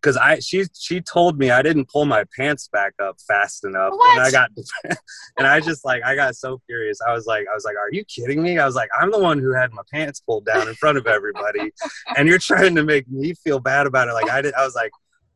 because 0.00 0.16
I 0.16 0.38
she 0.38 0.64
she 0.78 1.00
told 1.00 1.38
me 1.38 1.50
I 1.50 1.62
didn't 1.62 1.88
pull 1.88 2.04
my 2.06 2.24
pants 2.36 2.68
back 2.72 2.94
up 3.02 3.16
fast 3.26 3.64
enough 3.64 3.92
What? 3.92 4.16
and 4.16 4.26
I 4.26 4.30
got 4.30 4.50
and 5.38 5.46
I 5.46 5.60
just 5.60 5.84
like 5.84 6.02
I 6.04 6.14
got 6.14 6.36
so 6.36 6.60
furious 6.66 6.98
I 7.06 7.12
was 7.12 7.26
like 7.26 7.46
I 7.50 7.54
was 7.54 7.64
like 7.64 7.76
are 7.76 7.90
you 7.92 8.04
kidding 8.04 8.42
me 8.42 8.58
I 8.58 8.66
was 8.66 8.74
like 8.74 8.88
I'm 8.98 9.10
the 9.10 9.18
one 9.18 9.38
who 9.38 9.52
had 9.52 9.72
my 9.72 9.82
pants 9.92 10.20
pulled 10.20 10.46
down 10.46 10.68
in 10.68 10.74
front 10.74 10.98
of 10.98 11.06
everybody 11.06 11.70
and 12.16 12.28
you're 12.28 12.38
trying 12.38 12.74
to 12.76 12.82
make 12.84 13.08
me 13.10 13.34
feel 13.34 13.60
bad 13.60 13.86
about 13.86 14.08
it 14.08 14.12
like 14.12 14.30
I 14.30 14.42
did 14.42 14.54
I 14.54 14.64
was 14.64 14.74
like 14.74 14.90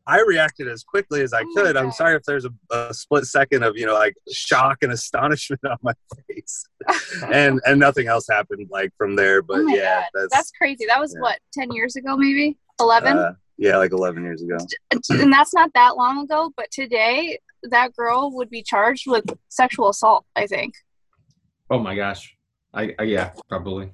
I 0.07 0.21
reacted 0.21 0.67
as 0.67 0.83
quickly 0.83 1.21
as 1.21 1.33
I 1.33 1.41
Oh 1.41 1.53
could. 1.55 1.75
I'm 1.75 1.91
sorry 1.91 2.15
if 2.15 2.21
there's 2.23 2.45
a, 2.45 2.51
a 2.69 2.93
split 2.93 3.25
second 3.25 3.63
of 3.63 3.75
you 3.75 3.87
know 3.87 3.95
like 3.95 4.13
shock 4.31 4.83
and 4.83 4.91
astonishment 4.91 5.61
on 5.65 5.77
my 5.81 5.93
face, 6.29 6.63
and 7.31 7.59
and 7.65 7.79
nothing 7.79 8.07
else 8.07 8.27
happened 8.29 8.67
like 8.69 8.91
from 8.99 9.15
there. 9.15 9.41
But 9.41 9.61
oh 9.61 9.67
yeah, 9.67 10.03
that's, 10.13 10.31
that's 10.31 10.51
crazy. 10.51 10.85
That 10.85 10.99
was 10.99 11.13
yeah. 11.15 11.21
what 11.21 11.39
ten 11.53 11.71
years 11.71 11.95
ago, 11.95 12.15
maybe 12.17 12.55
eleven. 12.79 13.17
uh, 13.17 13.33
yeah, 13.57 13.77
like 13.77 13.91
11 13.91 14.23
years 14.23 14.41
ago. 14.41 14.57
and 15.09 15.31
that's 15.33 15.53
not 15.53 15.71
that 15.73 15.95
long 15.97 16.23
ago 16.23 16.51
but 16.57 16.69
today 16.71 17.39
that 17.63 17.95
girl 17.95 18.31
would 18.33 18.49
be 18.49 18.61
charged 18.61 19.05
with 19.07 19.25
sexual 19.49 19.89
assault 19.89 20.25
i 20.35 20.45
think 20.47 20.73
Oh 21.71 21.79
my 21.79 21.95
gosh. 21.95 22.35
I, 22.75 22.93
I 22.99 23.03
yeah, 23.03 23.31
probably. 23.49 23.91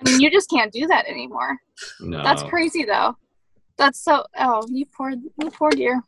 i 0.00 0.08
mean 0.10 0.20
you 0.20 0.30
just 0.30 0.48
can't 0.48 0.72
do 0.72 0.86
that 0.86 1.06
anymore 1.06 1.56
No. 2.00 2.22
that's 2.22 2.42
crazy 2.44 2.84
though 2.84 3.16
that's 3.76 4.00
so 4.02 4.24
oh 4.38 4.62
you 4.70 4.86
poor 4.86 5.10
you 5.10 5.50
poor 5.50 5.70
dear 5.70 6.02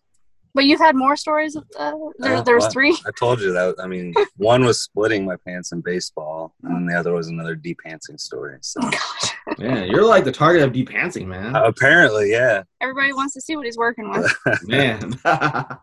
but 0.55 0.65
you've 0.65 0.81
had 0.81 0.95
more 0.95 1.17
stories 1.17 1.57
of 1.57 1.65
uh, 1.79 1.93
there, 2.19 2.37
Uh, 2.37 2.43
there's 2.43 2.65
what? 2.65 2.73
three 2.73 2.97
I 3.07 3.11
told 3.19 3.41
you 3.41 3.53
that. 3.53 3.77
I 3.79 3.87
mean, 3.87 4.15
one 4.37 4.65
was 4.65 4.83
splitting 4.83 5.25
my 5.25 5.37
pants 5.47 5.73
in 5.73 5.81
baseball, 5.81 6.55
and 6.63 6.75
then 6.75 6.87
the 6.87 6.95
other 6.99 7.13
was 7.13 7.29
another 7.29 7.57
depantsing 7.57 8.19
story. 8.21 8.59
So 8.61 8.81
Man, 9.59 9.89
you're 9.89 10.05
like 10.05 10.25
the 10.25 10.33
target 10.33 10.63
of 10.63 10.73
depantsing, 10.73 11.27
man. 11.27 11.55
apparently, 11.57 12.31
yeah. 12.31 12.63
everybody 12.81 13.13
wants 13.13 13.35
to 13.35 13.41
see 13.41 13.57
what 13.57 13.67
he's 13.67 13.77
working 13.79 14.11
with 14.11 14.33
man. 14.65 15.15
all 15.25 15.79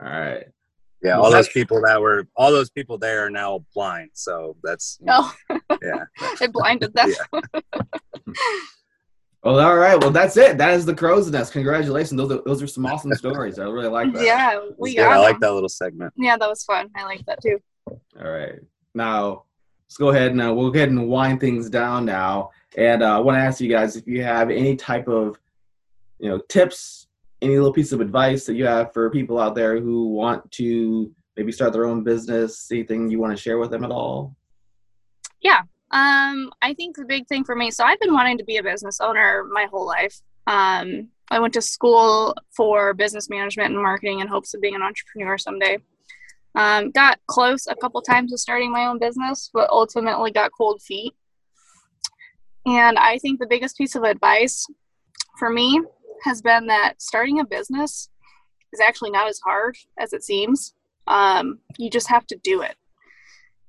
right. 0.00 0.44
Yeah, 1.02 1.18
all 1.18 1.30
those 1.30 1.48
people 1.48 1.80
that 1.82 2.00
were, 2.00 2.26
all 2.36 2.50
those 2.50 2.70
people 2.70 2.98
there 2.98 3.26
are 3.26 3.30
now 3.30 3.64
blind. 3.74 4.10
So 4.14 4.56
that's, 4.64 4.98
you 5.00 5.06
know, 5.06 5.30
oh 5.50 5.58
yeah. 5.82 6.04
it 6.40 6.52
blinded 6.52 6.94
them 6.94 7.10
Well, 9.46 9.60
all 9.60 9.76
right. 9.76 10.00
Well, 10.00 10.10
that's 10.10 10.36
it. 10.36 10.58
That 10.58 10.74
is 10.74 10.84
the 10.84 10.94
crow's 10.94 11.30
nest. 11.30 11.52
Congratulations. 11.52 12.18
Those 12.18 12.32
are, 12.32 12.42
those 12.44 12.62
are 12.62 12.66
some 12.66 12.84
awesome 12.92 13.14
stories. 13.14 13.58
I 13.60 13.64
really 13.64 13.88
like 13.88 14.12
that. 14.14 14.24
yeah 14.24 14.58
we 14.76 14.90
It's 14.90 14.96
good. 14.98 15.04
got 15.04 15.12
I 15.12 15.18
like 15.18 15.38
that 15.40 15.52
little 15.52 15.68
segment. 15.68 16.12
yeah 16.16 16.36
that 16.36 16.48
was 16.48 16.64
fun 16.64 16.90
i 16.96 17.04
like 17.04 17.24
that 17.26 17.40
too 17.40 17.58
All 17.88 17.98
right. 18.30 18.58
Now, 18.94 19.44
let's 19.86 19.96
go 19.98 20.08
ahead 20.08 20.32
and 20.32 20.42
uh, 20.42 20.52
we'll 20.52 20.70
go 20.70 20.78
ahead 20.78 20.88
and 20.88 21.08
wind 21.08 21.38
things 21.40 21.70
down 21.70 22.04
now. 22.06 22.50
And 22.76 23.02
uh, 23.04 23.16
I 23.16 23.20
want 23.20 23.36
to 23.36 23.40
ask 23.42 23.60
you 23.60 23.70
guys 23.70 23.94
if 23.94 24.06
you 24.08 24.24
have 24.24 24.50
any 24.50 24.74
type 24.74 25.06
of, 25.06 25.38
you 26.18 26.28
know, 26.28 26.38
tips, 26.48 27.06
any 27.40 27.54
little 27.56 27.72
piece 27.72 27.92
of 27.92 28.00
advice 28.00 28.46
that 28.46 28.54
you 28.54 28.66
have 28.66 28.92
for 28.92 29.10
people 29.10 29.38
out 29.38 29.54
there 29.54 29.78
who 29.80 30.08
want 30.08 30.50
to 30.52 31.14
maybe 31.36 31.52
start 31.52 31.72
their 31.72 31.86
own 31.86 32.02
business, 32.02 32.68
anything 32.72 33.10
you 33.10 33.20
want 33.20 33.36
to 33.36 33.40
share 33.40 33.58
with 33.58 33.70
them 33.70 33.84
at 33.84 33.90
all? 33.92 34.34
Um, 35.96 36.52
I 36.60 36.74
think 36.74 36.94
the 36.94 37.06
big 37.06 37.26
thing 37.26 37.42
for 37.42 37.56
me, 37.56 37.70
so 37.70 37.82
I've 37.82 37.98
been 38.00 38.12
wanting 38.12 38.36
to 38.36 38.44
be 38.44 38.58
a 38.58 38.62
business 38.62 39.00
owner 39.00 39.44
my 39.50 39.64
whole 39.70 39.86
life. 39.86 40.20
Um, 40.46 41.08
I 41.30 41.40
went 41.40 41.54
to 41.54 41.62
school 41.62 42.36
for 42.54 42.92
business 42.92 43.30
management 43.30 43.72
and 43.72 43.82
marketing 43.82 44.20
in 44.20 44.28
hopes 44.28 44.52
of 44.52 44.60
being 44.60 44.74
an 44.74 44.82
entrepreneur 44.82 45.38
someday. 45.38 45.78
Um, 46.54 46.90
got 46.90 47.18
close 47.28 47.66
a 47.66 47.74
couple 47.74 48.02
times 48.02 48.30
to 48.32 48.36
starting 48.36 48.70
my 48.70 48.84
own 48.84 48.98
business, 48.98 49.48
but 49.54 49.70
ultimately 49.70 50.30
got 50.30 50.50
cold 50.54 50.82
feet. 50.82 51.14
And 52.66 52.98
I 52.98 53.16
think 53.16 53.40
the 53.40 53.46
biggest 53.48 53.78
piece 53.78 53.94
of 53.94 54.02
advice 54.02 54.66
for 55.38 55.48
me 55.48 55.80
has 56.24 56.42
been 56.42 56.66
that 56.66 57.00
starting 57.00 57.40
a 57.40 57.46
business 57.46 58.10
is 58.70 58.80
actually 58.80 59.12
not 59.12 59.28
as 59.28 59.40
hard 59.42 59.78
as 59.98 60.12
it 60.12 60.22
seems. 60.22 60.74
Um, 61.06 61.60
you 61.78 61.88
just 61.88 62.08
have 62.08 62.26
to 62.26 62.36
do 62.44 62.60
it 62.60 62.76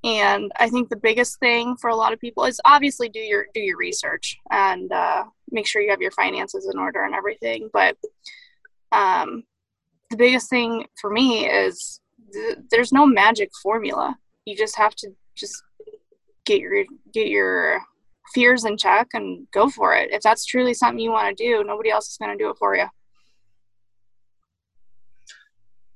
and 0.04 0.52
i 0.60 0.70
think 0.70 0.90
the 0.90 0.96
biggest 0.96 1.40
thing 1.40 1.76
for 1.78 1.90
a 1.90 1.96
lot 1.96 2.14
of 2.14 2.20
people 2.20 2.46
is 2.46 2.62
obviously 2.66 3.10
do 3.10 3.20
your 3.20 3.48
do 3.54 3.60
your 3.60 3.78
research 3.78 4.38
and 4.52 4.92
uh, 4.92 5.24
make 5.52 5.68
sure 5.68 5.82
you 5.82 5.90
have 5.90 6.02
your 6.02 6.12
finances 6.12 6.70
in 6.72 6.80
order 6.80 7.04
and 7.04 7.16
everything. 7.16 7.70
But 7.72 7.98
um, 8.92 9.44
the 10.10 10.18
biggest 10.18 10.50
thing 10.50 10.86
for 11.00 11.10
me 11.10 11.48
is 11.48 12.02
th- 12.34 12.58
there's 12.72 12.92
no 12.92 13.06
magic 13.06 13.50
formula. 13.62 14.18
You 14.46 14.56
just 14.56 14.78
have 14.78 14.96
to 14.96 15.10
just 15.36 15.62
get 16.46 16.60
your 16.60 16.86
get 17.14 17.28
your 17.28 17.82
fears 18.34 18.66
in 18.66 18.78
check 18.78 19.08
and 19.14 19.48
go 19.52 19.70
for 19.70 19.96
it. 19.96 20.12
If 20.12 20.22
that's 20.22 20.46
truly 20.46 20.74
something 20.74 21.00
you 21.00 21.12
want 21.12 21.36
to 21.36 21.44
do 21.44 21.64
nobody 21.64 21.90
else 21.90 22.10
is 22.10 22.18
going 22.18 22.38
to 22.38 22.44
do 22.44 22.50
it 22.50 22.58
for 22.58 22.76
you. 22.76 22.88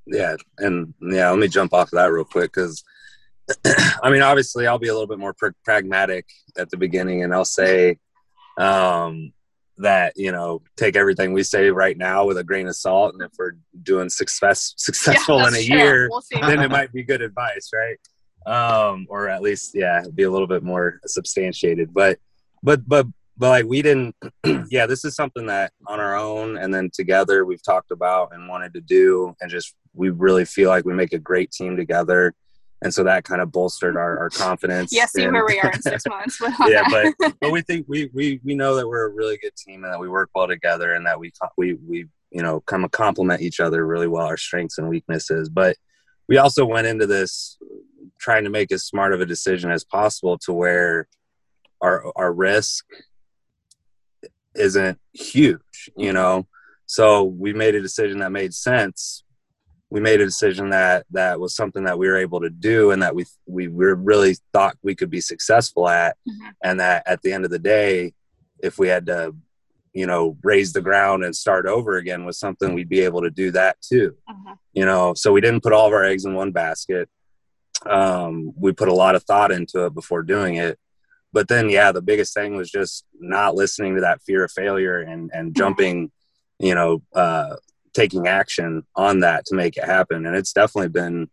Yeah, 0.07 0.35
and 0.57 0.93
yeah, 0.99 1.29
let 1.29 1.39
me 1.39 1.47
jump 1.47 1.73
off 1.73 1.87
of 1.87 1.91
that 1.91 2.11
real 2.11 2.25
quick 2.25 2.51
because, 2.53 2.83
I 4.03 4.09
mean, 4.09 4.21
obviously, 4.21 4.67
I'll 4.67 4.79
be 4.79 4.87
a 4.87 4.93
little 4.93 5.07
bit 5.07 5.19
more 5.19 5.33
pr- 5.33 5.49
pragmatic 5.63 6.25
at 6.57 6.69
the 6.69 6.77
beginning, 6.77 7.23
and 7.23 7.33
I'll 7.33 7.45
say 7.45 7.97
um, 8.57 9.33
that 9.77 10.13
you 10.15 10.31
know 10.31 10.61
take 10.77 10.95
everything 10.95 11.33
we 11.33 11.43
say 11.43 11.69
right 11.69 11.97
now 11.97 12.25
with 12.25 12.37
a 12.37 12.43
grain 12.43 12.67
of 12.67 12.75
salt, 12.75 13.13
and 13.13 13.21
if 13.23 13.31
we're 13.37 13.53
doing 13.83 14.09
success 14.09 14.73
successful 14.77 15.39
in 15.45 15.55
a 15.55 15.65
true. 15.65 15.75
year, 15.75 16.09
we'll 16.09 16.23
then 16.31 16.61
it 16.61 16.71
might 16.71 16.91
be 16.91 17.03
good 17.03 17.21
advice, 17.21 17.71
right? 17.73 17.97
Um, 18.45 19.05
or 19.09 19.29
at 19.29 19.41
least, 19.41 19.71
yeah, 19.75 20.03
be 20.13 20.23
a 20.23 20.31
little 20.31 20.47
bit 20.47 20.63
more 20.63 20.99
substantiated. 21.05 21.93
But, 21.93 22.17
but, 22.63 22.87
but, 22.87 23.05
but 23.37 23.49
like 23.49 23.65
we 23.65 23.81
didn't. 23.81 24.15
yeah, 24.69 24.85
this 24.85 25.05
is 25.05 25.15
something 25.15 25.45
that 25.45 25.73
on 25.87 25.99
our 25.99 26.15
own 26.17 26.57
and 26.57 26.73
then 26.73 26.89
together 26.91 27.45
we've 27.45 27.63
talked 27.63 27.91
about 27.91 28.33
and 28.33 28.47
wanted 28.47 28.73
to 28.73 28.81
do, 28.81 29.35
and 29.41 29.49
just 29.49 29.75
we 29.93 30.09
really 30.09 30.45
feel 30.45 30.69
like 30.69 30.85
we 30.85 30.93
make 30.93 31.13
a 31.13 31.19
great 31.19 31.51
team 31.51 31.75
together, 31.75 32.33
and 32.81 32.93
so 32.93 33.03
that 33.03 33.23
kind 33.23 33.41
of 33.41 33.51
bolstered 33.51 33.95
our, 33.95 34.17
our 34.19 34.29
confidence. 34.29 34.91
yes, 34.91 35.11
see 35.13 35.23
in- 35.23 35.33
where 35.33 35.45
we 35.45 35.59
are 35.59 35.71
in 35.71 35.81
six 35.91 36.03
months 36.07 36.37
but 36.39 36.51
yeah, 36.67 36.83
that. 36.89 37.13
but 37.19 37.33
but 37.41 37.51
we 37.51 37.61
think 37.61 37.85
we 37.87 38.09
we 38.13 38.39
we 38.43 38.55
know 38.55 38.75
that 38.75 38.87
we're 38.87 39.07
a 39.07 39.13
really 39.13 39.37
good 39.37 39.55
team 39.55 39.83
and 39.83 39.93
that 39.93 39.99
we 39.99 40.09
work 40.09 40.29
well 40.33 40.47
together 40.47 40.93
and 40.93 41.05
that 41.05 41.19
we 41.19 41.31
we 41.57 41.73
we 41.73 42.05
you 42.31 42.41
know 42.41 42.61
kind 42.61 42.83
of 42.83 42.91
complement 42.91 43.41
each 43.41 43.59
other 43.59 43.85
really 43.85 44.07
well 44.07 44.25
our 44.25 44.37
strengths 44.37 44.77
and 44.77 44.89
weaknesses. 44.89 45.49
But 45.49 45.75
we 46.27 46.37
also 46.37 46.65
went 46.65 46.87
into 46.87 47.05
this 47.07 47.57
trying 48.19 48.43
to 48.43 48.49
make 48.49 48.71
as 48.71 48.85
smart 48.85 49.13
of 49.13 49.21
a 49.21 49.25
decision 49.25 49.71
as 49.71 49.83
possible 49.83 50.37
to 50.39 50.53
where 50.53 51.07
our 51.81 52.11
our 52.15 52.33
risk 52.33 52.85
isn't 54.55 54.99
huge, 55.13 55.89
you 55.95 56.13
know. 56.13 56.47
So 56.85 57.23
we 57.23 57.53
made 57.53 57.75
a 57.75 57.81
decision 57.81 58.19
that 58.19 58.31
made 58.31 58.53
sense. 58.53 59.20
We 59.91 59.99
made 59.99 60.21
a 60.21 60.25
decision 60.25 60.69
that 60.69 61.05
that 61.11 61.39
was 61.39 61.53
something 61.55 61.83
that 61.83 61.99
we 61.99 62.07
were 62.07 62.17
able 62.17 62.39
to 62.41 62.49
do 62.49 62.91
and 62.91 63.01
that 63.03 63.13
we 63.13 63.25
we 63.45 63.67
were 63.67 63.95
really 63.95 64.37
thought 64.53 64.77
we 64.81 64.95
could 64.95 65.09
be 65.09 65.21
successful 65.21 65.87
at. 65.89 66.15
Mhm. 66.27 66.51
and 66.63 66.79
that 66.79 67.03
at 67.05 67.21
the 67.21 67.33
end 67.33 67.43
of 67.45 67.51
the 67.51 67.59
day 67.59 68.13
if 68.63 68.79
we 68.79 68.87
had 68.87 69.05
to 69.07 69.35
you 69.93 70.05
know 70.07 70.37
raze 70.43 70.71
the 70.71 70.81
ground 70.81 71.23
and 71.25 71.35
start 71.35 71.65
over 71.65 71.97
again 71.97 72.23
with 72.25 72.37
something 72.37 72.73
we'd 72.73 72.87
be 72.87 73.01
able 73.01 73.21
to 73.21 73.29
do 73.29 73.51
that 73.51 73.75
too. 73.81 74.15
Mhm. 74.29 74.57
you 74.73 74.85
know 74.85 75.13
so 75.13 75.33
we 75.33 75.41
didn't 75.41 75.61
put 75.63 75.73
all 75.73 75.87
of 75.87 75.93
our 75.93 76.05
eggs 76.05 76.23
in 76.25 76.33
one 76.33 76.51
basket. 76.51 77.09
Um, 77.85 78.53
we 78.55 78.71
put 78.73 78.87
a 78.89 78.93
lot 78.93 79.15
of 79.15 79.23
thought 79.23 79.51
into 79.51 79.85
it 79.85 79.93
before 79.93 80.21
doing 80.23 80.55
it. 80.55 80.79
But 81.33 81.47
then 81.47 81.69
yeah 81.69 81.91
the 81.91 82.01
biggest 82.01 82.33
thing 82.33 82.55
was 82.55 82.69
just 82.71 83.05
not 83.19 83.55
listening 83.55 83.95
to 83.95 84.01
that 84.01 84.21
fear 84.21 84.43
of 84.45 84.51
failure 84.51 84.99
and 84.99 85.29
and 85.33 85.55
jumping 85.55 86.11
you 86.59 86.75
know 86.75 87.01
uh, 87.13 87.55
taking 87.93 88.27
action 88.27 88.83
on 88.95 89.19
that 89.19 89.45
to 89.45 89.55
make 89.55 89.77
it 89.77 89.83
happen. 89.85 90.25
And 90.25 90.35
it's 90.35 90.53
definitely 90.53 90.89
been 90.89 91.29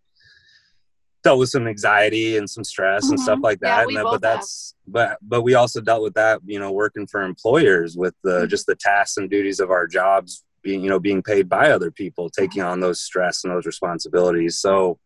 dealt 1.25 1.39
with 1.39 1.49
some 1.51 1.67
anxiety 1.67 2.37
and 2.37 2.49
some 2.49 2.65
stress 2.65 3.11
and 3.11 3.19
stuff 3.19 3.39
Mhm. 3.41 3.43
like 3.45 3.61
that. 3.61 3.87
we 3.87 3.97
and 3.97 4.05
that, 4.07 4.11
but 4.11 4.21
that's 4.21 4.75
but 4.87 5.19
but 5.23 5.43
we 5.43 5.55
also 5.55 5.81
dealt 5.81 6.03
with 6.03 6.15
that 6.15 6.41
you 6.47 6.59
know 6.59 6.71
working 6.73 7.07
for 7.07 7.23
employers 7.23 7.97
with 7.97 8.15
the 8.23 8.45
Mhm. 8.45 8.49
just 8.49 8.67
the 8.67 8.77
tasks 8.77 9.17
and 9.17 9.29
duties 9.29 9.61
of 9.61 9.71
our 9.71 9.87
jobs 9.87 10.45
being 10.63 10.83
you 10.83 10.89
know 10.91 10.99
being 11.01 11.23
paid 11.23 11.49
by 11.49 11.71
other 11.71 11.91
people 11.91 12.31
taking 12.31 12.63
on 12.63 12.81
those 12.81 13.01
stress 13.01 13.45
and 13.45 13.53
those 13.53 13.67
responsibilities. 13.67 14.59
So 14.59 14.99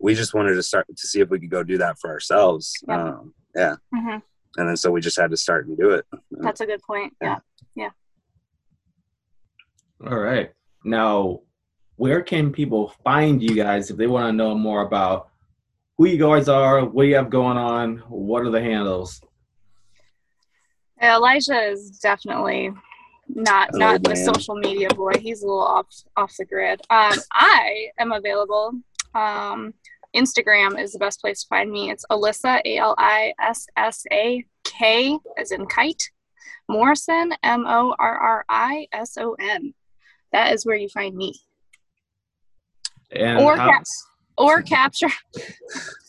we 0.00 0.14
just 0.14 0.32
wanted 0.34 0.54
to 0.54 0.62
start 0.62 0.86
to 0.94 1.06
see 1.06 1.20
if 1.20 1.28
we 1.28 1.38
could 1.40 1.50
go 1.50 1.62
do 1.62 1.78
that 1.78 1.98
for 1.98 2.10
ourselves. 2.10 2.72
Yeah, 2.88 3.02
um, 3.02 3.34
yeah. 3.54 3.76
Mm-hmm. 3.94 4.18
and 4.58 4.68
then 4.68 4.76
so 4.76 4.90
we 4.90 5.00
just 5.00 5.18
had 5.18 5.30
to 5.30 5.36
start 5.36 5.66
and 5.66 5.76
do 5.76 5.90
it. 5.90 6.06
That's 6.30 6.60
a 6.62 6.66
good 6.66 6.82
point. 6.82 7.14
Yeah. 7.20 7.38
Yeah. 7.74 7.90
All 10.06 10.18
right 10.18 10.52
now 10.84 11.40
where 11.96 12.22
can 12.22 12.52
people 12.52 12.92
find 13.02 13.42
you 13.42 13.54
guys 13.54 13.90
if 13.90 13.96
they 13.96 14.06
want 14.06 14.28
to 14.28 14.32
know 14.32 14.54
more 14.54 14.82
about 14.82 15.28
who 15.96 16.06
you 16.06 16.18
guys 16.18 16.48
are 16.48 16.84
what 16.84 17.06
you 17.06 17.14
have 17.14 17.30
going 17.30 17.56
on 17.56 17.98
what 18.08 18.44
are 18.44 18.50
the 18.50 18.60
handles 18.60 19.20
elijah 21.02 21.70
is 21.70 21.98
definitely 21.98 22.72
not 23.28 23.70
oh, 23.74 23.78
not 23.78 24.02
man. 24.02 24.02
the 24.02 24.16
social 24.16 24.56
media 24.56 24.88
boy. 24.90 25.12
He's 25.18 25.42
a 25.42 25.46
little 25.46 25.62
off 25.62 25.86
off 26.16 26.34
the 26.36 26.44
grid. 26.44 26.80
Um, 26.90 27.14
I 27.32 27.88
am 27.98 28.12
available. 28.12 28.72
Um, 29.14 29.74
Instagram 30.16 30.80
is 30.80 30.92
the 30.92 30.98
best 30.98 31.20
place 31.20 31.42
to 31.42 31.48
find 31.48 31.70
me. 31.70 31.90
It's 31.90 32.04
Alissa 32.10 32.60
A 32.64 32.78
L 32.78 32.94
I 32.98 33.32
S 33.40 33.66
S 33.76 34.04
A 34.10 34.44
K 34.64 35.18
as 35.36 35.52
in 35.52 35.66
kite. 35.66 36.10
Morrison 36.68 37.32
M 37.42 37.64
O 37.66 37.94
R 37.98 38.18
R 38.18 38.44
I 38.48 38.86
S 38.92 39.16
O 39.18 39.34
N. 39.38 39.74
That 40.32 40.52
is 40.52 40.66
where 40.66 40.76
you 40.76 40.88
find 40.88 41.16
me. 41.16 41.34
And 43.10 43.38
or 43.38 43.56
cap- 43.56 43.84
or 44.36 44.62
capture. 44.62 45.08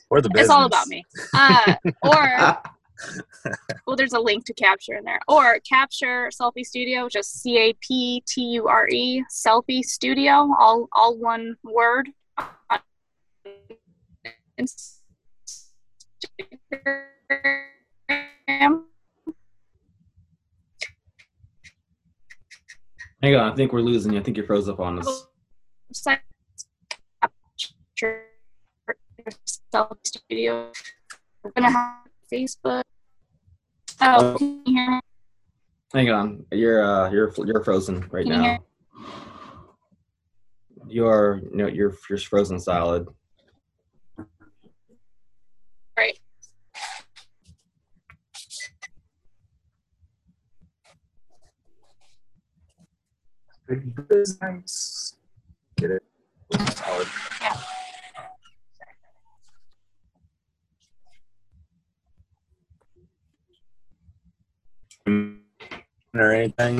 Or 0.09 0.21
the 0.21 0.29
business. 0.29 0.45
It's 0.45 0.49
all 0.49 0.65
about 0.65 0.87
me. 0.87 1.03
Uh, 1.33 1.75
or 2.03 2.61
well, 3.87 3.95
there's 3.95 4.13
a 4.13 4.19
link 4.19 4.45
to 4.45 4.53
capture 4.53 4.95
in 4.95 5.03
there. 5.03 5.19
Or 5.27 5.59
capture 5.67 6.29
selfie 6.29 6.65
studio, 6.65 7.07
just 7.09 7.41
C 7.41 7.57
A 7.57 7.73
P 7.81 8.23
T 8.27 8.41
U 8.41 8.67
R 8.67 8.87
E 8.89 9.23
selfie 9.31 9.83
studio, 9.83 10.53
all 10.59 10.87
all 10.91 11.17
one 11.17 11.55
word. 11.63 12.09
Hang 23.21 23.35
on, 23.35 23.51
I 23.51 23.55
think 23.55 23.73
we're 23.73 23.81
losing 23.81 24.13
you. 24.13 24.19
I 24.19 24.23
think 24.23 24.37
you're 24.37 24.45
froze 24.45 24.69
up 24.69 24.79
on 24.79 24.99
us. 24.99 25.27
Studio. 30.03 30.71
We're 31.43 31.51
gonna 31.51 31.71
have 31.71 31.97
Facebook. 32.31 32.83
Oh, 34.01 34.35
can 34.37 34.61
you 34.65 34.73
hear 34.73 34.91
me? 34.91 34.99
Hang 35.93 36.09
on, 36.09 36.45
you're 36.51 36.81
uh, 36.81 37.11
you're 37.11 37.33
you're 37.45 37.63
frozen 37.63 38.07
right 38.09 38.25
can 38.25 38.41
now. 38.41 38.59
You 40.87 41.05
are 41.07 41.41
you 41.43 41.57
know, 41.57 41.67
you're 41.67 41.93
you're 42.09 42.19
frozen 42.19 42.59
solid. 42.59 43.07
Right. 45.97 46.17
Nice. 53.69 55.15
Get 55.77 55.91
it. 55.91 56.03
Solid. 56.75 57.07
Yeah. 57.41 57.61
or 66.15 66.33
anything? 66.33 66.79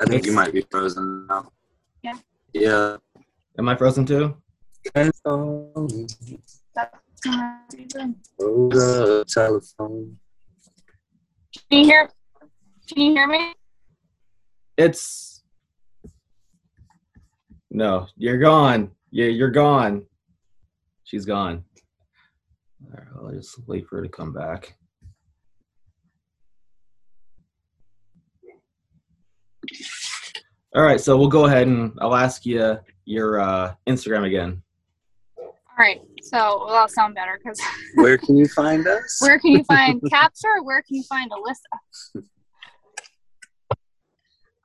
I 0.00 0.04
think 0.04 0.26
you 0.26 0.32
might 0.32 0.52
be 0.52 0.60
frozen 0.70 1.26
now. 1.26 1.50
Yeah. 2.02 2.18
Yeah. 2.52 2.96
Am 3.58 3.68
I 3.68 3.76
frozen 3.76 4.04
too? 4.04 4.36
Oh, 5.24 5.88
telephone. 9.28 10.18
Can 11.70 11.78
you 11.78 11.84
hear? 11.84 12.10
Can 12.88 13.02
you 13.02 13.12
hear 13.12 13.26
me? 13.26 13.54
It's 14.76 15.27
no. 17.70 18.06
You're 18.16 18.38
gone. 18.38 18.90
Yeah, 19.10 19.26
you're 19.26 19.50
gone. 19.50 20.04
She's 21.04 21.24
gone. 21.24 21.64
All 22.84 22.90
right, 22.92 23.08
I'll 23.16 23.32
just 23.32 23.58
wait 23.66 23.86
for 23.86 23.96
her 23.96 24.02
to 24.02 24.08
come 24.08 24.32
back. 24.32 24.76
All 30.74 30.82
right, 30.82 31.00
so 31.00 31.16
we'll 31.16 31.28
go 31.28 31.46
ahead 31.46 31.66
and 31.66 31.92
I'll 32.00 32.14
ask 32.14 32.44
you 32.44 32.78
your 33.04 33.40
uh, 33.40 33.74
Instagram 33.86 34.26
again. 34.26 34.62
All 35.38 35.54
right, 35.78 36.00
so 36.22 36.36
well, 36.36 36.68
that'll 36.68 36.88
sound 36.88 37.14
better 37.14 37.38
because. 37.42 37.60
where 37.94 38.18
can 38.18 38.36
you 38.36 38.46
find 38.46 38.86
us? 38.86 39.18
Where 39.20 39.38
can 39.38 39.52
you 39.52 39.64
find 39.64 40.00
Capture? 40.10 40.62
Where 40.62 40.82
can 40.82 40.96
you 40.96 41.04
find 41.04 41.30
Alissa? 41.30 42.22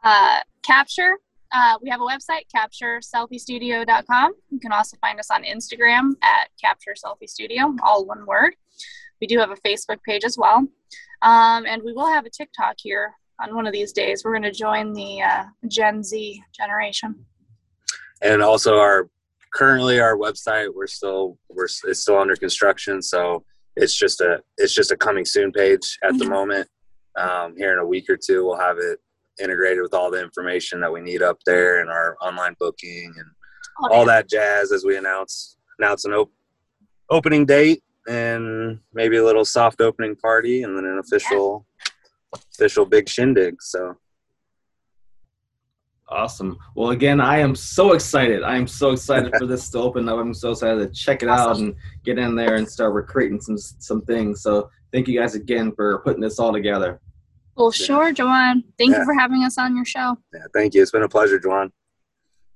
Uh, 0.04 0.40
Capture. 0.62 1.18
Uh, 1.54 1.78
we 1.84 1.90
have 1.90 2.02
a 2.02 2.04
website, 2.04 2.46
captureselfiestudio.com. 2.54 4.34
You 4.50 4.60
can 4.60 4.72
also 4.72 4.98
find 5.00 5.20
us 5.20 5.30
on 5.30 5.44
Instagram 5.44 6.14
at 6.24 6.50
Capture 6.60 6.94
Selfie 6.94 7.30
Studio, 7.30 7.76
all 7.84 8.08
one 8.08 8.26
word. 8.26 8.56
We 9.22 9.28
do 9.28 9.38
have 9.38 9.52
a 9.52 9.56
Facebook 9.58 10.02
page 10.04 10.24
as 10.24 10.36
well. 10.36 10.68
Um, 11.22 11.66
and 11.68 11.84
we 11.84 11.94
will 11.94 12.08
have 12.08 12.26
a 12.26 12.30
TikTok 12.30 12.76
here 12.80 13.14
on 13.40 13.56
one 13.56 13.68
of 13.68 13.74
these 13.74 13.94
days. 13.94 14.24
We're 14.26 14.32
going 14.32 14.44
to 14.44 14.52
join 14.52 14.94
the 14.94 15.22
uh, 15.22 15.44
Gen 15.68 16.04
Z 16.04 16.44
generation. 16.58 17.24
And 18.24 18.42
also, 18.42 18.78
our 18.78 19.10
currently 19.54 20.00
our 20.00 20.18
website 20.18 20.74
we're 20.74 20.88
still 20.88 21.38
we're 21.48 21.68
it's 21.84 22.00
still 22.00 22.18
under 22.18 22.36
construction, 22.36 23.02
so 23.02 23.44
it's 23.76 23.96
just 23.96 24.22
a 24.22 24.42
it's 24.58 24.74
just 24.74 24.92
a 24.92 24.98
coming 24.98 25.26
soon 25.26 25.52
page 25.52 26.00
at 26.04 26.18
the 26.18 26.24
mm-hmm. 26.24 26.34
moment. 26.34 26.70
Um, 27.16 27.56
here 27.56 27.74
in 27.74 27.80
a 27.80 27.86
week 27.86 28.10
or 28.10 28.18
two, 28.18 28.46
we'll 28.46 28.58
have 28.58 28.78
it 28.80 29.00
integrated 29.42 29.82
with 29.82 29.94
all 29.94 30.12
the 30.12 30.22
information 30.22 30.80
that 30.82 30.92
we 30.92 31.02
need 31.02 31.22
up 31.22 31.38
there 31.46 31.82
and 31.82 31.90
our 31.90 32.16
online 32.22 32.56
booking 32.60 33.14
and 33.18 33.26
oh, 33.84 33.94
all 33.94 34.06
that 34.06 34.30
jazz 34.30 34.72
as 34.72 34.86
we 34.86 34.98
announce 34.98 35.58
announce 35.80 36.06
an 36.06 36.14
op- 36.14 36.32
opening 37.10 37.46
date 37.46 37.84
and 38.08 38.80
maybe 38.94 39.18
a 39.18 39.24
little 39.24 39.46
soft 39.46 39.82
opening 39.82 40.16
party 40.16 40.64
and 40.64 40.78
then 40.78 40.86
an 40.86 41.00
official 41.00 41.66
official 42.54 42.86
big 42.86 43.08
shindig. 43.08 43.62
So 43.62 43.96
awesome. 46.10 46.58
Well, 46.76 46.92
again, 46.92 47.20
I 47.20 47.40
am 47.40 47.56
so 47.56 47.94
excited. 47.94 48.44
I 48.44 48.58
am 48.58 48.68
so 48.68 48.92
excited 48.92 49.34
for 49.38 49.46
this 49.46 49.70
to 49.72 49.80
open 49.80 50.08
up. 50.10 50.20
I'm 50.20 50.34
so 50.34 50.52
excited 50.52 50.80
to 50.80 51.00
check 51.00 51.24
it 51.24 51.30
awesome. 51.30 51.52
out 51.52 51.58
and 51.60 51.76
get 52.04 52.20
in 52.20 52.36
there 52.36 52.56
and 52.56 52.68
start 52.68 52.94
recreating 52.94 53.42
some 53.42 53.58
some 53.58 54.02
things. 54.02 54.42
So 54.42 54.70
thank 54.92 55.08
you 55.08 55.20
guys 55.20 55.36
again 55.36 55.72
for 55.76 56.00
putting 56.00 56.22
this 56.22 56.40
all 56.40 56.54
together. 56.54 57.00
Well, 57.56 57.72
sure, 57.72 58.12
Joanne. 58.12 58.64
Thank 58.78 58.92
yeah. 58.92 59.00
you 59.00 59.06
for 59.06 59.14
having 59.14 59.44
us 59.44 59.58
on 59.58 59.76
your 59.76 59.86
show. 59.86 60.18
Yeah, 60.34 60.42
thank 60.54 60.74
you. 60.74 60.82
It's 60.82 60.92
been 60.92 61.04
a 61.04 61.10
pleasure, 61.10 61.40
Joanne. 61.40 61.72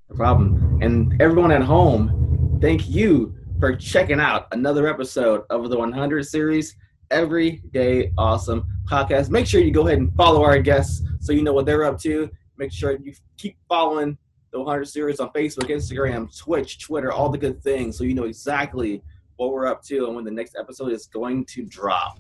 No 0.10 0.16
problem. 0.16 0.80
And 0.82 1.22
everyone 1.22 1.52
at 1.52 1.62
home, 1.62 2.60
thank 2.62 2.89
you 2.89 3.36
for 3.60 3.76
checking 3.76 4.20
out 4.20 4.48
another 4.52 4.88
episode 4.88 5.43
of 5.50 5.70
the 5.70 5.78
100 5.78 6.26
series 6.26 6.76
Everyday 7.12 8.12
Awesome 8.18 8.66
podcast. 8.89 9.30
Make 9.30 9.48
sure 9.48 9.62
you 9.62 9.72
go 9.72 9.88
ahead 9.88 10.00
and 10.00 10.14
follow 10.16 10.43
our 10.43 10.60
guests 10.60 11.04
so 11.20 11.34
you 11.34 11.43
know 11.43 11.54
what 11.54 11.66
they're 11.66 11.84
up 11.84 12.00
to. 12.02 12.30
Make 12.58 12.72
sure 12.72 12.98
you 12.98 13.14
keep 13.38 13.58
following 13.68 14.18
the 14.52 14.60
100 14.60 14.86
series 14.86 15.20
on 15.20 15.30
Facebook, 15.30 15.70
Instagram, 15.70 16.36
Twitch, 16.38 16.80
Twitter, 16.80 17.12
all 17.12 17.30
the 17.30 17.38
good 17.38 17.62
things 17.62 17.98
so 17.98 18.04
you 18.04 18.14
know 18.14 18.24
exactly 18.24 19.04
what 19.36 19.52
we're 19.52 19.68
up 19.68 19.84
to 19.84 20.08
and 20.08 20.16
when 20.16 20.26
the 20.26 20.32
next 20.32 20.56
episode 20.60 20.91
is 20.91 21.06
going 21.08 21.45
to 21.45 21.66
drop. 21.66 22.20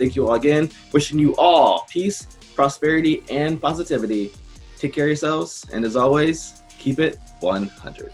Thank 0.00 0.16
you 0.16 0.26
all 0.26 0.34
again. 0.34 0.70
Wishing 0.94 1.18
you 1.18 1.36
all 1.36 1.84
peace, 1.90 2.26
prosperity, 2.54 3.22
and 3.28 3.60
positivity. 3.60 4.32
Take 4.78 4.94
care 4.94 5.04
of 5.04 5.08
yourselves, 5.10 5.66
and 5.74 5.84
as 5.84 5.94
always, 5.94 6.62
keep 6.78 6.98
it 6.98 7.18
100. 7.40 8.10